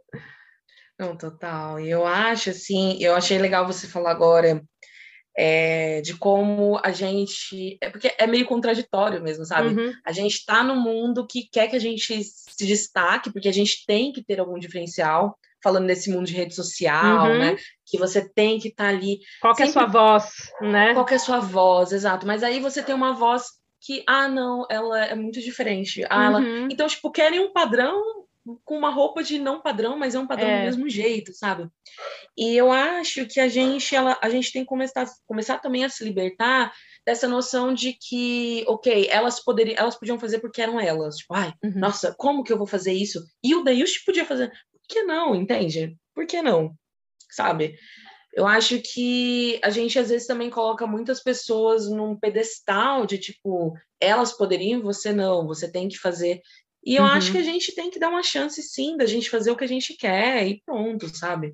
Não, 0.97 1.15
total. 1.17 1.79
E 1.79 1.89
eu 1.89 2.05
acho, 2.05 2.49
assim, 2.49 2.97
eu 3.01 3.15
achei 3.15 3.37
legal 3.37 3.65
você 3.65 3.87
falar 3.87 4.11
agora 4.11 4.61
é, 5.37 6.01
de 6.01 6.15
como 6.15 6.79
a 6.83 6.91
gente. 6.91 7.77
É 7.81 7.89
porque 7.89 8.13
é 8.17 8.27
meio 8.27 8.45
contraditório 8.45 9.21
mesmo, 9.21 9.45
sabe? 9.45 9.69
Uhum. 9.69 9.93
A 10.05 10.11
gente 10.11 10.33
está 10.33 10.63
no 10.63 10.75
mundo 10.75 11.25
que 11.25 11.47
quer 11.51 11.67
que 11.67 11.75
a 11.75 11.79
gente 11.79 12.23
se 12.23 12.65
destaque, 12.65 13.31
porque 13.31 13.47
a 13.47 13.53
gente 13.53 13.85
tem 13.85 14.11
que 14.11 14.23
ter 14.23 14.39
algum 14.39 14.59
diferencial, 14.59 15.37
falando 15.63 15.85
nesse 15.85 16.09
mundo 16.09 16.25
de 16.25 16.33
rede 16.33 16.53
social, 16.53 17.29
uhum. 17.29 17.39
né? 17.39 17.55
Que 17.85 17.97
você 17.97 18.27
tem 18.27 18.59
que 18.59 18.69
estar 18.69 18.85
tá 18.85 18.89
ali. 18.89 19.19
Qual 19.41 19.55
que 19.55 19.63
é 19.63 19.65
a 19.65 19.71
sua 19.71 19.85
voz, 19.85 20.31
né? 20.61 20.93
Qual 20.93 21.07
é 21.09 21.15
a 21.15 21.19
sua 21.19 21.39
voz, 21.39 21.91
exato. 21.91 22.27
Mas 22.27 22.43
aí 22.43 22.59
você 22.59 22.83
tem 22.83 22.93
uma 22.93 23.13
voz 23.13 23.45
que, 23.79 24.03
ah, 24.07 24.27
não, 24.27 24.65
ela 24.69 25.05
é 25.05 25.15
muito 25.15 25.39
diferente. 25.41 26.05
Ah, 26.09 26.25
ela... 26.25 26.39
Uhum. 26.39 26.67
Então, 26.69 26.87
tipo, 26.87 27.09
querem 27.11 27.39
um 27.39 27.51
padrão 27.51 28.20
com 28.63 28.77
uma 28.77 28.89
roupa 28.89 29.23
de 29.23 29.37
não 29.37 29.61
padrão, 29.61 29.97
mas 29.97 30.15
é 30.15 30.19
um 30.19 30.27
padrão 30.27 30.49
é. 30.49 30.59
do 30.59 30.65
mesmo 30.65 30.89
jeito, 30.89 31.33
sabe? 31.33 31.69
E 32.37 32.55
eu 32.55 32.71
acho 32.71 33.25
que 33.25 33.39
a 33.39 33.47
gente, 33.47 33.95
ela, 33.95 34.17
a 34.21 34.29
gente 34.29 34.51
tem 34.51 34.63
que 34.63 34.67
começar, 34.67 35.05
começar 35.25 35.59
também 35.59 35.83
a 35.83 35.89
se 35.89 36.03
libertar 36.03 36.73
dessa 37.05 37.27
noção 37.27 37.73
de 37.73 37.93
que, 37.93 38.63
ok, 38.67 39.07
elas 39.09 39.43
poderiam, 39.43 39.75
elas 39.77 39.97
podiam 39.97 40.19
fazer 40.19 40.39
porque 40.39 40.61
eram 40.61 40.79
elas. 40.79 41.17
Tipo, 41.17 41.33
ai, 41.33 41.53
uhum. 41.63 41.73
nossa, 41.75 42.15
como 42.17 42.43
que 42.43 42.51
eu 42.51 42.57
vou 42.57 42.67
fazer 42.67 42.93
isso? 42.93 43.23
E 43.43 43.55
o 43.55 43.63
Dayush 43.63 44.03
podia 44.05 44.25
fazer. 44.25 44.49
Por 44.49 44.81
que 44.87 45.03
não, 45.03 45.35
entende? 45.35 45.95
Por 46.13 46.25
que 46.25 46.41
não? 46.41 46.73
Sabe? 47.29 47.75
Eu 48.33 48.47
acho 48.47 48.79
que 48.79 49.59
a 49.61 49.69
gente 49.69 49.99
às 49.99 50.09
vezes 50.09 50.25
também 50.25 50.49
coloca 50.49 50.87
muitas 50.87 51.21
pessoas 51.21 51.89
num 51.89 52.15
pedestal 52.15 53.05
de 53.05 53.17
tipo, 53.17 53.73
elas 53.99 54.31
poderiam, 54.31 54.81
você 54.81 55.11
não, 55.11 55.45
você 55.45 55.69
tem 55.69 55.89
que 55.89 55.97
fazer. 55.97 56.41
E 56.83 56.95
eu 56.95 57.03
uhum. 57.03 57.09
acho 57.09 57.31
que 57.31 57.37
a 57.37 57.43
gente 57.43 57.75
tem 57.75 57.89
que 57.89 57.99
dar 57.99 58.09
uma 58.09 58.23
chance, 58.23 58.61
sim, 58.61 58.97
da 58.97 59.05
gente 59.05 59.29
fazer 59.29 59.51
o 59.51 59.55
que 59.55 59.63
a 59.63 59.67
gente 59.67 59.95
quer 59.95 60.47
e 60.47 60.61
pronto, 60.65 61.07
sabe? 61.15 61.53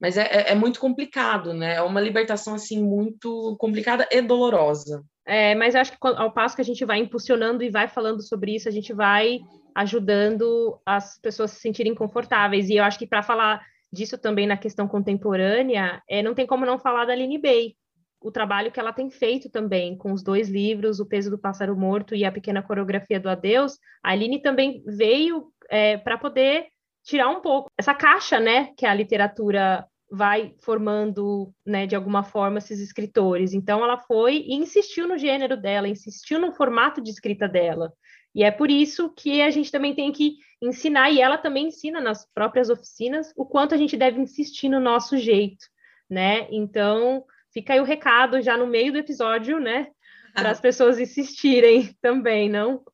Mas 0.00 0.16
é, 0.16 0.22
é, 0.22 0.52
é 0.52 0.54
muito 0.54 0.78
complicado, 0.78 1.52
né? 1.52 1.76
É 1.76 1.82
uma 1.82 2.00
libertação, 2.00 2.54
assim, 2.54 2.82
muito 2.82 3.56
complicada 3.58 4.06
e 4.10 4.20
dolorosa. 4.20 5.04
É, 5.24 5.54
mas 5.54 5.74
eu 5.74 5.80
acho 5.80 5.92
que 5.92 5.98
ao 6.00 6.32
passo 6.32 6.54
que 6.54 6.62
a 6.62 6.64
gente 6.64 6.84
vai 6.84 6.98
impulsionando 6.98 7.64
e 7.64 7.70
vai 7.70 7.88
falando 7.88 8.22
sobre 8.22 8.54
isso, 8.54 8.68
a 8.68 8.72
gente 8.72 8.92
vai 8.92 9.40
ajudando 9.74 10.78
as 10.86 11.18
pessoas 11.20 11.50
a 11.50 11.54
se 11.54 11.60
sentirem 11.60 11.94
confortáveis. 11.94 12.68
E 12.68 12.76
eu 12.76 12.84
acho 12.84 12.98
que 12.98 13.06
para 13.06 13.22
falar 13.22 13.60
disso 13.92 14.16
também 14.16 14.46
na 14.46 14.56
questão 14.56 14.86
contemporânea, 14.86 16.02
é, 16.08 16.22
não 16.22 16.34
tem 16.34 16.46
como 16.46 16.66
não 16.66 16.78
falar 16.78 17.06
da 17.06 17.12
Aline 17.12 17.38
Bay, 17.38 17.74
o 18.20 18.30
trabalho 18.30 18.72
que 18.72 18.80
ela 18.80 18.92
tem 18.92 19.10
feito 19.10 19.50
também 19.50 19.96
com 19.96 20.12
os 20.12 20.22
dois 20.22 20.48
livros, 20.48 21.00
O 21.00 21.06
Peso 21.06 21.30
do 21.30 21.38
Pássaro 21.38 21.76
Morto 21.76 22.14
e 22.14 22.24
A 22.24 22.32
Pequena 22.32 22.62
Coreografia 22.62 23.20
do 23.20 23.28
Adeus, 23.28 23.78
a 24.02 24.10
Aline 24.12 24.40
também 24.40 24.82
veio 24.86 25.52
é, 25.70 25.96
para 25.96 26.18
poder 26.18 26.66
tirar 27.04 27.28
um 27.28 27.40
pouco 27.40 27.70
essa 27.78 27.94
caixa, 27.94 28.40
né, 28.40 28.72
que 28.76 28.84
a 28.84 28.94
literatura 28.94 29.86
vai 30.10 30.54
formando, 30.60 31.52
né, 31.64 31.86
de 31.86 31.94
alguma 31.94 32.22
forma 32.22 32.58
esses 32.58 32.80
escritores. 32.80 33.52
Então 33.52 33.82
ela 33.82 33.98
foi 33.98 34.44
e 34.46 34.54
insistiu 34.54 35.06
no 35.06 35.18
gênero 35.18 35.56
dela, 35.56 35.88
insistiu 35.88 36.38
no 36.38 36.52
formato 36.52 37.00
de 37.00 37.10
escrita 37.10 37.48
dela. 37.48 37.92
E 38.34 38.44
é 38.44 38.50
por 38.50 38.70
isso 38.70 39.12
que 39.14 39.40
a 39.40 39.50
gente 39.50 39.72
também 39.72 39.94
tem 39.94 40.12
que 40.12 40.36
ensinar, 40.60 41.10
e 41.10 41.20
ela 41.20 41.38
também 41.38 41.68
ensina 41.68 42.00
nas 42.00 42.26
próprias 42.32 42.68
oficinas, 42.68 43.32
o 43.36 43.46
quanto 43.46 43.74
a 43.74 43.78
gente 43.78 43.96
deve 43.96 44.20
insistir 44.20 44.68
no 44.68 44.78
nosso 44.80 45.16
jeito, 45.16 45.64
né? 46.08 46.46
Então, 46.50 47.24
Fica 47.56 47.72
aí 47.72 47.80
o 47.80 47.84
recado 47.84 48.42
já 48.42 48.54
no 48.54 48.66
meio 48.66 48.92
do 48.92 48.98
episódio, 48.98 49.58
né? 49.58 49.88
Para 50.34 50.50
as 50.50 50.60
pessoas 50.60 50.98
insistirem 50.98 51.90
também, 52.02 52.50
não? 52.50 52.84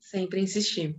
Sempre 0.00 0.40
insistir. 0.40 0.96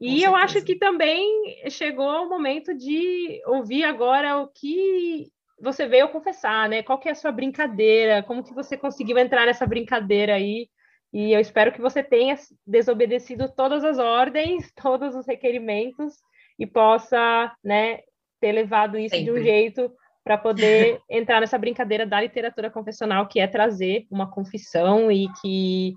E 0.00 0.24
eu 0.24 0.34
acho 0.34 0.60
que 0.64 0.74
também 0.74 1.24
chegou 1.70 2.24
o 2.24 2.28
momento 2.28 2.76
de 2.76 3.40
ouvir 3.46 3.84
agora 3.84 4.38
o 4.38 4.48
que 4.48 5.28
você 5.60 5.86
veio 5.86 6.08
confessar, 6.08 6.68
né? 6.68 6.82
Qual 6.82 6.98
que 6.98 7.08
é 7.08 7.12
a 7.12 7.14
sua 7.14 7.30
brincadeira? 7.30 8.24
Como 8.24 8.42
que 8.42 8.52
você 8.52 8.76
conseguiu 8.76 9.16
entrar 9.18 9.46
nessa 9.46 9.64
brincadeira 9.64 10.34
aí? 10.34 10.68
E 11.12 11.32
eu 11.32 11.38
espero 11.38 11.70
que 11.70 11.80
você 11.80 12.02
tenha 12.02 12.34
desobedecido 12.66 13.48
todas 13.54 13.84
as 13.84 14.00
ordens, 14.00 14.72
todos 14.74 15.14
os 15.14 15.28
requerimentos 15.28 16.14
e 16.58 16.66
possa, 16.66 17.54
né, 17.62 18.00
ter 18.40 18.50
levado 18.50 18.98
isso 18.98 19.14
Sempre. 19.14 19.32
de 19.32 19.38
um 19.38 19.40
jeito 19.44 19.92
para 20.26 20.36
poder 20.36 21.00
entrar 21.08 21.40
nessa 21.40 21.56
brincadeira 21.56 22.04
da 22.04 22.20
literatura 22.20 22.68
confessional, 22.68 23.28
que 23.28 23.38
é 23.38 23.46
trazer 23.46 24.08
uma 24.10 24.28
confissão 24.28 25.08
e 25.08 25.28
que 25.40 25.94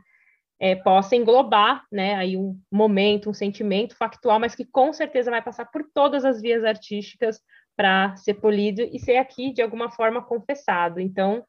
é, 0.59 0.75
possa 0.75 1.15
englobar 1.15 1.83
né, 1.91 2.13
aí 2.13 2.37
um 2.37 2.55
momento, 2.71 3.27
um 3.27 3.33
sentimento 3.33 3.97
factual, 3.97 4.39
mas 4.39 4.53
que 4.53 4.63
com 4.63 4.93
certeza 4.93 5.31
vai 5.31 5.41
passar 5.41 5.65
por 5.65 5.83
todas 5.95 6.23
as 6.23 6.39
vias 6.39 6.63
artísticas 6.63 7.41
para 7.75 8.15
ser 8.17 8.35
polido 8.35 8.83
e 8.83 8.99
ser 8.99 9.17
aqui, 9.17 9.51
de 9.51 9.63
alguma 9.63 9.89
forma, 9.89 10.23
confessado. 10.23 10.99
Então, 10.99 11.43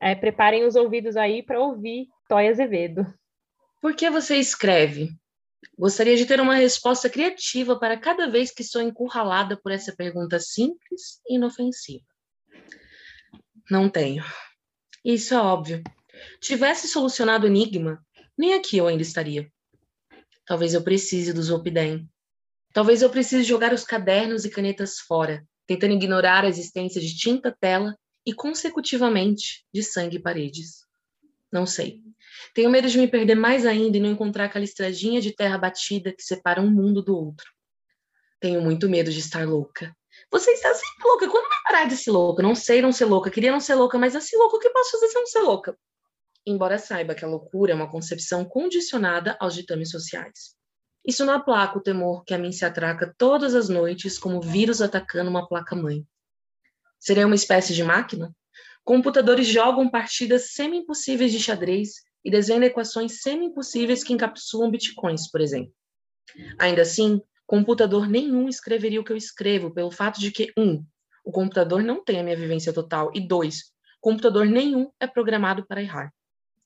é, 0.00 0.16
preparem 0.16 0.64
os 0.64 0.74
ouvidos 0.74 1.16
aí 1.16 1.40
para 1.40 1.60
ouvir 1.60 2.08
Toy 2.28 2.48
Azevedo. 2.48 3.06
Por 3.80 3.94
que 3.94 4.10
você 4.10 4.38
escreve? 4.38 5.10
Gostaria 5.78 6.16
de 6.16 6.26
ter 6.26 6.40
uma 6.40 6.56
resposta 6.56 7.08
criativa 7.08 7.78
para 7.78 7.96
cada 7.96 8.28
vez 8.28 8.50
que 8.50 8.64
sou 8.64 8.82
encurralada 8.82 9.56
por 9.56 9.70
essa 9.70 9.94
pergunta 9.94 10.40
simples 10.40 11.20
e 11.28 11.36
inofensiva. 11.36 12.07
Não 13.70 13.88
tenho. 13.88 14.24
Isso 15.04 15.34
é 15.34 15.38
óbvio. 15.38 15.82
Tivesse 16.40 16.88
solucionado 16.88 17.44
o 17.44 17.48
enigma, 17.48 18.04
nem 18.36 18.54
aqui 18.54 18.78
eu 18.78 18.86
ainda 18.86 19.02
estaria. 19.02 19.50
Talvez 20.46 20.74
eu 20.74 20.82
precise 20.82 21.32
do 21.32 21.42
Zolpidem. 21.42 22.08
Talvez 22.72 23.02
eu 23.02 23.10
precise 23.10 23.42
jogar 23.42 23.72
os 23.72 23.84
cadernos 23.84 24.44
e 24.44 24.50
canetas 24.50 24.98
fora, 24.98 25.46
tentando 25.66 25.94
ignorar 25.94 26.44
a 26.44 26.48
existência 26.48 27.00
de 27.00 27.16
tinta 27.16 27.54
tela 27.60 27.96
e, 28.24 28.32
consecutivamente, 28.32 29.64
de 29.72 29.82
sangue 29.82 30.16
e 30.16 30.22
paredes. 30.22 30.86
Não 31.52 31.66
sei. 31.66 32.02
Tenho 32.54 32.70
medo 32.70 32.88
de 32.88 32.98
me 32.98 33.08
perder 33.08 33.34
mais 33.34 33.66
ainda 33.66 33.96
e 33.96 34.00
não 34.00 34.10
encontrar 34.10 34.44
aquela 34.44 34.64
estradinha 34.64 35.20
de 35.20 35.34
terra 35.34 35.58
batida 35.58 36.12
que 36.12 36.22
separa 36.22 36.60
um 36.60 36.70
mundo 36.70 37.02
do 37.02 37.16
outro. 37.16 37.50
Tenho 38.40 38.62
muito 38.62 38.88
medo 38.88 39.10
de 39.10 39.18
estar 39.18 39.46
louca. 39.46 39.96
Você 40.30 40.50
está 40.52 40.74
sempre 40.74 41.04
louca. 41.04 41.28
Quando 41.28 41.48
vai 41.48 41.58
parar 41.64 41.84
de 41.86 41.96
ser 41.96 42.10
louca? 42.10 42.42
Não 42.42 42.54
sei 42.54 42.82
não 42.82 42.92
ser 42.92 43.06
louca. 43.06 43.30
Queria 43.30 43.52
não 43.52 43.60
ser 43.60 43.74
louca, 43.74 43.98
mas 43.98 44.14
assim 44.14 44.36
louca, 44.36 44.56
o 44.56 44.60
que 44.60 44.70
posso 44.70 44.92
fazer 44.92 45.08
se 45.08 45.14
não 45.14 45.26
ser 45.26 45.40
louca? 45.40 45.78
Embora 46.46 46.78
saiba 46.78 47.14
que 47.14 47.24
a 47.24 47.28
loucura 47.28 47.72
é 47.72 47.74
uma 47.74 47.90
concepção 47.90 48.44
condicionada 48.44 49.36
aos 49.40 49.54
ditames 49.54 49.90
sociais. 49.90 50.56
Isso 51.06 51.24
não 51.24 51.34
aplaca 51.34 51.78
o 51.78 51.82
temor 51.82 52.24
que 52.24 52.34
a 52.34 52.38
mim 52.38 52.52
se 52.52 52.64
atraca 52.64 53.14
todas 53.16 53.54
as 53.54 53.68
noites 53.68 54.18
como 54.18 54.40
vírus 54.40 54.82
atacando 54.82 55.30
uma 55.30 55.48
placa-mãe. 55.48 56.06
Serei 56.98 57.24
uma 57.24 57.34
espécie 57.34 57.74
de 57.74 57.82
máquina? 57.82 58.34
Computadores 58.84 59.46
jogam 59.46 59.90
partidas 59.90 60.52
semi-impossíveis 60.52 61.32
de 61.32 61.40
xadrez 61.40 62.02
e 62.24 62.30
desenham 62.30 62.62
equações 62.62 63.22
semi-impossíveis 63.22 64.02
que 64.02 64.12
encapsulam 64.12 64.70
bitcoins, 64.70 65.30
por 65.30 65.40
exemplo. 65.40 65.72
Ainda 66.58 66.82
assim, 66.82 67.20
computador 67.48 68.06
nenhum 68.06 68.46
escreveria 68.46 69.00
o 69.00 69.04
que 69.04 69.10
eu 69.10 69.16
escrevo, 69.16 69.72
pelo 69.72 69.90
fato 69.90 70.20
de 70.20 70.30
que, 70.30 70.52
um, 70.54 70.84
o 71.24 71.32
computador 71.32 71.82
não 71.82 72.04
tem 72.04 72.20
a 72.20 72.22
minha 72.22 72.36
vivência 72.36 72.74
total, 72.74 73.10
e 73.14 73.26
dois, 73.26 73.72
computador 74.02 74.44
nenhum 74.44 74.92
é 75.00 75.06
programado 75.06 75.66
para 75.66 75.80
errar. 75.80 76.12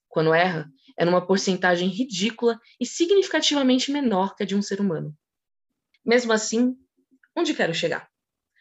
Quando 0.09 0.35
erra, 0.35 0.69
é 0.99 1.05
numa 1.05 1.25
porcentagem 1.25 1.89
ridícula 1.89 2.59
e 2.81 2.85
significativamente 2.85 3.93
menor 3.93 4.35
que 4.35 4.43
a 4.43 4.47
de 4.47 4.57
um 4.57 4.61
ser 4.61 4.81
humano. 4.81 5.17
Mesmo 6.05 6.33
assim, 6.33 6.77
onde 7.37 7.55
quero 7.55 7.73
chegar? 7.73 8.11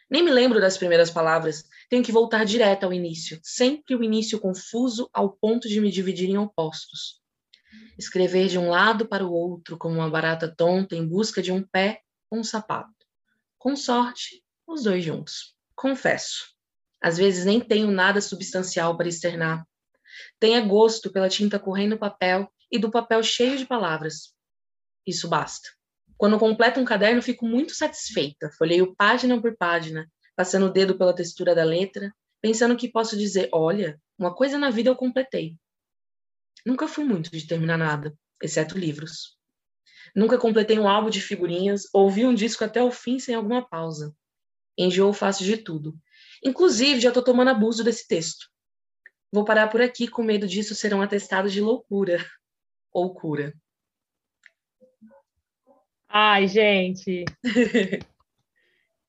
Nem 0.08 0.22
me 0.22 0.30
lembro 0.30 0.60
das 0.60 0.78
primeiras 0.78 1.10
palavras, 1.10 1.64
tenho 1.90 2.04
que 2.04 2.12
voltar 2.12 2.44
direto 2.44 2.84
ao 2.84 2.92
início, 2.92 3.40
sempre 3.42 3.96
o 3.96 4.04
início 4.04 4.38
confuso 4.38 5.10
ao 5.12 5.32
ponto 5.32 5.68
de 5.68 5.80
me 5.80 5.90
dividir 5.90 6.28
em 6.28 6.38
opostos. 6.38 7.20
Escrever 7.98 8.46
de 8.46 8.58
um 8.58 8.68
lado 8.68 9.08
para 9.08 9.26
o 9.26 9.32
outro 9.32 9.76
como 9.76 9.96
uma 9.96 10.08
barata 10.08 10.46
tonta 10.56 10.94
em 10.94 11.04
busca 11.04 11.42
de 11.42 11.50
um 11.50 11.64
pé 11.64 12.00
um 12.32 12.42
sapato. 12.42 12.92
Com 13.58 13.76
sorte, 13.76 14.42
os 14.66 14.84
dois 14.84 15.04
juntos. 15.04 15.54
Confesso, 15.76 16.52
às 17.00 17.18
vezes 17.18 17.44
nem 17.44 17.60
tenho 17.60 17.90
nada 17.90 18.20
substancial 18.20 18.96
para 18.96 19.08
externar. 19.08 19.66
Tenha 20.38 20.60
gosto 20.60 21.12
pela 21.12 21.28
tinta 21.28 21.58
correndo 21.58 21.92
no 21.92 21.98
papel 21.98 22.50
e 22.70 22.78
do 22.78 22.90
papel 22.90 23.22
cheio 23.22 23.58
de 23.58 23.66
palavras. 23.66 24.34
Isso 25.06 25.28
basta. 25.28 25.68
Quando 26.16 26.38
completo 26.38 26.78
um 26.78 26.84
caderno, 26.84 27.20
fico 27.20 27.44
muito 27.44 27.74
satisfeita. 27.74 28.50
Folheio 28.56 28.94
página 28.94 29.40
por 29.40 29.56
página, 29.56 30.08
passando 30.36 30.66
o 30.66 30.72
dedo 30.72 30.96
pela 30.96 31.14
textura 31.14 31.54
da 31.54 31.64
letra, 31.64 32.14
pensando 32.40 32.76
que 32.76 32.90
posso 32.90 33.16
dizer: 33.16 33.48
olha, 33.52 34.00
uma 34.16 34.34
coisa 34.34 34.56
na 34.56 34.70
vida 34.70 34.88
eu 34.88 34.96
completei. 34.96 35.56
Nunca 36.64 36.86
fui 36.86 37.02
muito 37.04 37.30
de 37.30 37.46
terminar 37.46 37.76
nada, 37.76 38.16
exceto 38.40 38.78
livros. 38.78 39.36
Nunca 40.14 40.38
completei 40.38 40.78
um 40.78 40.88
álbum 40.88 41.08
de 41.08 41.20
figurinhas, 41.20 41.88
ouvi 41.92 42.24
um 42.24 42.34
disco 42.34 42.64
até 42.64 42.82
o 42.82 42.90
fim 42.90 43.18
sem 43.18 43.34
alguma 43.34 43.66
pausa. 43.66 44.14
Enjoo 44.76 45.12
fácil 45.12 45.44
de 45.44 45.56
tudo. 45.56 45.94
Inclusive, 46.44 47.00
já 47.00 47.08
estou 47.08 47.22
tomando 47.22 47.48
abuso 47.48 47.82
desse 47.82 48.06
texto. 48.06 48.46
Vou 49.32 49.44
parar 49.44 49.68
por 49.68 49.80
aqui 49.80 50.06
com 50.06 50.22
medo 50.22 50.46
disso 50.46 50.74
ser 50.74 50.92
um 50.92 51.00
atestado 51.00 51.48
de 51.48 51.60
loucura 51.60 52.24
ou 52.92 53.14
cura. 53.14 53.54
Ai, 56.08 56.46
gente. 56.46 57.24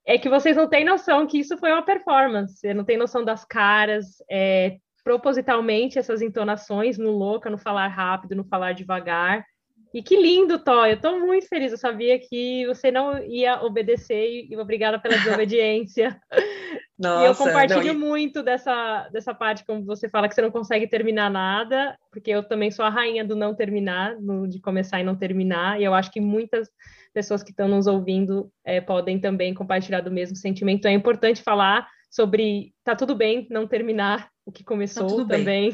é 0.06 0.18
que 0.18 0.30
vocês 0.30 0.56
não 0.56 0.70
têm 0.70 0.86
noção 0.86 1.28
que 1.28 1.39
isso 1.39 1.58
foi 1.58 1.72
uma 1.72 1.84
performance. 1.84 2.58
Você 2.58 2.74
não 2.74 2.86
tem 2.86 2.97
noção 2.97 3.26
das 3.26 3.43
caras. 3.43 4.24
É, 4.32 4.78
propositalmente 5.04 5.99
essas 5.99 6.22
entonações 6.22 6.97
no 6.97 7.12
louca, 7.12 7.49
no 7.49 7.58
falar 7.58 7.88
rápido, 7.88 8.36
no 8.36 8.45
falar 8.45 8.74
devagar. 8.74 9.45
E 9.93 10.01
que 10.01 10.15
lindo, 10.15 10.57
Tó. 10.57 10.85
Eu 10.85 10.95
estou 10.95 11.19
muito 11.19 11.47
feliz. 11.47 11.71
Eu 11.71 11.77
sabia 11.77 12.17
que 12.17 12.65
você 12.65 12.89
não 12.89 13.21
ia 13.23 13.61
obedecer 13.63 14.47
e 14.49 14.57
obrigada 14.57 14.99
pela 14.99 15.15
desobediência. 15.15 16.19
Nossa, 16.97 17.23
e 17.23 17.27
eu 17.27 17.35
compartilho 17.35 17.93
não, 17.93 18.07
muito 18.07 18.41
dessa, 18.41 19.09
dessa 19.09 19.33
parte, 19.33 19.65
como 19.65 19.83
você 19.83 20.07
fala, 20.07 20.29
que 20.29 20.35
você 20.35 20.41
não 20.41 20.51
consegue 20.51 20.87
terminar 20.87 21.29
nada, 21.29 21.97
porque 22.11 22.31
eu 22.31 22.43
também 22.43 22.71
sou 22.71 22.85
a 22.85 22.89
rainha 22.89 23.25
do 23.25 23.35
não 23.35 23.53
terminar, 23.53 24.15
de 24.47 24.61
começar 24.61 24.99
e 24.99 25.03
não 25.03 25.15
terminar, 25.15 25.81
e 25.81 25.83
eu 25.83 25.93
acho 25.93 26.11
que 26.11 26.21
muitas 26.21 26.69
pessoas 27.11 27.43
que 27.43 27.49
estão 27.49 27.67
nos 27.67 27.87
ouvindo 27.87 28.49
é, 28.63 28.79
podem 28.79 29.19
também 29.19 29.53
compartilhar 29.53 30.01
do 30.01 30.11
mesmo 30.11 30.35
sentimento. 30.35 30.87
É 30.87 30.91
importante 30.91 31.41
falar 31.41 31.87
sobre 32.09 32.73
tá 32.83 32.95
tudo 32.95 33.15
bem 33.15 33.47
não 33.49 33.67
terminar 33.67 34.29
o 34.45 34.51
que 34.51 34.63
começou 34.63 35.25
tá 35.25 35.35
também. 35.35 35.73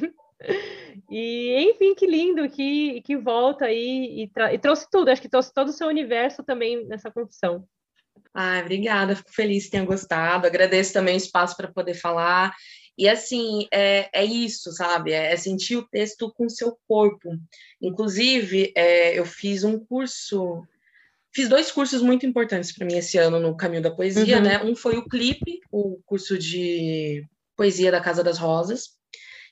E, 1.10 1.72
enfim, 1.72 1.96
que 1.96 2.06
lindo, 2.06 2.50
que, 2.50 3.02
que 3.02 3.18
volta 3.18 3.66
aí 3.66 4.24
e, 4.24 4.32
e, 4.54 4.60
trouxe 4.60 4.88
tudo, 4.92 5.10
acho 5.10 5.22
que 5.22 5.30
trouxe 5.30 5.54
todo 5.54 5.70
o 5.70 5.74
seu 5.74 5.88
universo 5.88 6.44
também 6.44 6.86
nessa 6.86 7.12
confissão. 7.12 7.68
Ah, 8.34 8.60
obrigada, 8.62 9.16
fico 9.16 9.34
feliz 9.34 9.66
que 9.66 9.72
tenha 9.72 9.86
gostado, 9.86 10.46
agradeço 10.46 10.94
também 10.94 11.16
o 11.16 11.18
espaço 11.18 11.58
para 11.58 11.72
poder 11.72 11.96
falar. 11.96 12.54
E 12.98 13.08
assim, 13.08 13.68
é, 13.72 14.10
é 14.14 14.24
isso, 14.24 14.72
sabe? 14.72 15.12
É, 15.12 15.32
é 15.32 15.38
sentir 15.38 15.78
o 15.78 15.88
texto 15.88 16.32
com 16.34 16.46
o 16.46 16.50
seu 16.50 16.78
corpo. 16.88 17.32
Inclusive, 17.82 18.72
é, 18.76 19.18
eu 19.18 19.26
fiz 19.26 19.64
um 19.64 19.80
curso 19.80 20.64
Fiz 21.32 21.48
dois 21.48 21.72
cursos 21.72 22.02
muito 22.02 22.26
importantes 22.26 22.72
para 22.72 22.86
mim 22.86 22.98
esse 22.98 23.18
ano 23.18 23.40
no 23.40 23.56
Caminho 23.56 23.84
da 23.84 23.92
Poesia, 23.92 24.38
uhum. 24.38 24.44
né? 24.44 24.64
Um 24.64 24.76
foi 24.76 24.98
o 24.98 25.08
Clipe, 25.08 25.60
o 25.72 26.02
curso 26.06 26.38
de 26.38 27.24
poesia 27.56 27.92
da 27.92 28.02
Casa 28.02 28.24
das 28.24 28.40
Rosas, 28.40 28.98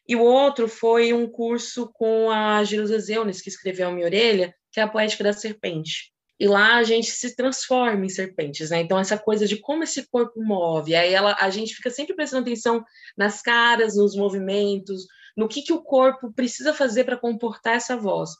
e 0.07 0.15
o 0.15 0.23
outro 0.23 0.67
foi 0.67 1.11
um 1.11 1.27
curso 1.27 1.91
com 1.93 2.31
a 2.31 2.63
Jerusa 2.63 2.99
Zeunes, 2.99 3.41
que 3.41 3.49
escreveu 3.49 3.89
a 3.89 3.91
minha 3.91 4.05
orelha, 4.05 4.55
que 4.71 4.79
é 4.79 4.83
a 4.83 4.87
Poética 4.87 5.23
da 5.23 5.33
Serpente. 5.33 6.13
E 6.39 6.47
lá 6.47 6.77
a 6.77 6.83
gente 6.83 7.09
se 7.09 7.35
transforma 7.35 8.05
em 8.05 8.09
serpentes, 8.09 8.69
né? 8.69 8.79
Então, 8.79 8.99
essa 8.99 9.17
coisa 9.17 9.47
de 9.47 9.57
como 9.57 9.83
esse 9.83 10.07
corpo 10.07 10.39
move, 10.41 10.95
aí 10.95 11.11
ela, 11.11 11.35
a 11.39 11.49
gente 11.49 11.75
fica 11.75 11.89
sempre 11.89 12.15
prestando 12.15 12.43
atenção 12.43 12.85
nas 13.17 13.41
caras, 13.41 13.97
nos 13.97 14.15
movimentos, 14.15 15.07
no 15.35 15.47
que, 15.47 15.63
que 15.63 15.73
o 15.73 15.81
corpo 15.81 16.31
precisa 16.31 16.73
fazer 16.73 17.03
para 17.05 17.17
comportar 17.17 17.75
essa 17.75 17.97
voz. 17.97 18.31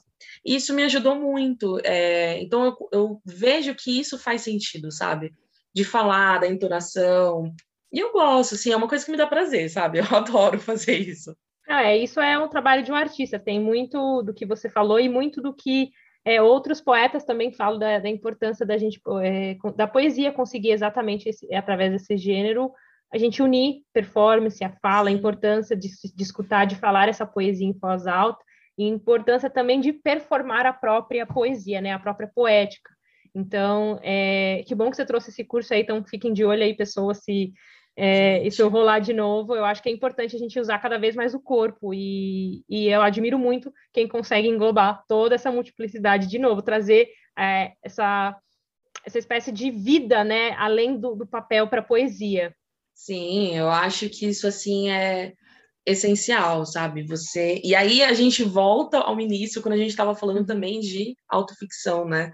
E 0.44 0.54
isso 0.54 0.72
me 0.72 0.84
ajudou 0.84 1.16
muito. 1.16 1.80
É, 1.84 2.40
então, 2.40 2.66
eu, 2.66 2.88
eu, 2.92 3.22
vejo 3.24 3.74
que 3.74 3.98
isso 3.98 4.16
faz 4.16 4.42
sentido, 4.42 4.92
sabe? 4.92 5.34
De 5.74 5.84
falar, 5.84 6.38
da 6.38 6.46
entonação. 6.46 7.52
E 7.92 7.98
eu 7.98 8.12
gosto, 8.12 8.54
assim, 8.54 8.70
é 8.70 8.76
uma 8.76 8.88
coisa 8.88 9.04
que 9.04 9.10
me 9.10 9.16
dá 9.16 9.26
prazer, 9.26 9.68
sabe? 9.70 9.98
Eu 10.00 10.16
adoro 10.16 10.60
fazer 10.60 10.96
isso. 10.96 11.36
Ah, 11.68 11.84
é, 11.84 11.98
isso 11.98 12.18
é 12.18 12.38
um 12.38 12.48
trabalho 12.48 12.82
de 12.82 12.90
um 12.90 12.94
artista. 12.94 13.38
Tem 13.38 13.60
muito 13.60 14.22
do 14.22 14.32
que 14.32 14.46
você 14.46 14.70
falou 14.70 14.98
e 14.98 15.08
muito 15.08 15.42
do 15.42 15.54
que 15.54 15.90
é, 16.24 16.40
outros 16.40 16.80
poetas 16.80 17.24
também 17.24 17.52
falam 17.52 17.78
da, 17.78 17.98
da 17.98 18.08
importância 18.08 18.64
da 18.64 18.78
gente, 18.78 19.00
é, 19.22 19.56
da 19.76 19.86
poesia 19.86 20.32
conseguir 20.32 20.70
exatamente 20.70 21.28
esse, 21.28 21.54
através 21.54 21.92
desse 21.92 22.16
gênero 22.16 22.72
a 23.12 23.16
gente 23.16 23.42
unir 23.42 23.82
performance, 23.92 24.62
a 24.62 24.70
fala, 24.82 25.08
a 25.08 25.12
importância 25.12 25.74
de, 25.74 25.88
de 26.14 26.22
escutar, 26.22 26.66
de 26.66 26.76
falar 26.76 27.08
essa 27.08 27.26
poesia 27.26 27.66
em 27.66 27.72
voz 27.72 28.06
alta 28.06 28.42
e 28.76 28.86
importância 28.86 29.48
também 29.48 29.80
de 29.80 29.92
performar 29.92 30.66
a 30.66 30.72
própria 30.72 31.26
poesia, 31.26 31.80
né, 31.80 31.92
a 31.92 31.98
própria 31.98 32.30
poética. 32.32 32.90
Então, 33.34 33.98
é, 34.02 34.62
que 34.66 34.74
bom 34.74 34.90
que 34.90 34.96
você 34.96 35.06
trouxe 35.06 35.30
esse 35.30 35.44
curso 35.44 35.72
aí, 35.72 35.82
então 35.82 36.04
fiquem 36.04 36.32
de 36.32 36.44
olho 36.44 36.62
aí, 36.62 36.74
pessoas, 36.74 37.24
se 37.24 37.52
é, 38.00 38.46
isso 38.46 38.66
rolar 38.68 39.00
de 39.00 39.12
novo, 39.12 39.56
eu 39.56 39.64
acho 39.64 39.82
que 39.82 39.88
é 39.88 39.92
importante 39.92 40.36
a 40.36 40.38
gente 40.38 40.60
usar 40.60 40.78
cada 40.78 40.96
vez 40.96 41.16
mais 41.16 41.34
o 41.34 41.40
corpo, 41.40 41.92
e, 41.92 42.62
e 42.68 42.86
eu 42.86 43.02
admiro 43.02 43.36
muito 43.36 43.72
quem 43.92 44.06
consegue 44.06 44.46
englobar 44.46 45.02
toda 45.08 45.34
essa 45.34 45.50
multiplicidade 45.50 46.28
de 46.28 46.38
novo, 46.38 46.62
trazer 46.62 47.08
é, 47.36 47.72
essa, 47.82 48.36
essa 49.04 49.18
espécie 49.18 49.50
de 49.50 49.72
vida, 49.72 50.22
né, 50.22 50.52
além 50.52 50.96
do, 50.96 51.16
do 51.16 51.26
papel 51.26 51.66
para 51.66 51.80
a 51.80 51.84
poesia. 51.84 52.54
Sim, 52.94 53.56
eu 53.56 53.68
acho 53.68 54.08
que 54.08 54.26
isso, 54.26 54.46
assim, 54.46 54.90
é 54.90 55.32
essencial, 55.84 56.64
sabe? 56.66 57.02
Você 57.02 57.60
e 57.64 57.74
aí 57.74 58.02
a 58.02 58.12
gente 58.12 58.44
volta 58.44 58.98
ao 58.98 59.18
início 59.18 59.60
quando 59.60 59.74
a 59.74 59.78
gente 59.78 59.90
estava 59.90 60.14
falando 60.14 60.46
também 60.46 60.78
de 60.78 61.16
autoficção, 61.28 62.04
né? 62.04 62.32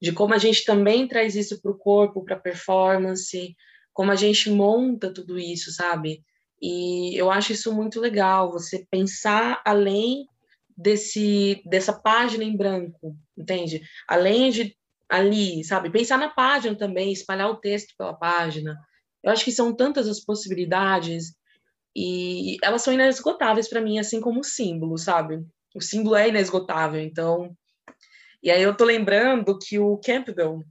De 0.00 0.12
como 0.12 0.32
a 0.32 0.38
gente 0.38 0.64
também 0.64 1.06
traz 1.06 1.34
isso 1.34 1.60
para 1.60 1.70
o 1.70 1.76
corpo, 1.76 2.24
para 2.24 2.36
a 2.36 2.40
performance, 2.40 3.54
como 3.96 4.12
a 4.12 4.14
gente 4.14 4.50
monta 4.50 5.10
tudo 5.10 5.38
isso, 5.38 5.72
sabe? 5.72 6.22
E 6.60 7.18
eu 7.18 7.30
acho 7.30 7.52
isso 7.52 7.74
muito 7.74 7.98
legal, 7.98 8.52
você 8.52 8.86
pensar 8.90 9.62
além 9.64 10.26
desse 10.76 11.62
dessa 11.64 11.94
página 11.94 12.44
em 12.44 12.54
branco, 12.54 13.16
entende? 13.34 13.80
Além 14.06 14.50
de 14.50 14.76
ali, 15.08 15.64
sabe? 15.64 15.88
Pensar 15.88 16.18
na 16.18 16.28
página 16.28 16.76
também, 16.76 17.10
espalhar 17.10 17.48
o 17.48 17.56
texto 17.56 17.94
pela 17.96 18.12
página. 18.12 18.78
Eu 19.22 19.32
acho 19.32 19.42
que 19.42 19.50
são 19.50 19.74
tantas 19.74 20.06
as 20.06 20.20
possibilidades 20.20 21.34
e 21.96 22.58
elas 22.62 22.82
são 22.82 22.92
inesgotáveis 22.92 23.66
para 23.66 23.80
mim, 23.80 23.98
assim 23.98 24.20
como 24.20 24.40
o 24.40 24.44
símbolo, 24.44 24.98
sabe? 24.98 25.42
O 25.74 25.80
símbolo 25.80 26.16
é 26.16 26.28
inesgotável, 26.28 27.00
então. 27.00 27.56
E 28.42 28.50
aí 28.50 28.62
eu 28.62 28.76
tô 28.76 28.84
lembrando 28.84 29.58
que 29.58 29.78
o 29.78 29.98
Campbell, 30.04 30.62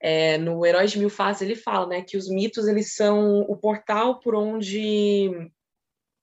é, 0.00 0.38
no 0.38 0.64
Heróis 0.64 0.90
de 0.90 0.98
Mil 0.98 1.10
Faces, 1.10 1.42
ele 1.42 1.54
fala, 1.54 1.86
né, 1.86 2.02
que 2.02 2.16
os 2.16 2.28
mitos 2.28 2.66
eles 2.66 2.94
são 2.94 3.40
o 3.42 3.56
portal 3.56 4.18
por 4.18 4.34
onde 4.34 5.30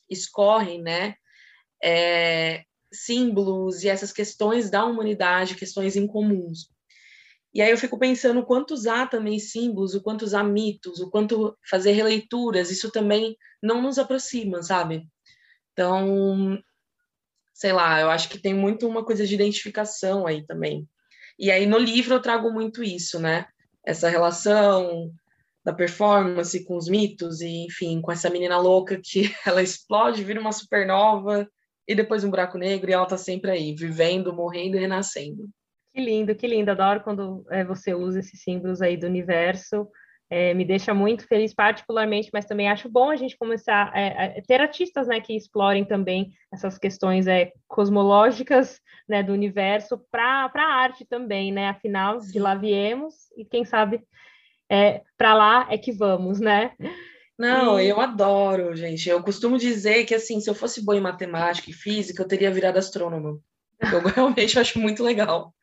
escorrem, 0.10 0.82
né, 0.82 1.16
é, 1.84 2.64
símbolos 2.92 3.84
e 3.84 3.90
essas 3.90 4.12
questões 4.12 4.70
da 4.70 4.84
humanidade, 4.84 5.56
questões 5.56 5.96
incomuns. 5.96 6.70
E 7.54 7.62
aí 7.62 7.72
eu 7.72 7.78
fico 7.78 7.98
pensando 7.98 8.40
o 8.40 8.46
quanto 8.46 8.74
usar 8.74 9.10
também 9.10 9.40
símbolos, 9.40 9.94
o 9.94 10.02
quanto 10.02 10.24
usar 10.24 10.44
mitos, 10.44 11.00
o 11.00 11.10
quanto 11.10 11.58
fazer 11.70 11.92
releituras, 11.92 12.72
isso 12.72 12.92
também 12.92 13.38
não 13.62 13.82
nos 13.82 13.98
aproxima, 13.98 14.62
sabe? 14.62 15.08
Então, 15.74 16.60
sei 17.54 17.74
lá, 17.74 18.00
eu 18.00 18.10
acho 18.10 18.30
que 18.30 18.40
tem 18.40 18.54
muito 18.54 18.88
uma 18.88 19.04
coisa 19.04 19.26
de 19.26 19.34
identificação 19.34 20.28
aí 20.28 20.46
também. 20.46 20.88
E 21.40 21.52
aí 21.52 21.66
no 21.66 21.78
livro 21.78 22.16
eu 22.16 22.22
trago 22.22 22.52
muito 22.52 22.84
isso, 22.84 23.20
né? 23.20 23.48
Essa 23.88 24.10
relação 24.10 25.14
da 25.64 25.72
performance 25.72 26.64
com 26.66 26.76
os 26.76 26.90
mitos 26.90 27.40
e, 27.40 27.66
enfim, 27.66 28.02
com 28.02 28.12
essa 28.12 28.30
menina 28.30 28.58
louca 28.58 29.00
que 29.02 29.34
ela 29.48 29.64
explode, 29.64 30.24
vira 30.24 30.42
uma 30.42 30.52
supernova 30.52 31.50
e 31.88 31.96
depois 31.96 32.24
um 32.24 32.30
buraco 32.30 32.58
negro 32.58 32.90
e 32.90 32.94
ela 32.94 33.06
tá 33.06 33.18
sempre 33.18 33.50
aí, 33.50 33.74
vivendo, 33.74 34.34
morrendo 34.34 34.76
e 34.76 34.80
renascendo. 34.80 35.50
Que 35.94 36.02
lindo, 36.02 36.36
que 36.36 36.48
lindo. 36.48 36.70
Adoro 36.70 37.02
quando 37.02 37.46
é, 37.50 37.64
você 37.64 37.94
usa 37.94 38.20
esses 38.20 38.42
símbolos 38.42 38.82
aí 38.82 38.98
do 38.98 39.08
universo. 39.08 39.88
É, 40.30 40.54
me 40.54 40.66
deixa 40.66 40.94
muito 40.94 41.26
feliz 41.26 41.54
particularmente, 41.54 42.30
mas 42.34 42.46
também 42.46 42.70
acho 42.70 42.90
bom 42.90 43.10
a 43.10 43.16
gente 43.16 43.38
começar 43.38 43.92
é, 43.96 44.38
a 44.38 44.42
ter 44.42 44.60
artistas, 44.60 45.08
né, 45.08 45.22
que 45.22 45.34
explorem 45.34 45.86
também 45.86 46.32
essas 46.54 46.78
questões 46.78 47.28
é, 47.28 47.54
cosmológicas, 47.68 48.82
né, 49.08 49.24
do 49.24 49.32
universo 49.32 49.98
para 50.12 50.52
a 50.54 50.76
arte 50.76 51.06
também, 51.06 51.52
né, 51.52 51.70
afinal, 51.70 52.20
de 52.20 52.40
lá 52.40 52.56
viemos 52.56 53.14
e 53.38 53.46
quem 53.46 53.64
sabe 53.64 54.04
é, 54.70 55.02
para 55.18 55.34
lá 55.34 55.68
é 55.70 55.78
que 55.78 55.94
vamos, 55.94 56.40
né? 56.42 56.74
Não, 57.38 57.80
eu 57.80 58.02
adoro, 58.02 58.76
gente. 58.76 59.08
Eu 59.08 59.22
costumo 59.22 59.58
dizer 59.58 60.06
que, 60.06 60.16
assim, 60.16 60.40
se 60.40 60.50
eu 60.50 60.56
fosse 60.56 60.84
boa 60.84 60.98
em 60.98 61.02
matemática 61.02 61.70
e 61.70 61.74
física, 61.74 62.24
eu 62.24 62.28
teria 62.28 62.52
virado 62.52 62.78
astrônomo. 62.78 63.40
Eu 63.80 64.02
realmente 64.10 64.60
acho 64.60 64.80
muito 64.80 65.04
legal. 65.04 65.54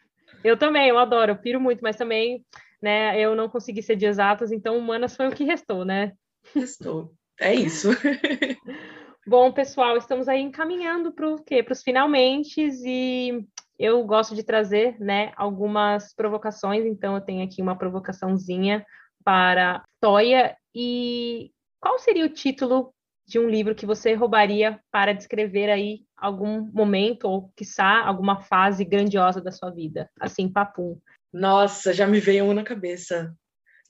Eu 0.45 0.57
também, 0.57 0.89
eu 0.89 0.99
adoro, 0.99 1.33
eu 1.33 1.37
piro 1.37 1.61
muito, 1.61 1.81
mas 1.81 1.97
também, 1.97 2.45
né, 2.85 3.19
eu 3.19 3.35
não 3.35 3.49
consegui 3.49 3.83
ser 3.83 3.97
de 3.97 4.05
exatas, 4.05 4.53
então 4.53 4.77
humanas 4.77 5.17
foi 5.17 5.27
o 5.27 5.33
que 5.33 5.43
restou, 5.43 5.87
né? 5.87 6.13
Restou. 6.55 7.15
É 7.41 7.55
isso. 7.55 7.89
Bom, 9.27 9.51
pessoal, 9.51 9.97
estamos 9.97 10.29
aí 10.29 10.43
encaminhando 10.43 11.11
para 11.11 11.27
o 11.27 11.43
quê? 11.43 11.63
Para 11.63 11.73
os 11.73 11.83
finalmente 11.83 12.61
e 12.85 13.43
eu 13.79 14.05
gosto 14.05 14.35
de 14.35 14.43
trazer, 14.43 15.01
né, 15.01 15.33
algumas 15.35 16.15
provocações, 16.15 16.85
então 16.85 17.15
eu 17.15 17.23
tenho 17.23 17.43
aqui 17.43 17.63
uma 17.63 17.77
provocaçãozinha 17.77 18.85
para 19.25 19.83
Toya 19.99 20.55
e 20.75 21.51
qual 21.81 21.99
seria 21.99 22.27
o 22.27 22.33
título 22.33 22.93
de 23.27 23.39
um 23.39 23.49
livro 23.49 23.75
que 23.75 23.87
você 23.87 24.13
roubaria 24.13 24.79
para 24.91 25.15
descrever 25.15 25.71
aí 25.71 26.01
algum 26.15 26.71
momento 26.71 27.25
ou, 27.25 27.51
quiçá, 27.57 28.05
alguma 28.05 28.43
fase 28.43 28.85
grandiosa 28.85 29.41
da 29.41 29.51
sua 29.51 29.71
vida? 29.71 30.11
Assim, 30.21 30.53
papum. 30.53 31.01
Nossa, 31.35 31.93
já 31.93 32.07
me 32.07 32.21
veio 32.21 32.45
um 32.45 32.55
na 32.55 32.63
cabeça. 32.63 33.35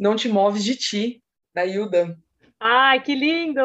Não 0.00 0.16
te 0.16 0.30
moves 0.30 0.64
de 0.64 0.74
ti, 0.74 1.22
da 1.54 1.66
Hilda. 1.66 2.18
Ai, 2.58 3.02
que 3.02 3.14
lindo! 3.14 3.60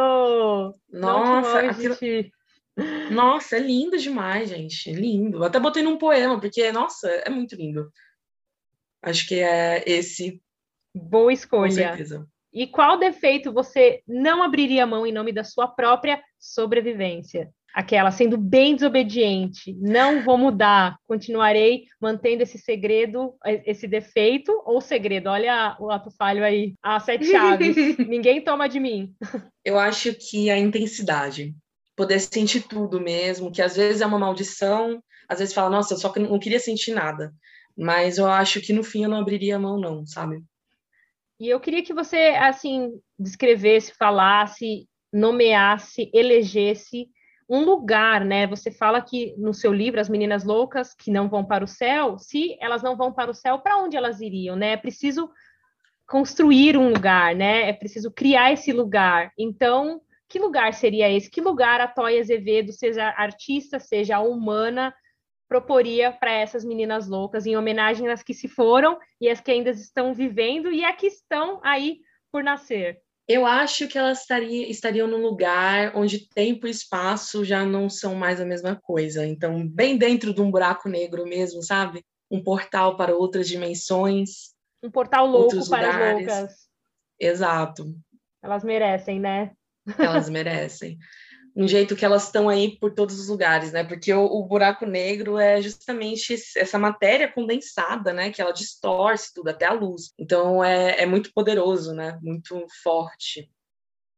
Nossa, 0.91 1.61
aquilo... 1.61 1.95
Nossa, 3.09 3.55
é 3.55 3.59
lindo 3.59 3.97
demais, 3.97 4.49
gente. 4.49 4.91
Lindo. 4.91 5.45
Até 5.45 5.61
botei 5.61 5.81
num 5.81 5.97
poema, 5.97 6.37
porque, 6.41 6.69
nossa, 6.73 7.09
é 7.09 7.29
muito 7.29 7.55
lindo. 7.55 7.89
Acho 9.01 9.25
que 9.25 9.35
é 9.35 9.81
esse. 9.87 10.41
Boa 10.93 11.31
escolha. 11.31 11.69
Com 11.69 11.71
certeza. 11.71 12.27
E 12.51 12.67
qual 12.67 12.99
defeito 12.99 13.53
você 13.53 14.03
não 14.05 14.43
abriria 14.43 14.85
mão 14.85 15.07
em 15.07 15.13
nome 15.13 15.31
da 15.31 15.45
sua 15.45 15.69
própria 15.69 16.21
sobrevivência? 16.37 17.49
Aquela 17.73 18.11
sendo 18.11 18.37
bem 18.37 18.75
desobediente, 18.75 19.75
não 19.79 20.23
vou 20.23 20.37
mudar, 20.37 20.97
continuarei 21.07 21.85
mantendo 22.01 22.41
esse 22.41 22.57
segredo, 22.57 23.35
esse 23.65 23.87
defeito 23.87 24.51
ou 24.65 24.81
segredo. 24.81 25.29
Olha 25.29 25.77
o 25.79 25.91
ato 25.91 26.09
falho 26.11 26.43
aí, 26.43 26.73
as 26.81 27.03
sete 27.03 27.25
chaves. 27.25 27.75
Ninguém 27.99 28.41
toma 28.41 28.67
de 28.67 28.79
mim. 28.79 29.13
Eu 29.63 29.77
acho 29.77 30.13
que 30.15 30.49
a 30.49 30.57
intensidade, 30.57 31.53
poder 31.95 32.19
sentir 32.19 32.61
tudo 32.61 32.99
mesmo, 32.99 33.51
que 33.51 33.61
às 33.61 33.75
vezes 33.75 34.01
é 34.01 34.05
uma 34.05 34.17
maldição, 34.17 35.01
às 35.27 35.39
vezes 35.39 35.53
fala, 35.53 35.69
nossa, 35.69 35.93
eu 35.93 35.97
só 35.97 36.11
não 36.17 36.39
queria 36.39 36.59
sentir 36.59 36.91
nada. 36.91 37.31
Mas 37.77 38.17
eu 38.17 38.27
acho 38.27 38.59
que 38.61 38.73
no 38.73 38.83
fim 38.83 39.03
eu 39.03 39.09
não 39.09 39.19
abriria 39.19 39.55
a 39.57 39.59
mão, 39.59 39.79
não, 39.79 40.05
sabe? 40.05 40.43
E 41.39 41.47
eu 41.47 41.59
queria 41.59 41.83
que 41.83 41.93
você, 41.93 42.35
assim, 42.39 42.99
descrevesse, 43.17 43.93
falasse, 43.97 44.87
nomeasse, 45.13 46.09
elegesse 46.13 47.07
um 47.49 47.65
lugar, 47.65 48.23
né? 48.23 48.45
Você 48.45 48.69
fala 48.69 49.01
que 49.01 49.33
no 49.37 49.53
seu 49.53 49.73
livro, 49.73 49.99
As 49.99 50.07
Meninas 50.07 50.43
Loucas, 50.43 50.93
que 50.93 51.09
não 51.09 51.27
vão 51.27 51.43
para 51.43 51.63
o 51.63 51.67
céu, 51.67 52.17
se 52.19 52.55
elas 52.61 52.83
não 52.83 52.95
vão 52.95 53.11
para 53.11 53.31
o 53.31 53.33
céu, 53.33 53.57
para 53.59 53.77
onde 53.77 53.97
elas 53.97 54.21
iriam, 54.21 54.55
né? 54.55 54.73
É 54.73 54.77
preciso 54.77 55.29
construir 56.07 56.77
um 56.77 56.89
lugar, 56.93 57.35
né? 57.35 57.67
É 57.69 57.73
preciso 57.73 58.11
criar 58.11 58.53
esse 58.53 58.71
lugar. 58.71 59.31
Então, 59.37 59.99
que 60.27 60.37
lugar 60.37 60.75
seria 60.75 61.09
esse? 61.09 61.29
Que 61.29 61.41
lugar 61.41 61.81
a 61.81 61.87
Toya 61.87 62.21
Azevedo, 62.21 62.71
seja 62.71 63.09
artista, 63.17 63.79
seja 63.79 64.19
humana, 64.19 64.93
proporia 65.47 66.11
para 66.11 66.31
essas 66.31 66.63
meninas 66.63 67.07
loucas, 67.07 67.47
em 67.47 67.57
homenagem 67.57 68.07
às 68.09 68.21
que 68.21 68.35
se 68.35 68.47
foram 68.47 68.99
e 69.19 69.27
às 69.27 69.41
que 69.41 69.49
ainda 69.49 69.71
estão 69.71 70.13
vivendo 70.13 70.71
e 70.71 70.85
a 70.85 70.93
que 70.93 71.07
estão 71.07 71.59
aí 71.63 72.01
por 72.31 72.43
nascer? 72.43 73.01
Eu 73.29 73.45
acho 73.45 73.87
que 73.87 73.95
elas 73.95 74.21
estaria, 74.21 74.67
estariam 74.71 75.07
num 75.07 75.21
lugar 75.21 75.95
onde 75.95 76.27
tempo 76.29 76.65
e 76.65 76.71
espaço 76.71 77.45
já 77.45 77.63
não 77.63 77.87
são 77.87 78.15
mais 78.15 78.41
a 78.41 78.45
mesma 78.45 78.75
coisa. 78.75 79.23
Então, 79.23 79.67
bem 79.67 79.99
dentro 79.99 80.33
de 80.33 80.41
um 80.41 80.49
buraco 80.49 80.89
negro 80.89 81.25
mesmo, 81.25 81.61
sabe? 81.61 82.03
Um 82.31 82.43
portal 82.43 82.97
para 82.97 83.15
outras 83.15 83.47
dimensões. 83.47 84.55
Um 84.81 84.89
portal 84.89 85.27
louco 85.27 85.69
para 85.69 85.91
lugares. 85.91 86.27
as 86.27 86.39
loucas. 86.39 86.69
Exato. 87.19 87.95
Elas 88.41 88.63
merecem, 88.63 89.19
né? 89.19 89.51
Elas 89.99 90.27
merecem 90.27 90.97
um 91.59 91.67
jeito 91.67 91.93
que 91.93 92.05
elas 92.05 92.23
estão 92.23 92.47
aí 92.47 92.77
por 92.77 92.93
todos 92.93 93.19
os 93.19 93.27
lugares, 93.27 93.73
né? 93.73 93.83
Porque 93.83 94.13
o, 94.13 94.23
o, 94.23 94.45
buraco 94.45 94.85
negro 94.85 95.37
é 95.37 95.61
justamente 95.61 96.33
essa 96.55 96.79
matéria 96.79 97.29
condensada, 97.29 98.13
né? 98.13 98.31
Que 98.31 98.41
ela 98.41 98.53
distorce 98.53 99.33
tudo, 99.33 99.49
até 99.49 99.65
a 99.65 99.73
luz. 99.73 100.13
Então 100.17 100.63
é, 100.63 101.01
é 101.01 101.05
muito 101.05 101.33
poderoso, 101.33 101.93
né? 101.93 102.17
Muito 102.23 102.65
forte. 102.81 103.51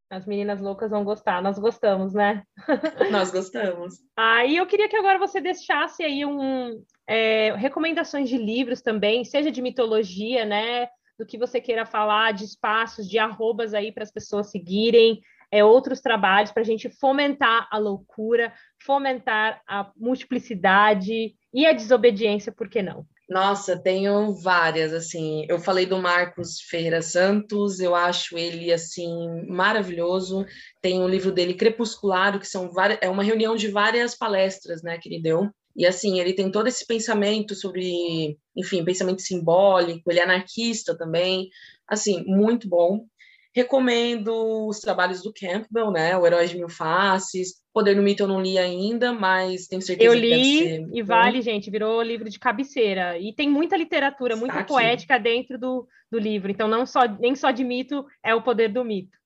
As 0.08 0.28
meninas 0.28 0.62
loucas 0.62 0.92
vão 0.92 1.04
gostar, 1.04 1.42
nós 1.42 1.58
gostamos, 1.58 2.14
né? 2.14 2.44
Nós 3.10 3.32
gostamos. 3.32 3.96
Aí 4.16 4.58
ah, 4.58 4.62
eu 4.62 4.68
queria 4.68 4.90
que 4.90 4.98
agora 4.98 5.18
você 5.18 5.40
deixasse 5.40 6.04
aí 6.04 6.26
um 6.26 6.84
é, 7.08 7.56
recomendações 7.56 8.30
de 8.30 8.38
livros 8.38 8.82
também, 8.82 9.24
seja 9.24 9.50
de 9.50 9.62
mitologia, 9.62 10.46
né? 10.46 10.88
Do 11.18 11.26
que 11.26 11.40
você 11.40 11.62
queira 11.62 11.86
falar, 11.86 12.34
de 12.34 12.44
espaços, 12.44 13.10
de 13.10 13.18
arrobas 13.18 13.74
aí 13.74 13.92
para 13.92 14.04
as 14.04 14.12
pessoas 14.12 14.52
seguirem 14.52 15.22
é, 15.52 15.64
outros 15.64 16.00
trabalhos 16.00 16.52
para 16.52 16.62
a 16.62 16.66
gente 16.66 16.90
fomentar 16.90 17.68
a 17.70 17.78
loucura, 17.78 18.54
fomentar 18.84 19.62
a 19.68 19.92
multiplicidade 19.98 21.36
e 21.54 21.66
a 21.66 21.74
desobediência, 21.74 22.52
por 22.52 22.70
que 22.70 22.82
não? 22.82 23.06
Nossa, 23.30 23.82
tenho 23.82 24.34
várias, 24.42 24.92
assim, 24.92 25.46
eu 25.48 25.58
falei 25.58 25.86
do 25.86 25.98
Marcos 25.98 26.60
Ferreira 26.70 27.02
Santos, 27.02 27.80
eu 27.80 27.96
acho 27.96 28.38
ele, 28.38 28.74
assim, 28.74 29.10
maravilhoso, 29.48 30.46
tem 30.82 31.00
o 31.00 31.06
um 31.06 31.08
livro 31.08 31.32
dele, 31.32 31.54
Crepuscular, 31.54 32.38
que 32.38 32.48
são 32.48 32.70
várias, 32.72 33.00
é 33.02 33.10
uma 33.10 33.24
reunião 33.24 33.56
de 33.56 33.70
várias 33.70 34.18
palestras, 34.18 34.84
né, 34.84 34.98
que 34.98 35.08
ele 35.08 35.22
deu, 35.22 35.50
e 35.76 35.86
assim, 35.86 36.20
ele 36.20 36.34
tem 36.34 36.52
todo 36.52 36.68
esse 36.68 36.86
pensamento 36.86 37.56
sobre, 37.56 38.38
enfim, 38.56 38.84
pensamento 38.84 39.22
simbólico, 39.22 40.12
ele 40.12 40.20
é 40.20 40.24
anarquista 40.24 40.98
também, 40.98 41.50
assim, 41.88 42.24
muito 42.26 42.68
bom. 42.68 43.06
Recomendo 43.54 44.68
os 44.68 44.80
trabalhos 44.80 45.22
do 45.22 45.34
Campbell, 45.34 45.92
né? 45.92 46.16
O 46.18 46.26
Herói 46.26 46.48
de 46.48 46.58
Mil 46.58 46.70
Faces. 46.70 47.62
Poder 47.74 47.96
no 47.96 48.04
Mito 48.04 48.24
eu 48.24 48.28
não 48.28 48.42
li 48.42 48.58
ainda, 48.58 49.12
mas 49.14 49.68
tenho 49.68 49.82
certeza 49.82 50.10
eu 50.10 50.18
li 50.18 50.86
e 50.94 51.02
vale, 51.02 51.42
gente, 51.42 51.70
virou 51.70 52.02
livro 52.02 52.30
de 52.30 52.40
cabeceira. 52.40 53.18
E 53.18 53.34
tem 53.34 53.50
muita 53.50 53.76
literatura, 53.76 54.36
muita 54.36 54.62
Está 54.62 54.66
poética 54.66 55.16
aqui. 55.16 55.24
dentro 55.24 55.58
do, 55.58 55.88
do 56.10 56.18
livro. 56.18 56.52
Então, 56.52 56.68
não 56.68 56.86
só, 56.86 57.08
nem 57.20 57.36
só 57.36 57.52
de 57.52 57.64
mito 57.64 58.06
é 58.24 58.34
o 58.34 58.42
poder 58.42 58.70
do 58.70 58.84
mito. 58.84 59.18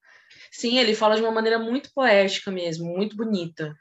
Sim, 0.51 0.79
ele 0.79 0.95
fala 0.95 1.15
de 1.15 1.21
uma 1.21 1.31
maneira 1.31 1.59
muito 1.59 1.91
poética 1.93 2.51
mesmo, 2.51 2.85
muito 2.85 3.15
bonita. 3.15 3.75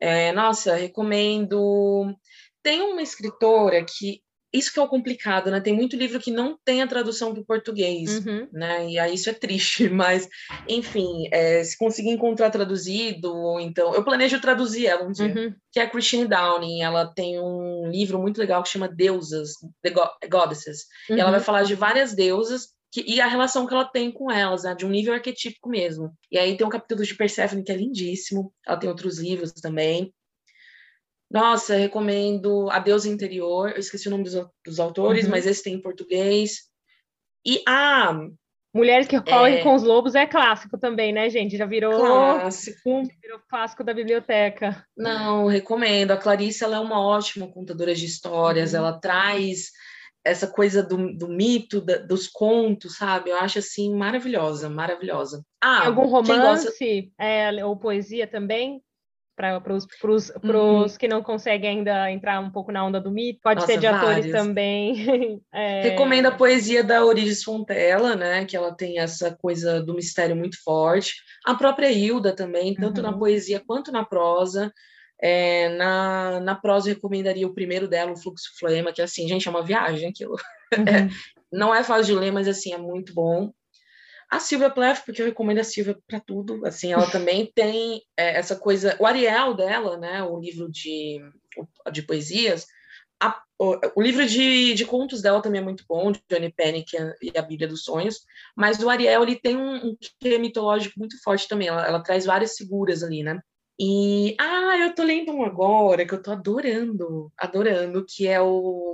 É, 0.00 0.32
nossa, 0.32 0.74
recomendo. 0.74 2.14
Tem 2.62 2.80
uma 2.80 3.02
escritora 3.02 3.84
que 3.84 4.22
isso 4.52 4.72
que 4.72 4.78
é 4.78 4.82
o 4.82 4.88
complicado, 4.88 5.50
né? 5.50 5.60
Tem 5.60 5.72
muito 5.72 5.96
livro 5.96 6.18
que 6.18 6.30
não 6.30 6.58
tem 6.64 6.82
a 6.82 6.86
tradução 6.86 7.32
para 7.32 7.42
o 7.42 7.46
português, 7.46 8.24
uhum. 8.24 8.48
né? 8.52 8.88
E 8.88 8.98
aí 8.98 9.14
isso 9.14 9.30
é 9.30 9.32
triste, 9.32 9.88
mas 9.90 10.28
enfim, 10.68 11.28
é, 11.30 11.62
se 11.62 11.76
conseguir 11.78 12.10
encontrar 12.10 12.50
traduzido, 12.50 13.34
ou 13.34 13.60
então 13.60 13.94
eu 13.94 14.04
planejo 14.04 14.40
traduzir 14.40 14.86
ela 14.86 15.06
um 15.06 15.12
dia, 15.12 15.26
uhum. 15.26 15.54
que 15.72 15.80
é 15.80 15.82
a 15.82 15.90
Christine 15.90 16.26
Downing. 16.26 16.82
Ela 16.82 17.06
tem 17.06 17.40
um 17.40 17.90
livro 17.90 18.18
muito 18.18 18.38
legal 18.38 18.62
que 18.62 18.68
chama 18.68 18.88
Deusas, 18.88 19.52
The 19.82 19.92
Goddesses. 20.28 20.84
Uhum. 21.08 21.16
E 21.16 21.20
ela 21.20 21.30
vai 21.30 21.40
uhum. 21.40 21.46
falar 21.46 21.62
de 21.62 21.74
várias 21.74 22.14
deusas 22.14 22.68
que, 22.92 23.04
e 23.06 23.20
a 23.20 23.26
relação 23.26 23.66
que 23.66 23.72
ela 23.72 23.84
tem 23.84 24.10
com 24.10 24.30
elas, 24.30 24.64
né, 24.64 24.74
de 24.74 24.84
um 24.84 24.90
nível 24.90 25.14
arquetípico 25.14 25.68
mesmo. 25.68 26.12
E 26.30 26.38
aí 26.38 26.56
tem 26.56 26.66
um 26.66 26.70
capítulo 26.70 27.04
de 27.04 27.14
Persephone 27.14 27.62
que 27.62 27.70
é 27.70 27.76
lindíssimo. 27.76 28.52
Ela 28.66 28.76
tem 28.76 28.90
outros 28.90 29.18
livros 29.18 29.52
também. 29.52 30.12
Nossa, 31.30 31.76
recomendo 31.76 32.68
A 32.70 32.78
Deus 32.78 33.06
Interior. 33.06 33.70
Eu 33.70 33.78
esqueci 33.78 34.08
o 34.08 34.10
nome 34.10 34.24
dos, 34.24 34.34
dos 34.64 34.80
autores, 34.80 35.24
uhum. 35.24 35.30
mas 35.30 35.46
esse 35.46 35.62
tem 35.62 35.74
em 35.74 35.82
português. 35.82 36.62
E 37.46 37.62
a. 37.66 38.10
Ah, 38.10 38.28
Mulheres 38.72 39.08
que 39.08 39.20
correm 39.20 39.58
é... 39.58 39.62
com 39.64 39.74
os 39.74 39.82
lobos 39.82 40.14
é 40.14 40.26
clássico 40.26 40.78
também, 40.78 41.12
né, 41.12 41.28
gente? 41.28 41.56
Já 41.56 41.66
virou 41.66 41.98
clássico. 41.98 43.02
Virou 43.20 43.40
clássico 43.48 43.82
da 43.82 43.92
biblioteca. 43.92 44.84
Não, 44.96 45.48
recomendo. 45.48 46.12
A 46.12 46.16
Clarice 46.16 46.62
ela 46.62 46.76
é 46.76 46.80
uma 46.80 47.00
ótima 47.00 47.48
contadora 47.48 47.92
de 47.92 48.06
histórias. 48.06 48.72
Uhum. 48.72 48.78
Ela 48.78 49.00
traz 49.00 49.72
essa 50.24 50.46
coisa 50.46 50.84
do, 50.84 51.12
do 51.16 51.26
mito, 51.26 51.80
da, 51.80 51.96
dos 51.96 52.28
contos, 52.28 52.96
sabe? 52.96 53.30
Eu 53.30 53.36
acho 53.38 53.58
assim 53.58 53.92
maravilhosa, 53.92 54.68
maravilhosa. 54.68 55.44
Ah, 55.60 55.86
algum 55.86 56.06
romance 56.06 56.64
gosta... 56.64 56.84
é, 57.18 57.64
ou 57.64 57.76
poesia 57.76 58.26
também? 58.26 58.80
Para 59.40 59.74
os 59.74 60.30
uhum. 60.44 60.86
que 60.98 61.08
não 61.08 61.22
conseguem 61.22 61.78
ainda 61.78 62.10
entrar 62.10 62.40
um 62.40 62.50
pouco 62.50 62.70
na 62.70 62.84
onda 62.84 63.00
do 63.00 63.10
mito. 63.10 63.40
Pode 63.42 63.60
Nossa, 63.60 63.72
ser 63.72 63.78
de 63.78 63.86
vários. 63.86 64.02
atores 64.02 64.32
também. 64.32 65.40
é... 65.52 65.82
Recomendo 65.82 66.26
a 66.26 66.30
poesia 66.30 66.84
da 66.84 67.04
Origens 67.04 67.42
Fontela, 67.42 68.14
né? 68.14 68.44
Que 68.44 68.56
ela 68.56 68.74
tem 68.74 68.98
essa 68.98 69.34
coisa 69.34 69.82
do 69.82 69.94
mistério 69.94 70.36
muito 70.36 70.62
forte. 70.62 71.14
A 71.44 71.54
própria 71.54 71.90
Hilda 71.90 72.34
também, 72.34 72.74
tanto 72.74 72.98
uhum. 72.98 73.10
na 73.10 73.16
poesia 73.16 73.62
quanto 73.66 73.90
na 73.90 74.04
prosa. 74.04 74.72
É, 75.22 75.68
na, 75.76 76.40
na 76.40 76.54
prosa 76.54 76.88
eu 76.88 76.94
recomendaria 76.94 77.46
o 77.46 77.52
primeiro 77.52 77.86
dela, 77.86 78.12
o 78.12 78.16
Fluxo 78.16 78.50
Flema, 78.58 78.92
que 78.92 79.02
assim, 79.02 79.28
gente, 79.28 79.46
é 79.46 79.50
uma 79.50 79.64
viagem 79.64 80.08
aquilo. 80.08 80.36
Uhum. 80.72 80.84
É, 80.84 81.08
não 81.52 81.74
é 81.74 81.82
fácil 81.82 82.14
de 82.14 82.20
ler, 82.20 82.30
mas 82.30 82.46
assim, 82.46 82.72
é 82.72 82.78
muito 82.78 83.12
bom. 83.12 83.50
A 84.30 84.38
Silvia 84.38 84.70
Plath, 84.70 85.04
porque 85.04 85.20
eu 85.20 85.26
recomendo 85.26 85.58
a 85.58 85.64
Silvia 85.64 85.98
para 86.06 86.20
tudo, 86.20 86.64
assim, 86.64 86.92
ela 86.92 87.06
também 87.10 87.50
tem 87.54 88.02
é, 88.16 88.38
essa 88.38 88.54
coisa, 88.54 88.96
o 89.00 89.06
Ariel 89.06 89.54
dela, 89.54 89.96
né, 89.96 90.22
o 90.22 90.38
livro 90.38 90.70
de, 90.70 91.18
de 91.92 92.06
a, 93.22 93.42
o, 93.58 93.76
o, 93.96 94.00
livro 94.00 94.24
de, 94.24 94.72
de 94.72 94.84
contos 94.86 95.20
dela 95.20 95.42
também 95.42 95.60
é 95.60 95.64
muito 95.64 95.84
bom, 95.86 96.10
de 96.12 96.22
Johnny 96.30 96.50
Panic 96.50 96.96
e 97.20 97.36
a 97.36 97.42
Bíblia 97.42 97.68
dos 97.68 97.82
Sonhos, 97.82 98.20
mas 98.56 98.82
o 98.82 98.88
Ariel, 98.88 99.22
ele 99.22 99.36
tem 99.36 99.56
um, 99.56 99.88
um 99.88 99.96
quê 100.20 100.38
mitológico 100.38 100.98
muito 100.98 101.20
forte 101.22 101.48
também, 101.48 101.68
ela, 101.68 101.86
ela 101.86 102.02
traz 102.02 102.24
várias 102.24 102.56
figuras 102.56 103.02
ali, 103.02 103.22
né, 103.22 103.38
e, 103.82 104.36
ah, 104.38 104.76
eu 104.78 104.94
tô 104.94 105.02
lendo 105.02 105.32
um 105.32 105.42
agora 105.42 106.06
que 106.06 106.12
eu 106.12 106.22
tô 106.22 106.30
adorando, 106.30 107.32
adorando, 107.34 108.04
que 108.06 108.28
é 108.28 108.38
o 108.38 108.92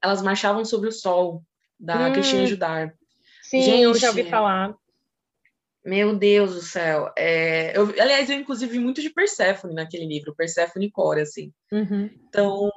Elas 0.00 0.22
Marchavam 0.22 0.64
Sobre 0.64 0.88
o 0.88 0.92
Sol, 0.92 1.42
da 1.78 2.08
hum. 2.08 2.12
Cristina 2.12 2.46
Judar. 2.46 2.94
Sim, 3.48 3.62
Gente, 3.62 3.82
eu 3.82 3.94
já 3.94 4.08
ouvi 4.08 4.24
falar. 4.24 4.74
Meu 5.82 6.14
Deus 6.14 6.54
do 6.54 6.60
céu. 6.60 7.10
É, 7.16 7.74
eu, 7.74 7.88
aliás, 7.98 8.28
eu 8.28 8.36
inclusive 8.36 8.72
vi 8.72 8.78
muito 8.78 9.00
de 9.00 9.08
Persephone 9.08 9.74
naquele 9.74 10.04
livro, 10.04 10.34
Persephone 10.36 10.90
Core, 10.90 11.22
assim. 11.22 11.50
Uhum. 11.72 12.10
Então, 12.28 12.70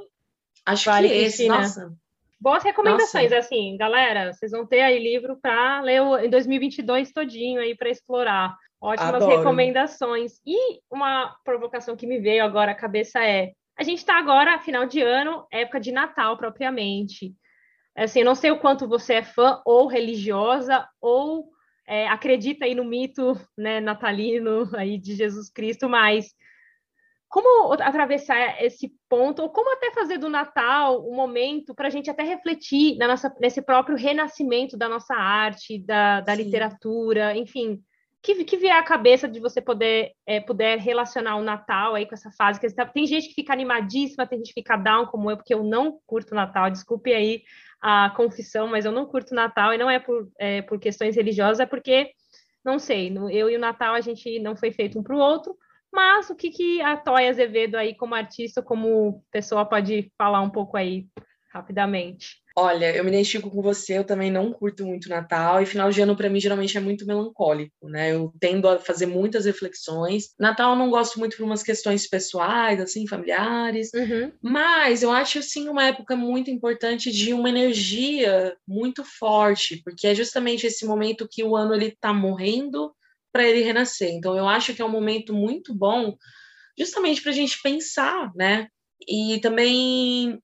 acho 0.65 0.89
vale, 0.89 1.09
que 1.09 1.13
esse, 1.15 1.37
Cristina. 1.39 1.57
nossa. 1.57 1.93
Boas 2.39 2.63
recomendações, 2.63 3.31
nossa. 3.31 3.37
assim, 3.39 3.75
galera, 3.77 4.31
vocês 4.31 4.51
vão 4.51 4.65
ter 4.65 4.79
aí 4.79 4.97
livro 4.97 5.37
para 5.41 5.81
ler 5.81 6.01
em 6.23 6.29
2022 6.29 7.11
todinho 7.11 7.59
aí 7.59 7.75
para 7.75 7.89
explorar. 7.89 8.55
Ótimas 8.79 9.15
Adoro. 9.15 9.37
recomendações. 9.37 10.39
E 10.45 10.79
uma 10.89 11.35
provocação 11.43 11.97
que 11.97 12.07
me 12.07 12.19
veio 12.19 12.45
agora 12.45 12.71
à 12.71 12.75
cabeça 12.75 13.21
é: 13.21 13.51
a 13.77 13.83
gente 13.83 13.97
está 13.97 14.17
agora, 14.17 14.57
final 14.59 14.85
de 14.85 15.01
ano, 15.01 15.45
época 15.51 15.81
de 15.81 15.91
Natal 15.91 16.37
propriamente. 16.37 17.35
Assim, 17.95 18.23
não 18.23 18.35
sei 18.35 18.51
o 18.51 18.59
quanto 18.59 18.87
você 18.87 19.15
é 19.15 19.23
fã 19.23 19.61
ou 19.65 19.87
religiosa 19.87 20.87
ou 21.01 21.49
é, 21.87 22.07
acredita 22.07 22.65
aí 22.65 22.73
no 22.73 22.85
mito 22.85 23.39
né, 23.57 23.79
natalino 23.79 24.69
aí 24.75 24.97
de 24.97 25.15
Jesus 25.15 25.49
Cristo, 25.49 25.89
mas 25.89 26.33
como 27.27 27.71
atravessar 27.73 28.61
esse 28.61 28.93
ponto, 29.09 29.41
ou 29.41 29.49
como 29.49 29.73
até 29.73 29.91
fazer 29.91 30.17
do 30.17 30.29
Natal 30.29 31.01
um 31.07 31.15
momento 31.15 31.73
para 31.73 31.87
a 31.87 31.89
gente 31.89 32.09
até 32.09 32.23
refletir 32.23 32.97
na 32.97 33.07
nossa, 33.07 33.33
nesse 33.39 33.61
próprio 33.61 33.95
renascimento 33.95 34.77
da 34.77 34.89
nossa 34.89 35.15
arte, 35.15 35.79
da, 35.79 36.19
da 36.19 36.35
literatura, 36.35 37.35
enfim, 37.35 37.81
que, 38.21 38.43
que 38.43 38.57
vier 38.57 38.75
à 38.75 38.83
cabeça 38.83 39.27
de 39.27 39.39
você 39.39 39.59
poder 39.59 40.11
é, 40.25 40.39
puder 40.39 40.77
relacionar 40.77 41.37
o 41.37 41.43
Natal 41.43 41.95
aí 41.95 42.05
com 42.05 42.13
essa 42.13 42.31
fase, 42.31 42.59
que 42.59 42.69
tá, 42.73 42.85
tem 42.85 43.05
gente 43.07 43.29
que 43.29 43.33
fica 43.33 43.51
animadíssima, 43.51 44.27
tem 44.27 44.37
gente 44.37 44.53
que 44.53 44.61
fica 44.61 44.77
down 44.77 45.07
como 45.07 45.31
eu, 45.31 45.37
porque 45.37 45.53
eu 45.53 45.63
não 45.63 45.99
curto 46.05 46.35
Natal, 46.35 46.69
desculpe 46.69 47.13
aí 47.13 47.43
a 47.81 48.11
confissão, 48.15 48.67
mas 48.67 48.85
eu 48.85 48.91
não 48.91 49.05
curto 49.07 49.33
Natal, 49.33 49.73
e 49.73 49.77
não 49.77 49.89
é 49.89 49.99
por, 49.99 50.29
é, 50.39 50.61
por 50.61 50.79
questões 50.79 51.15
religiosas, 51.15 51.59
é 51.59 51.65
porque, 51.65 52.11
não 52.63 52.77
sei, 52.77 53.11
eu 53.31 53.49
e 53.49 53.55
o 53.55 53.59
Natal 53.59 53.95
a 53.95 54.01
gente 54.01 54.39
não 54.39 54.55
foi 54.55 54.71
feito 54.71 54.99
um 54.99 55.03
para 55.03 55.15
o 55.15 55.19
outro, 55.19 55.57
mas 55.91 56.29
o 56.29 56.35
que, 56.35 56.51
que 56.51 56.81
a 56.81 56.95
Toya 56.95 57.29
Azevedo 57.29 57.75
aí, 57.75 57.95
como 57.95 58.15
artista, 58.15 58.61
como 58.61 59.23
pessoa, 59.31 59.65
pode 59.65 60.11
falar 60.17 60.41
um 60.41 60.49
pouco 60.49 60.77
aí 60.77 61.07
rapidamente? 61.51 62.41
Olha, 62.55 62.93
eu 62.93 63.03
me 63.03 63.09
identifico 63.09 63.49
com 63.49 63.61
você, 63.61 63.97
eu 63.97 64.03
também 64.03 64.29
não 64.29 64.51
curto 64.51 64.85
muito 64.85 65.07
Natal, 65.07 65.61
e 65.61 65.65
final 65.65 65.89
de 65.89 66.01
ano 66.01 66.17
para 66.17 66.29
mim 66.29 66.39
geralmente 66.39 66.77
é 66.77 66.81
muito 66.81 67.05
melancólico, 67.05 67.87
né? 67.87 68.11
Eu 68.11 68.33
tendo 68.39 68.67
a 68.67 68.77
fazer 68.77 69.05
muitas 69.05 69.45
reflexões. 69.45 70.33
Natal 70.37 70.71
eu 70.71 70.77
não 70.77 70.89
gosto 70.89 71.17
muito 71.17 71.37
por 71.37 71.43
umas 71.43 71.63
questões 71.63 72.07
pessoais, 72.07 72.79
assim, 72.81 73.07
familiares, 73.07 73.91
uhum. 73.93 74.31
mas 74.41 75.01
eu 75.01 75.11
acho, 75.11 75.39
assim, 75.39 75.69
uma 75.69 75.85
época 75.85 76.15
muito 76.15 76.51
importante 76.51 77.09
de 77.09 77.33
uma 77.33 77.49
energia 77.49 78.55
muito 78.67 79.03
forte, 79.05 79.81
porque 79.83 80.07
é 80.07 80.15
justamente 80.15 80.67
esse 80.67 80.85
momento 80.85 81.27
que 81.29 81.43
o 81.43 81.55
ano 81.55 81.73
ele 81.73 81.95
tá 82.01 82.13
morrendo 82.13 82.93
para 83.31 83.47
ele 83.47 83.61
renascer. 83.61 84.09
Então, 84.09 84.35
eu 84.35 84.47
acho 84.47 84.73
que 84.73 84.81
é 84.81 84.85
um 84.85 84.89
momento 84.89 85.33
muito 85.33 85.73
bom, 85.73 86.17
justamente 86.77 87.21
para 87.21 87.31
a 87.31 87.35
gente 87.35 87.61
pensar, 87.61 88.29
né? 88.35 88.67
E 89.07 89.39
também, 89.41 90.39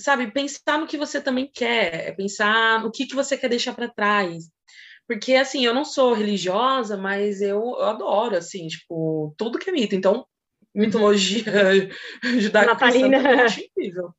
sabe, 0.00 0.30
pensar 0.30 0.78
no 0.78 0.86
que 0.86 0.98
você 0.98 1.20
também 1.20 1.50
quer, 1.52 2.14
pensar 2.16 2.82
no 2.82 2.90
que, 2.90 3.06
que 3.06 3.14
você 3.14 3.36
quer 3.36 3.48
deixar 3.48 3.74
para 3.74 3.88
trás. 3.88 4.44
Porque, 5.06 5.34
assim, 5.34 5.64
eu 5.64 5.72
não 5.72 5.84
sou 5.84 6.12
religiosa, 6.14 6.96
mas 6.96 7.40
eu, 7.40 7.60
eu 7.60 7.84
adoro, 7.84 8.36
assim, 8.36 8.66
tipo, 8.66 9.34
tudo 9.38 9.58
que 9.58 9.70
é 9.70 9.72
mito. 9.72 9.94
Então, 9.94 10.26
mitologia 10.74 11.44
judaica 12.40 12.72
Natalina. 12.72 13.16
é 13.16 13.46
incrível. 13.46 14.10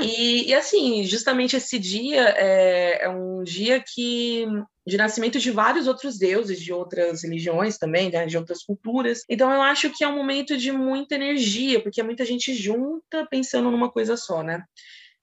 E, 0.00 0.48
e, 0.48 0.54
assim, 0.54 1.04
justamente 1.04 1.56
esse 1.56 1.78
dia 1.78 2.28
é, 2.36 3.04
é, 3.04 3.08
um 3.08 3.42
dia 3.42 3.82
que 3.84 4.46
de 4.86 4.96
nascimento 4.96 5.38
de 5.38 5.50
vários 5.50 5.86
outros 5.86 6.18
deuses 6.18 6.60
de 6.60 6.72
outras 6.72 7.22
religiões 7.22 7.76
também, 7.76 8.10
né, 8.10 8.26
de 8.26 8.36
outras 8.36 8.62
culturas. 8.62 9.22
Então 9.28 9.52
eu 9.52 9.60
acho 9.60 9.90
que 9.90 10.02
é 10.02 10.08
um 10.08 10.16
momento 10.16 10.56
de 10.56 10.72
muita 10.72 11.16
energia, 11.16 11.80
porque 11.80 12.00
é 12.00 12.04
muita 12.04 12.24
gente 12.24 12.54
junta 12.54 13.26
pensando 13.30 13.70
numa 13.70 13.90
coisa 13.90 14.16
só, 14.16 14.42
né? 14.42 14.64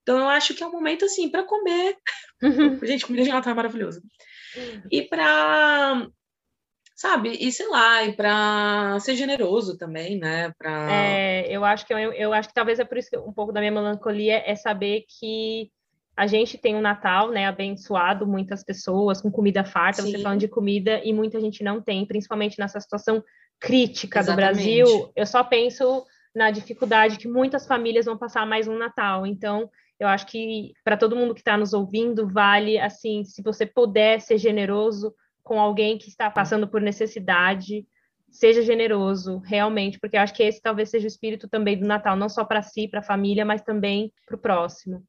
Então 0.08 0.20
eu 0.20 0.30
acho 0.30 0.54
que 0.54 0.64
é 0.64 0.68
um 0.68 0.72
momento 0.72 1.04
assim 1.04 1.30
para 1.30 1.44
comer. 1.44 1.98
Uhum. 2.42 2.80
gente, 2.88 3.06
comida 3.06 3.26
de 3.26 3.30
Natal 3.30 3.52
é 3.52 3.56
maravilhosa. 3.56 4.02
E 4.90 5.02
para 5.02 6.08
sabe? 6.96 7.32
E 7.32 7.52
sei 7.52 7.68
lá, 7.68 8.06
e 8.06 8.14
para 8.14 8.98
ser 9.02 9.16
generoso 9.16 9.78
também, 9.78 10.18
né? 10.18 10.54
Pra... 10.58 10.90
É, 10.90 11.46
eu 11.52 11.66
acho 11.66 11.86
que 11.86 11.94
eu, 11.94 12.00
eu 12.00 12.34
acho 12.34 12.48
que 12.48 12.56
talvez 12.56 12.80
é 12.80 12.86
por 12.86 12.98
isso 12.98 13.10
que 13.10 13.18
um 13.18 13.34
pouco 13.34 13.52
da 13.52 13.60
minha 13.60 13.72
melancolia 13.72 14.42
é 14.46 14.56
saber 14.56 15.04
que 15.20 15.70
a 16.16 16.26
gente 16.26 16.58
tem 16.58 16.74
um 16.74 16.82
Natal, 16.82 17.30
né, 17.30 17.46
abençoado, 17.46 18.26
muitas 18.26 18.64
pessoas 18.64 19.22
com 19.22 19.30
comida 19.30 19.64
farta, 19.64 20.02
Sim. 20.02 20.10
você 20.12 20.24
falando 20.24 20.40
de 20.40 20.48
comida, 20.48 21.00
e 21.04 21.14
muita 21.14 21.40
gente 21.40 21.64
não 21.64 21.80
tem, 21.80 22.08
principalmente 22.08 22.58
nessa 22.58 22.80
situação 22.80 23.24
crítica 23.60 24.22
Exatamente. 24.22 24.48
do 24.48 24.54
Brasil. 24.56 25.12
Eu 25.16 25.26
só 25.28 25.44
penso 25.44 26.04
na 26.34 26.50
dificuldade 26.50 27.18
que 27.18 27.28
muitas 27.28 27.68
famílias 27.68 28.06
vão 28.06 28.18
passar 28.18 28.46
mais 28.48 28.68
um 28.68 28.78
Natal. 28.78 29.26
Então, 29.26 29.70
eu 30.00 30.08
acho 30.08 30.28
que 30.28 30.74
para 30.84 30.98
todo 30.98 31.16
mundo 31.16 31.34
que 31.34 31.42
está 31.42 31.58
nos 31.58 31.74
ouvindo, 31.74 32.28
vale, 32.28 32.80
assim, 32.80 33.24
se 33.24 33.42
você 33.42 33.66
puder 33.66 34.22
ser 34.22 34.38
generoso 34.38 35.14
com 35.44 35.60
alguém 35.60 35.98
que 35.98 36.10
está 36.10 36.30
passando 36.30 36.68
por 36.68 36.82
necessidade, 36.82 37.86
seja 38.30 38.62
generoso, 38.62 39.40
realmente, 39.46 40.00
porque 40.00 40.18
eu 40.18 40.22
acho 40.22 40.34
que 40.34 40.44
esse 40.44 40.62
talvez 40.62 40.90
seja 40.90 41.06
o 41.06 41.08
espírito 41.08 41.48
também 41.48 41.80
do 41.80 41.88
Natal, 41.88 42.16
não 42.16 42.30
só 42.30 42.44
para 42.44 42.62
si, 42.62 42.88
para 42.88 43.00
a 43.00 43.04
família, 43.04 43.46
mas 43.46 43.62
também 43.62 44.12
para 44.26 44.36
o 44.36 44.40
próximo 44.40 45.04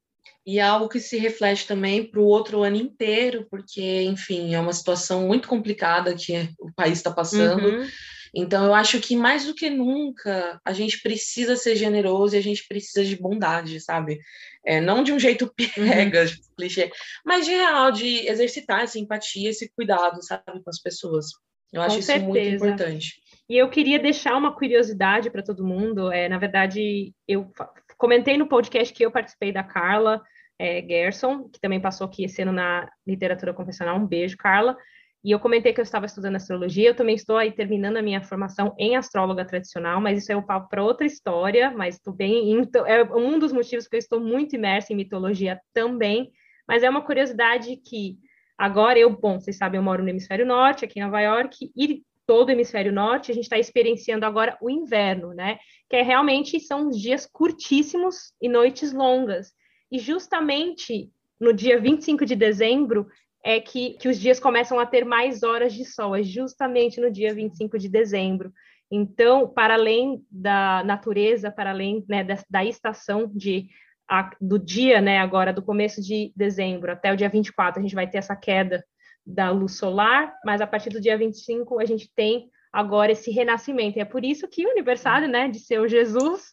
e 0.46 0.58
é 0.58 0.62
algo 0.62 0.88
que 0.88 0.98
se 0.98 1.18
reflete 1.18 1.66
também 1.66 2.02
para 2.02 2.20
o 2.20 2.24
outro 2.24 2.62
ano 2.62 2.76
inteiro, 2.76 3.46
porque, 3.50 4.02
enfim, 4.04 4.54
é 4.54 4.60
uma 4.60 4.72
situação 4.72 5.26
muito 5.26 5.46
complicada 5.46 6.14
que 6.14 6.48
o 6.58 6.72
país 6.72 6.98
está 6.98 7.10
passando. 7.10 7.66
Uhum. 7.66 7.86
Então, 8.34 8.64
eu 8.64 8.74
acho 8.74 9.00
que 9.00 9.16
mais 9.16 9.46
do 9.46 9.54
que 9.54 9.70
nunca 9.70 10.60
a 10.64 10.72
gente 10.72 11.00
precisa 11.02 11.56
ser 11.56 11.76
generoso 11.76 12.34
e 12.34 12.38
a 12.38 12.42
gente 12.42 12.66
precisa 12.68 13.04
de 13.04 13.16
bondade, 13.16 13.80
sabe? 13.80 14.20
É, 14.64 14.80
não 14.80 15.02
de 15.02 15.12
um 15.12 15.18
jeito 15.18 15.52
pega, 15.74 16.22
uhum. 16.22 16.28
clichê, 16.56 16.90
mas 17.24 17.46
de 17.46 17.52
real, 17.52 17.90
de 17.90 18.26
exercitar 18.28 18.82
essa 18.82 18.98
empatia, 18.98 19.50
esse 19.50 19.70
cuidado, 19.70 20.22
sabe, 20.22 20.62
com 20.62 20.70
as 20.70 20.80
pessoas. 20.80 21.26
Eu 21.72 21.82
acho 21.82 21.94
com 21.94 21.98
isso 21.98 22.06
certeza. 22.06 22.28
muito 22.28 22.54
importante. 22.54 23.22
E 23.48 23.56
eu 23.56 23.68
queria 23.68 23.98
deixar 23.98 24.36
uma 24.36 24.54
curiosidade 24.54 25.30
para 25.30 25.42
todo 25.42 25.66
mundo. 25.66 26.12
É, 26.12 26.28
na 26.28 26.38
verdade, 26.38 27.14
eu 27.26 27.50
comentei 27.96 28.36
no 28.36 28.46
podcast 28.46 28.92
que 28.92 29.04
eu 29.04 29.10
participei 29.10 29.52
da 29.52 29.62
Carla, 29.62 30.22
é, 30.58 30.82
Gerson, 30.82 31.48
que 31.48 31.60
também 31.60 31.80
passou 31.80 32.06
aqui 32.06 32.24
esse 32.24 32.42
ano 32.42 32.52
na 32.52 32.90
literatura 33.06 33.54
confessional. 33.54 33.96
Um 33.96 34.06
beijo, 34.06 34.36
Carla. 34.36 34.76
E 35.24 35.32
eu 35.32 35.40
comentei 35.40 35.72
que 35.72 35.80
eu 35.80 35.84
estava 35.84 36.06
estudando 36.06 36.36
astrologia, 36.36 36.88
eu 36.88 36.94
também 36.94 37.14
estou 37.14 37.36
aí 37.36 37.50
terminando 37.50 37.96
a 37.96 38.02
minha 38.02 38.22
formação 38.22 38.74
em 38.78 38.96
astróloga 38.96 39.44
tradicional, 39.44 40.00
mas 40.00 40.22
isso 40.22 40.30
é 40.30 40.36
o 40.36 40.38
um 40.38 40.46
papo 40.46 40.68
para 40.68 40.82
outra 40.82 41.06
história, 41.06 41.72
mas 41.72 41.96
estou 41.96 42.14
bem, 42.14 42.52
então, 42.52 42.86
é 42.86 43.02
um 43.02 43.38
dos 43.38 43.52
motivos 43.52 43.88
que 43.88 43.96
eu 43.96 43.98
estou 43.98 44.20
muito 44.20 44.54
imersa 44.54 44.92
em 44.92 44.96
mitologia 44.96 45.60
também, 45.74 46.30
mas 46.68 46.82
é 46.82 46.90
uma 46.90 47.02
curiosidade 47.02 47.76
que 47.76 48.16
agora 48.56 48.98
eu, 48.98 49.10
bom, 49.10 49.40
vocês 49.40 49.56
sabem, 49.56 49.78
eu 49.78 49.82
moro 49.82 50.02
no 50.02 50.08
hemisfério 50.08 50.46
norte, 50.46 50.84
aqui 50.84 51.00
em 51.00 51.02
Nova 51.02 51.20
York, 51.20 51.70
e 51.76 52.02
todo 52.28 52.50
o 52.50 52.52
hemisfério 52.52 52.92
norte, 52.92 53.32
a 53.32 53.34
gente 53.34 53.44
está 53.44 53.58
experienciando 53.58 54.26
agora 54.26 54.58
o 54.60 54.68
inverno, 54.68 55.32
né? 55.32 55.58
Que 55.88 55.96
é 55.96 56.02
realmente 56.02 56.60
são 56.60 56.90
dias 56.90 57.24
curtíssimos 57.24 58.34
e 58.40 58.50
noites 58.50 58.92
longas. 58.92 59.54
E 59.90 59.98
justamente 59.98 61.10
no 61.40 61.54
dia 61.54 61.80
25 61.80 62.26
de 62.26 62.36
dezembro 62.36 63.08
é 63.48 63.58
que, 63.60 63.94
que 63.94 64.08
os 64.10 64.20
dias 64.20 64.38
começam 64.38 64.78
a 64.78 64.84
ter 64.84 65.06
mais 65.06 65.42
horas 65.42 65.72
de 65.72 65.82
sol, 65.82 66.14
é 66.14 66.22
justamente 66.22 67.00
no 67.00 67.10
dia 67.10 67.32
25 67.32 67.78
de 67.78 67.88
dezembro. 67.88 68.52
Então, 68.90 69.48
para 69.48 69.72
além 69.72 70.22
da 70.30 70.84
natureza, 70.84 71.50
para 71.50 71.70
além 71.70 72.04
né, 72.06 72.22
da, 72.22 72.36
da, 72.50 72.62
estação 72.62 73.26
de, 73.34 73.66
a, 74.06 74.30
do 74.38 74.58
dia, 74.58 75.00
né, 75.00 75.18
agora 75.18 75.50
do 75.50 75.62
começo 75.62 76.02
de 76.02 76.30
dezembro 76.36 76.92
até 76.92 77.10
o 77.10 77.16
dia 77.16 77.30
24, 77.30 77.80
a 77.80 77.82
gente 77.82 77.94
vai 77.94 78.06
ter 78.06 78.18
essa 78.18 78.36
queda 78.36 78.84
da 79.24 79.50
luz 79.50 79.78
solar, 79.78 80.34
mas 80.44 80.60
a 80.60 80.66
partir 80.66 80.90
do 80.90 81.00
dia 81.00 81.16
25 81.16 81.80
a 81.80 81.86
gente 81.86 82.06
tem 82.14 82.50
agora 82.70 83.12
esse 83.12 83.30
renascimento. 83.30 83.96
E 83.96 84.02
é 84.02 84.04
por 84.04 84.26
isso 84.26 84.46
que 84.46 84.66
o 84.66 84.70
aniversário, 84.72 85.26
né, 85.26 85.48
de 85.48 85.58
seu 85.58 85.88
Jesus 85.88 86.52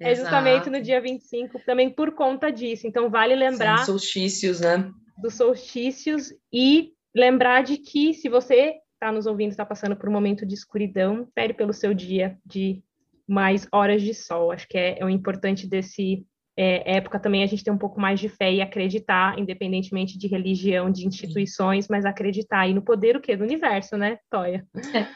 é 0.00 0.14
justamente 0.14 0.70
no 0.70 0.80
dia 0.80 1.00
25, 1.00 1.58
também 1.66 1.90
por 1.90 2.12
conta 2.12 2.52
disso. 2.52 2.86
Então, 2.86 3.10
vale 3.10 3.34
lembrar. 3.34 3.78
Sim, 3.78 3.86
solstícios, 3.86 4.60
né? 4.60 4.88
Dos 5.16 5.34
solstícios 5.34 6.32
e 6.52 6.92
lembrar 7.14 7.62
de 7.62 7.78
que 7.78 8.12
se 8.12 8.28
você 8.28 8.76
está 8.94 9.12
nos 9.12 9.26
ouvindo, 9.26 9.50
está 9.50 9.64
passando 9.64 9.96
por 9.96 10.08
um 10.08 10.12
momento 10.12 10.44
de 10.44 10.54
escuridão, 10.54 11.22
espere 11.22 11.54
pelo 11.54 11.72
seu 11.72 11.94
dia 11.94 12.38
de 12.44 12.82
mais 13.26 13.66
horas 13.72 14.02
de 14.02 14.14
sol. 14.14 14.52
Acho 14.52 14.68
que 14.68 14.78
é, 14.78 14.98
é 14.98 15.04
o 15.04 15.10
importante 15.10 15.66
desse 15.66 16.26
é, 16.56 16.96
época 16.96 17.20
também 17.20 17.42
a 17.42 17.46
gente 17.46 17.62
ter 17.62 17.70
um 17.70 17.78
pouco 17.78 18.00
mais 18.00 18.18
de 18.18 18.28
fé 18.28 18.52
e 18.52 18.62
acreditar, 18.62 19.38
independentemente 19.38 20.18
de 20.18 20.26
religião, 20.26 20.90
de 20.90 21.06
instituições, 21.06 21.86
mas 21.88 22.04
acreditar 22.04 22.60
aí 22.60 22.72
no 22.72 22.82
poder 22.82 23.16
o 23.16 23.20
quê? 23.20 23.36
Do 23.36 23.44
universo, 23.44 23.96
né, 23.96 24.18
Toya? 24.30 24.66
É. 24.94 25.06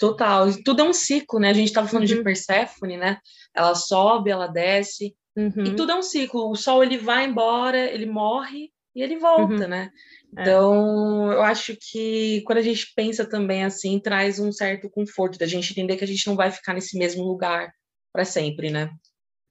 Total, 0.00 0.46
tudo 0.64 0.82
é 0.82 0.84
um 0.84 0.92
ciclo, 0.92 1.38
né? 1.38 1.50
A 1.50 1.52
gente 1.52 1.68
estava 1.68 1.86
falando 1.86 2.08
uhum. 2.08 2.16
de 2.16 2.22
Perséfone, 2.22 2.96
né? 2.96 3.18
Ela 3.54 3.74
sobe, 3.74 4.30
ela 4.30 4.48
desce, 4.48 5.14
uhum. 5.36 5.64
e 5.64 5.76
tudo 5.76 5.92
é 5.92 5.94
um 5.94 6.02
ciclo. 6.02 6.50
O 6.50 6.56
sol 6.56 6.82
ele 6.82 6.98
vai 6.98 7.24
embora, 7.24 7.78
ele 7.78 8.06
morre 8.06 8.70
e 8.96 9.02
ele 9.02 9.18
volta, 9.18 9.52
uhum. 9.52 9.68
né? 9.68 9.90
É. 10.34 10.40
Então, 10.40 11.30
é. 11.30 11.34
eu 11.34 11.42
acho 11.42 11.76
que 11.76 12.40
quando 12.46 12.58
a 12.58 12.62
gente 12.62 12.94
pensa 12.96 13.28
também 13.28 13.62
assim, 13.62 14.00
traz 14.00 14.40
um 14.40 14.50
certo 14.50 14.88
conforto 14.88 15.38
da 15.38 15.46
gente 15.46 15.70
entender 15.70 15.98
que 15.98 16.04
a 16.04 16.06
gente 16.06 16.26
não 16.26 16.34
vai 16.34 16.50
ficar 16.50 16.72
nesse 16.72 16.98
mesmo 16.98 17.22
lugar 17.22 17.70
para 18.10 18.24
sempre, 18.24 18.70
né? 18.70 18.90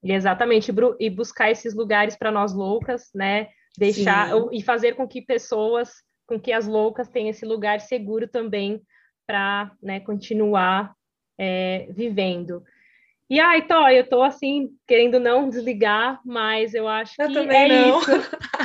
Exatamente, 0.04 0.74
e 1.00 1.10
buscar 1.12 1.52
esses 1.52 1.76
lugares 1.76 2.16
para 2.16 2.32
nós 2.32 2.54
loucas, 2.54 3.10
né? 3.14 3.50
Deixar 3.78 4.32
Sim. 4.32 4.50
e 4.52 4.64
fazer 4.64 4.96
com 4.96 5.08
que 5.08 5.22
pessoas, 5.22 5.92
com 6.28 6.40
que 6.40 6.52
as 6.52 6.66
loucas 6.66 7.08
tenham 7.08 7.30
esse 7.30 7.46
lugar 7.46 7.80
seguro 7.80 8.28
também 8.28 8.82
para 9.28 9.72
né, 9.82 10.00
continuar 10.00 10.94
é, 11.40 11.88
vivendo. 11.92 12.64
E 13.30 13.40
ai, 13.40 13.66
Tó, 13.66 13.90
eu 13.90 14.08
tô 14.08 14.22
assim, 14.22 14.70
querendo 14.88 15.20
não 15.20 15.50
desligar, 15.50 16.22
mas 16.24 16.74
eu 16.74 16.88
acho 16.88 17.20
eu 17.20 17.30
que 17.30 17.38
é 17.38 17.68
não. 17.68 18.00
isso. 18.00 18.12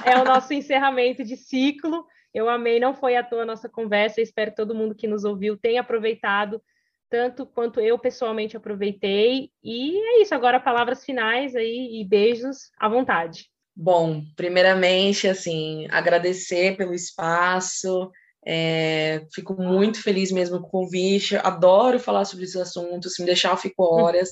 É 0.04 0.18
o 0.18 0.24
nosso 0.24 0.52
encerramento 0.52 1.24
de 1.24 1.36
ciclo. 1.36 2.04
Eu 2.32 2.48
amei, 2.48 2.78
não 2.78 2.94
foi 2.94 3.16
à 3.16 3.24
toa 3.24 3.42
a 3.42 3.46
nossa 3.46 3.68
conversa. 3.68 4.20
Espero 4.20 4.50
que 4.50 4.56
todo 4.56 4.74
mundo 4.74 4.94
que 4.94 5.08
nos 5.08 5.24
ouviu 5.24 5.56
tenha 5.56 5.80
aproveitado 5.80 6.62
tanto 7.10 7.44
quanto 7.44 7.80
eu 7.80 7.98
pessoalmente 7.98 8.56
aproveitei. 8.56 9.50
E 9.64 9.98
é 9.98 10.22
isso, 10.22 10.34
agora 10.34 10.60
palavras 10.60 11.04
finais 11.04 11.56
aí 11.56 12.00
e 12.00 12.04
beijos 12.04 12.70
à 12.78 12.88
vontade. 12.88 13.50
Bom, 13.74 14.22
primeiramente, 14.36 15.26
assim, 15.26 15.88
agradecer 15.90 16.76
pelo 16.76 16.94
espaço. 16.94 18.10
É, 18.46 19.26
fico 19.34 19.54
muito 19.54 20.02
feliz 20.02 20.32
mesmo 20.32 20.60
com 20.60 20.66
o 20.66 20.70
convite. 20.70 21.36
Adoro 21.36 21.98
falar 21.98 22.24
sobre 22.24 22.44
esses 22.44 22.56
assuntos. 22.56 23.14
Se 23.14 23.22
me 23.22 23.26
deixar, 23.26 23.50
eu 23.50 23.56
fico 23.56 23.82
horas. 23.82 24.30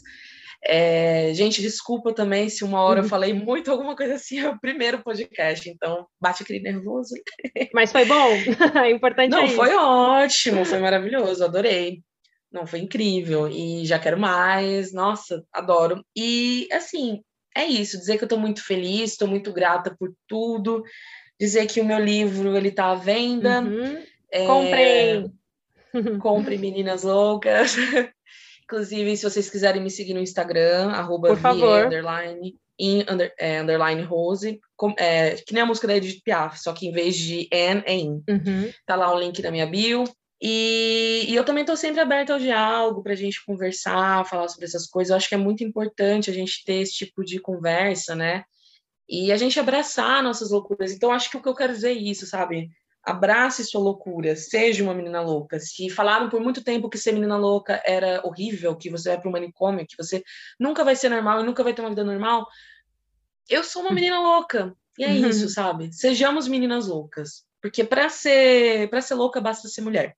É, 0.65 1.33
gente, 1.35 1.63
desculpa 1.63 2.13
também 2.13 2.49
se 2.49 2.65
uma 2.65 2.83
hora 2.83 3.01
eu 3.01 3.05
falei 3.05 3.33
muito 3.33 3.71
alguma 3.71 3.95
coisa 3.95 4.15
assim, 4.15 4.41
é 4.41 4.49
o 4.49 4.59
primeiro 4.59 5.03
podcast, 5.03 5.69
então 5.71 6.07
bate 6.21 6.43
aquele 6.43 6.61
nervoso. 6.61 7.15
Mas 7.73 7.93
foi 7.93 8.05
bom, 8.05 8.31
é 8.85 8.91
importante. 8.91 9.31
Não, 9.31 9.47
foi 9.49 9.75
ótimo, 9.75 10.65
foi 10.65 10.79
maravilhoso, 10.79 11.45
adorei. 11.45 12.03
Não, 12.51 12.67
foi 12.67 12.81
incrível 12.81 13.47
e 13.47 13.85
já 13.85 13.99
quero 13.99 14.19
mais. 14.19 14.93
Nossa, 14.93 15.45
adoro. 15.53 16.03
E 16.17 16.67
assim, 16.73 17.23
é 17.57 17.65
isso, 17.65 17.99
dizer 17.99 18.17
que 18.17 18.25
eu 18.25 18.27
estou 18.27 18.39
muito 18.39 18.65
feliz, 18.65 19.13
estou 19.13 19.29
muito 19.29 19.53
grata 19.53 19.95
por 19.99 20.13
tudo, 20.27 20.83
dizer 21.39 21.67
que 21.67 21.81
o 21.81 21.85
meu 21.85 21.99
livro 21.99 22.57
ele 22.57 22.71
tá 22.71 22.91
à 22.91 22.95
venda. 22.95 23.61
Uhum. 23.61 24.03
É... 24.31 24.47
Comprem! 24.47 25.33
Compre 26.21 26.59
Meninas 26.59 27.03
Loucas. 27.03 27.77
Inclusive, 28.65 29.17
se 29.17 29.25
vocês 29.25 29.49
quiserem 29.49 29.83
me 29.83 29.91
seguir 29.91 30.13
no 30.13 30.21
Instagram, 30.21 30.91
arroba 30.91 31.33
underline, 31.33 32.55
in, 32.79 33.05
under, 33.11 33.33
é, 33.39 33.61
underline 33.61 34.03
Rose, 34.03 34.61
com, 34.77 34.95
é, 34.99 35.37
que 35.37 35.55
nem 35.55 35.63
a 35.63 35.67
música 35.67 35.87
da 35.87 35.97
Edith 35.97 36.21
Piaf, 36.23 36.61
só 36.61 36.75
que 36.75 36.87
em 36.87 36.93
vez 36.93 37.17
de 37.17 37.49
N, 37.51 37.83
é 37.87 37.95
in. 37.95 38.23
Uhum. 38.29 38.71
Tá 38.85 38.95
lá 38.95 39.11
o 39.15 39.19
link 39.19 39.41
da 39.41 39.51
minha 39.51 39.67
bio. 39.67 40.05
E, 40.41 41.25
e 41.29 41.35
eu 41.35 41.45
também 41.45 41.63
estou 41.63 41.77
sempre 41.77 42.01
aberta 42.01 42.35
ao 42.35 42.39
diálogo 42.39 43.03
para 43.03 43.13
a 43.13 43.17
gente 43.17 43.45
conversar, 43.45 44.25
falar 44.27 44.49
sobre 44.49 44.67
essas 44.67 44.87
coisas. 44.87 45.11
Eu 45.11 45.17
acho 45.17 45.29
que 45.29 45.35
é 45.35 45.39
muito 45.39 45.65
importante 45.65 46.31
a 46.31 46.35
gente 46.35 46.63
ter 46.65 46.75
esse 46.75 46.93
tipo 46.93 47.25
de 47.25 47.41
conversa, 47.41 48.15
né? 48.15 48.45
E 49.09 49.33
a 49.33 49.37
gente 49.37 49.59
abraçar 49.59 50.23
nossas 50.23 50.51
loucuras. 50.51 50.93
Então, 50.93 51.11
acho 51.11 51.31
que 51.31 51.37
o 51.37 51.43
que 51.43 51.49
eu 51.49 51.55
quero 51.55 51.73
dizer 51.73 51.91
é 51.91 51.93
isso, 51.93 52.27
sabe? 52.27 52.71
Abrace 53.03 53.65
sua 53.65 53.81
loucura, 53.81 54.37
seja 54.37 54.85
uma 54.85 54.93
menina 54.93 55.23
louca. 55.23 55.59
Se 55.59 55.89
falaram 55.89 56.29
por 56.29 56.41
muito 56.41 56.63
tempo 56.63 56.91
que 56.91 56.99
ser 56.99 57.13
menina 57.13 57.39
louca 57.39 57.83
era 57.87 58.21
horrível, 58.27 58.77
que 58.77 58.91
você 58.91 59.11
vai 59.11 59.21
para 59.21 59.29
o 59.29 59.33
manicômio, 59.33 59.87
que 59.87 59.97
você 59.97 60.23
nunca 60.61 60.85
vai 60.85 60.95
ser 60.95 61.09
normal 61.09 61.41
e 61.41 61.45
nunca 61.45 61.65
vai 61.65 61.73
ter 61.73 61.81
uma 61.81 61.89
vida 61.89 62.05
normal, 62.05 62.47
eu 63.49 63.65
sou 63.65 63.83
uma 63.83 63.93
menina 63.93 64.21
louca. 64.21 64.75
E 64.99 65.05
é 65.05 65.09
uhum. 65.09 65.29
isso, 65.29 65.49
sabe? 65.51 65.91
Sejamos 65.93 66.47
meninas 66.47 66.87
loucas. 66.87 67.47
Porque 67.63 67.83
para 67.83 68.09
ser, 68.11 68.91
para 68.91 69.01
ser 69.01 69.15
louca 69.15 69.41
basta 69.41 69.69
ser 69.69 69.81
mulher. 69.81 70.15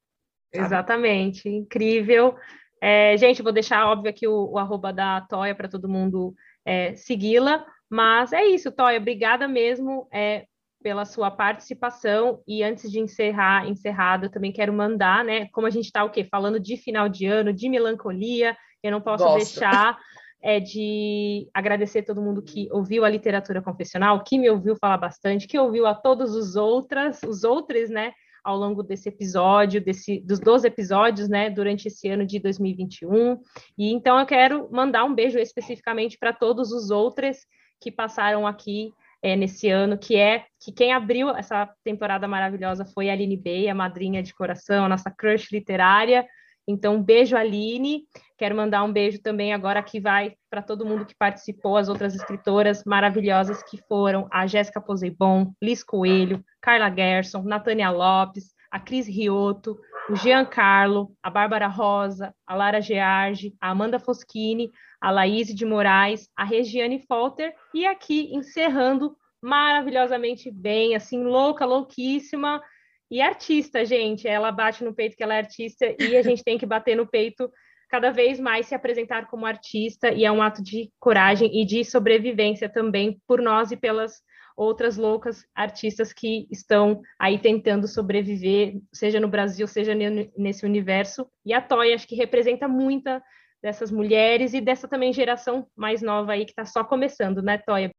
Sabe? 0.53 0.67
Exatamente, 0.67 1.49
incrível. 1.49 2.35
É, 2.83 3.17
gente, 3.17 3.43
vou 3.43 3.53
deixar 3.53 3.87
óbvio 3.87 4.11
aqui 4.11 4.27
o, 4.27 4.53
o 4.53 4.59
arroba 4.59 4.93
da 4.93 5.21
Toya 5.21 5.55
para 5.55 5.69
todo 5.69 5.89
mundo 5.89 6.35
é, 6.65 6.97
segui-la. 6.97 7.65
Mas 7.91 8.33
é 8.33 8.45
isso, 8.45 8.71
Toya, 8.71 8.99
obrigada 8.99 9.49
mesmo 9.49 10.07
é, 10.13 10.47
pela 10.83 11.05
sua 11.05 11.31
participação. 11.31 12.41
E 12.47 12.63
antes 12.63 12.91
de 12.91 13.01
encerrar, 13.01 13.69
encerrado, 13.69 14.27
eu 14.27 14.31
também 14.31 14.53
quero 14.53 14.73
mandar, 14.73 15.25
né? 15.25 15.49
Como 15.53 15.67
a 15.67 15.71
gente 15.71 15.87
está 15.87 16.05
o 16.05 16.11
quê? 16.11 16.25
Falando 16.25 16.61
de 16.61 16.77
final 16.77 17.09
de 17.09 17.27
ano, 17.27 17.53
de 17.53 17.69
melancolia, 17.69 18.57
eu 18.83 18.93
não 18.93 19.01
posso 19.01 19.25
Gosto. 19.25 19.39
deixar 19.39 19.99
é, 20.43 20.61
de 20.61 21.49
agradecer 21.53 22.03
todo 22.03 22.23
mundo 22.23 22.43
que 22.43 22.69
ouviu 22.71 23.05
a 23.05 23.09
literatura 23.11 23.61
confessional, 23.61 24.23
que 24.23 24.39
me 24.39 24.49
ouviu 24.49 24.77
falar 24.77 24.97
bastante, 24.97 25.49
que 25.49 25.59
ouviu 25.59 25.87
a 25.87 25.95
todos 25.95 26.35
os 26.35 26.57
outras, 26.57 27.21
os 27.23 27.45
outros, 27.45 27.91
né? 27.91 28.13
ao 28.43 28.57
longo 28.57 28.83
desse 28.83 29.09
episódio, 29.09 29.85
desse, 29.85 30.21
dos 30.21 30.41
12 30.41 30.67
episódios, 30.67 31.29
né, 31.29 31.51
durante 31.51 31.89
esse 31.89 32.09
ano 32.09 32.25
de 32.25 32.39
2021. 32.39 33.39
E 33.77 33.93
então 33.93 34.19
eu 34.19 34.25
quero 34.25 34.67
mandar 34.73 35.05
um 35.05 35.15
beijo 35.15 35.39
especificamente 35.39 36.17
para 36.19 36.33
todos 36.33 36.73
os 36.73 36.91
outros 36.91 37.37
que 37.81 37.91
passaram 37.91 38.47
aqui 38.47 38.93
é, 39.23 39.37
nesse 39.37 39.69
ano, 39.69 39.99
que 39.99 40.17
é 40.17 40.45
que 40.59 40.73
quem 40.73 40.93
abriu 40.93 41.31
essa 41.31 41.69
temporada 41.85 42.27
maravilhosa 42.27 42.85
foi 42.85 43.11
a 43.11 43.13
Aline 43.13 43.37
Bey, 43.37 43.69
a 43.69 43.75
madrinha 43.75 44.23
de 44.23 44.35
coração, 44.35 44.85
a 44.85 44.89
nossa 44.89 45.11
crush 45.11 45.51
literária. 45.53 46.27
Então, 46.67 46.97
um 46.97 47.03
beijo, 47.03 47.37
Aline. 47.37 48.05
Quero 48.39 48.57
mandar 48.57 48.83
um 48.85 48.93
beijo 48.93 49.21
também 49.21 49.53
agora 49.53 49.83
que 49.83 50.01
vai 50.01 50.35
para 50.49 50.63
todo 50.63 50.87
mundo 50.87 51.05
que 51.05 51.15
participou, 51.15 51.77
as 51.77 51.89
outras 51.89 52.15
escritoras 52.15 52.85
maravilhosas 52.85 53.63
que 53.63 53.79
foram 53.89 54.29
a 54.31 54.47
Jéssica 54.47 54.81
Poseibon, 54.81 55.53
Liz 55.63 55.83
Coelho, 55.83 56.43
Carla 56.61 56.91
Gerson, 56.91 57.43
Natânia 57.43 57.91
Lopes, 57.91 58.55
a 58.71 58.79
Cris 58.79 59.07
Rioto, 59.07 59.79
o 60.09 60.17
Giancarlo, 60.17 61.13
a 61.23 61.29
Bárbara 61.29 61.67
Rosa, 61.67 62.35
a 62.47 62.55
Lara 62.55 62.81
Gearge, 62.81 63.55
a 63.61 63.71
Amanda 63.71 63.99
Foschini, 63.99 64.71
a 65.01 65.11
Laís 65.11 65.55
de 65.55 65.65
Moraes, 65.65 66.29
a 66.37 66.45
Regiane 66.45 67.05
Folter 67.07 67.55
e 67.75 67.87
aqui 67.87 68.35
encerrando 68.35 69.17
maravilhosamente 69.43 70.51
bem, 70.51 70.95
assim, 70.95 71.25
louca, 71.25 71.65
louquíssima, 71.65 72.61
e 73.11 73.21
artista, 73.21 73.85
gente. 73.85 74.29
Ela 74.29 74.53
bate 74.53 74.85
no 74.85 74.95
peito 74.95 75.17
que 75.17 75.23
ela 75.23 75.35
é 75.35 75.39
artista 75.39 75.85
e 75.99 76.17
a 76.17 76.23
gente 76.23 76.45
tem 76.45 76.57
que 76.57 76.67
bater 76.67 76.97
no 76.97 77.07
peito 77.07 77.51
cada 77.89 78.11
vez 78.11 78.39
mais 78.39 78.67
se 78.67 78.75
apresentar 78.75 79.27
como 79.27 79.45
artista 79.45 80.13
e 80.13 80.25
é 80.25 80.31
um 80.31 80.41
ato 80.41 80.63
de 80.63 80.93
coragem 81.01 81.61
e 81.61 81.67
de 81.67 81.85
sobrevivência 81.85 82.69
também 82.69 83.21
por 83.27 83.43
nós 83.43 83.73
e 83.73 83.77
pelas 83.77 84.23
outras 84.57 84.97
loucas 84.97 85.45
artistas 85.55 86.13
que 86.13 86.47
estão 86.51 87.01
aí 87.19 87.39
tentando 87.39 87.89
sobreviver, 87.89 88.75
seja 88.93 89.19
no 89.19 89.27
Brasil, 89.27 89.67
seja 89.67 89.93
nesse 90.37 90.65
universo. 90.65 91.27
E 91.45 91.53
a 91.53 91.61
Toy 91.61 91.93
acho 91.93 92.07
que 92.07 92.15
representa 92.15 92.69
muita 92.69 93.23
dessas 93.63 93.91
mulheres 93.91 94.55
e 94.55 94.61
dessa 94.61 94.89
também 94.89 95.13
geração 95.13 95.67
mais 95.77 96.03
nova 96.03 96.33
aí 96.33 96.45
que 96.45 96.53
está 96.53 96.65
só 96.65 96.83
começando, 96.85 97.43
né, 97.43 97.59
Toya? 97.59 97.91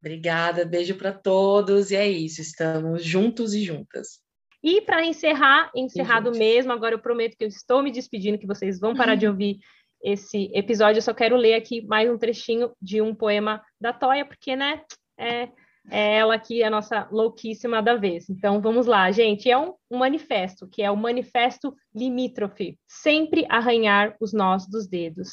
Obrigada, 0.00 0.64
beijo 0.64 0.96
para 0.96 1.12
todos 1.12 1.90
e 1.90 1.96
é 1.96 2.08
isso, 2.08 2.40
estamos 2.40 3.04
juntos 3.04 3.54
e 3.54 3.62
juntas. 3.62 4.20
E 4.62 4.80
para 4.80 5.04
encerrar, 5.04 5.70
encerrado 5.74 6.32
mesmo, 6.32 6.72
agora 6.72 6.94
eu 6.94 6.98
prometo 6.98 7.36
que 7.36 7.44
eu 7.44 7.48
estou 7.48 7.82
me 7.82 7.90
despedindo, 7.90 8.38
que 8.38 8.46
vocês 8.46 8.80
vão 8.80 8.94
parar 8.94 9.14
de 9.14 9.26
ouvir 9.26 9.58
esse 10.02 10.50
episódio. 10.52 10.98
Eu 10.98 11.02
só 11.02 11.14
quero 11.14 11.36
ler 11.36 11.54
aqui 11.54 11.84
mais 11.86 12.10
um 12.10 12.18
trechinho 12.18 12.72
de 12.80 13.00
um 13.00 13.14
poema 13.14 13.62
da 13.80 13.92
Toya, 13.92 14.24
porque, 14.24 14.56
né, 14.56 14.82
é, 15.18 15.48
é 15.90 16.16
ela 16.16 16.34
aqui, 16.34 16.62
a 16.62 16.70
nossa 16.70 17.08
louquíssima 17.10 17.82
da 17.82 17.94
vez. 17.94 18.28
Então, 18.28 18.60
vamos 18.60 18.86
lá, 18.86 19.10
gente. 19.10 19.50
É 19.50 19.56
um, 19.56 19.74
um 19.90 19.98
manifesto, 19.98 20.68
que 20.68 20.82
é 20.82 20.90
o 20.90 20.96
Manifesto 20.96 21.74
Limítrofe. 21.94 22.78
Sempre 22.86 23.46
arranhar 23.48 24.16
os 24.20 24.32
nós 24.32 24.66
dos 24.66 24.86
dedos 24.86 25.30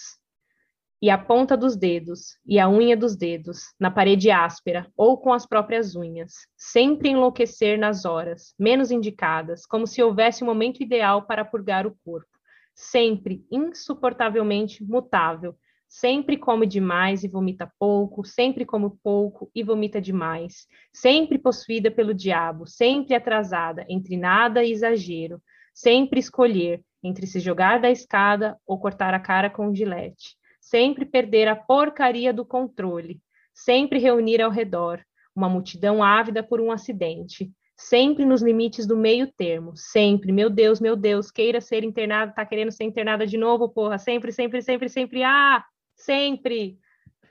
e 1.04 1.10
a 1.10 1.18
ponta 1.18 1.58
dos 1.58 1.76
dedos 1.76 2.38
e 2.46 2.58
a 2.58 2.70
unha 2.70 2.96
dos 2.96 3.18
dedos 3.18 3.74
na 3.78 3.92
parede 3.92 4.32
áspera 4.32 4.90
ou 4.96 5.18
com 5.18 5.34
as 5.34 5.46
próprias 5.46 5.98
unhas, 5.98 6.32
sempre 6.56 7.10
enlouquecer 7.10 7.78
nas 7.78 8.06
horas 8.06 8.54
menos 8.58 8.90
indicadas, 8.90 9.66
como 9.66 9.86
se 9.86 10.02
houvesse 10.02 10.46
um 10.46 10.48
momento 10.48 10.82
ideal 10.82 11.24
para 11.24 11.44
purgar 11.44 11.86
o 11.86 11.94
corpo, 12.06 12.40
sempre 12.74 13.46
insuportavelmente 13.52 14.82
mutável, 14.82 15.54
sempre 16.00 16.38
come 16.38 16.66
demais 16.66 17.24
e 17.24 17.28
vomita 17.28 17.72
pouco, 17.78 18.26
sempre 18.26 18.66
come 18.66 18.90
pouco 19.04 19.50
e 19.54 19.64
vomita 19.64 20.02
demais, 20.02 20.68
sempre 20.92 21.38
possuída 21.38 21.92
pelo 21.92 22.14
diabo, 22.14 22.66
sempre 22.68 23.16
atrasada 23.16 23.86
entre 23.88 24.18
nada 24.18 24.64
e 24.64 24.72
exagero, 24.72 25.42
sempre 25.74 26.20
escolher 26.20 26.82
entre 27.04 27.28
se 27.28 27.40
jogar 27.40 27.80
da 27.80 27.92
escada 27.92 28.58
ou 28.66 28.80
cortar 28.80 29.14
a 29.14 29.20
cara 29.20 29.50
com 29.50 29.68
um 29.68 29.76
gilete 29.76 30.38
sempre 30.64 31.06
perder 31.06 31.50
a 31.50 31.56
porcaria 31.56 32.34
do 32.34 32.46
controle, 32.46 33.20
sempre 33.54 34.00
reunir 34.00 34.42
ao 34.42 34.50
redor 34.50 35.04
uma 35.36 35.50
multidão 35.50 36.02
ávida 36.02 36.42
por 36.42 36.62
um 36.62 36.72
acidente, 36.72 37.52
sempre 37.76 38.24
nos 38.24 38.42
limites 38.42 38.88
do 38.88 38.96
meio 38.96 39.32
termo, 39.32 39.74
sempre, 39.76 40.32
meu 40.32 40.50
Deus, 40.50 40.80
meu 40.80 40.96
Deus, 40.96 41.30
queira 41.30 41.60
ser 41.60 41.84
internado, 41.84 42.34
tá 42.34 42.46
querendo 42.46 42.72
ser 42.72 42.86
internada 42.86 43.28
de 43.28 43.38
novo, 43.38 43.68
porra, 43.68 43.98
sempre, 43.98 44.32
sempre, 44.32 44.62
sempre, 44.62 44.88
sempre, 44.88 45.24
ah, 45.24 45.64
sempre. 46.06 46.78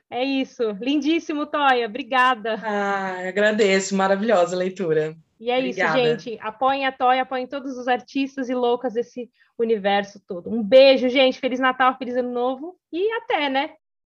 É 0.09 0.23
isso, 0.23 0.71
lindíssimo, 0.79 1.45
Toya, 1.47 1.87
obrigada. 1.87 2.59
Ah, 2.63 3.27
agradeço, 3.27 3.95
maravilhosa 3.95 4.55
leitura. 4.55 5.15
E 5.39 5.49
é 5.49 5.57
Obrigada. 5.57 5.99
isso, 5.99 6.07
gente. 6.07 6.39
Apoiem 6.41 6.85
a 6.85 6.91
Toya, 6.91 7.23
apoiem 7.23 7.47
todos 7.47 7.77
os 7.77 7.87
artistas 7.87 8.47
e 8.49 8.53
loucas 8.53 8.93
desse 8.93 9.29
universo 9.57 10.21
todo. 10.25 10.49
Um 10.49 10.63
beijo, 10.63 11.09
gente. 11.09 11.39
Feliz 11.39 11.59
Natal, 11.59 11.97
feliz 11.97 12.15
Ano 12.15 12.31
Novo 12.31 12.77
e 12.91 13.11
até, 13.11 13.49
né? 13.49 13.71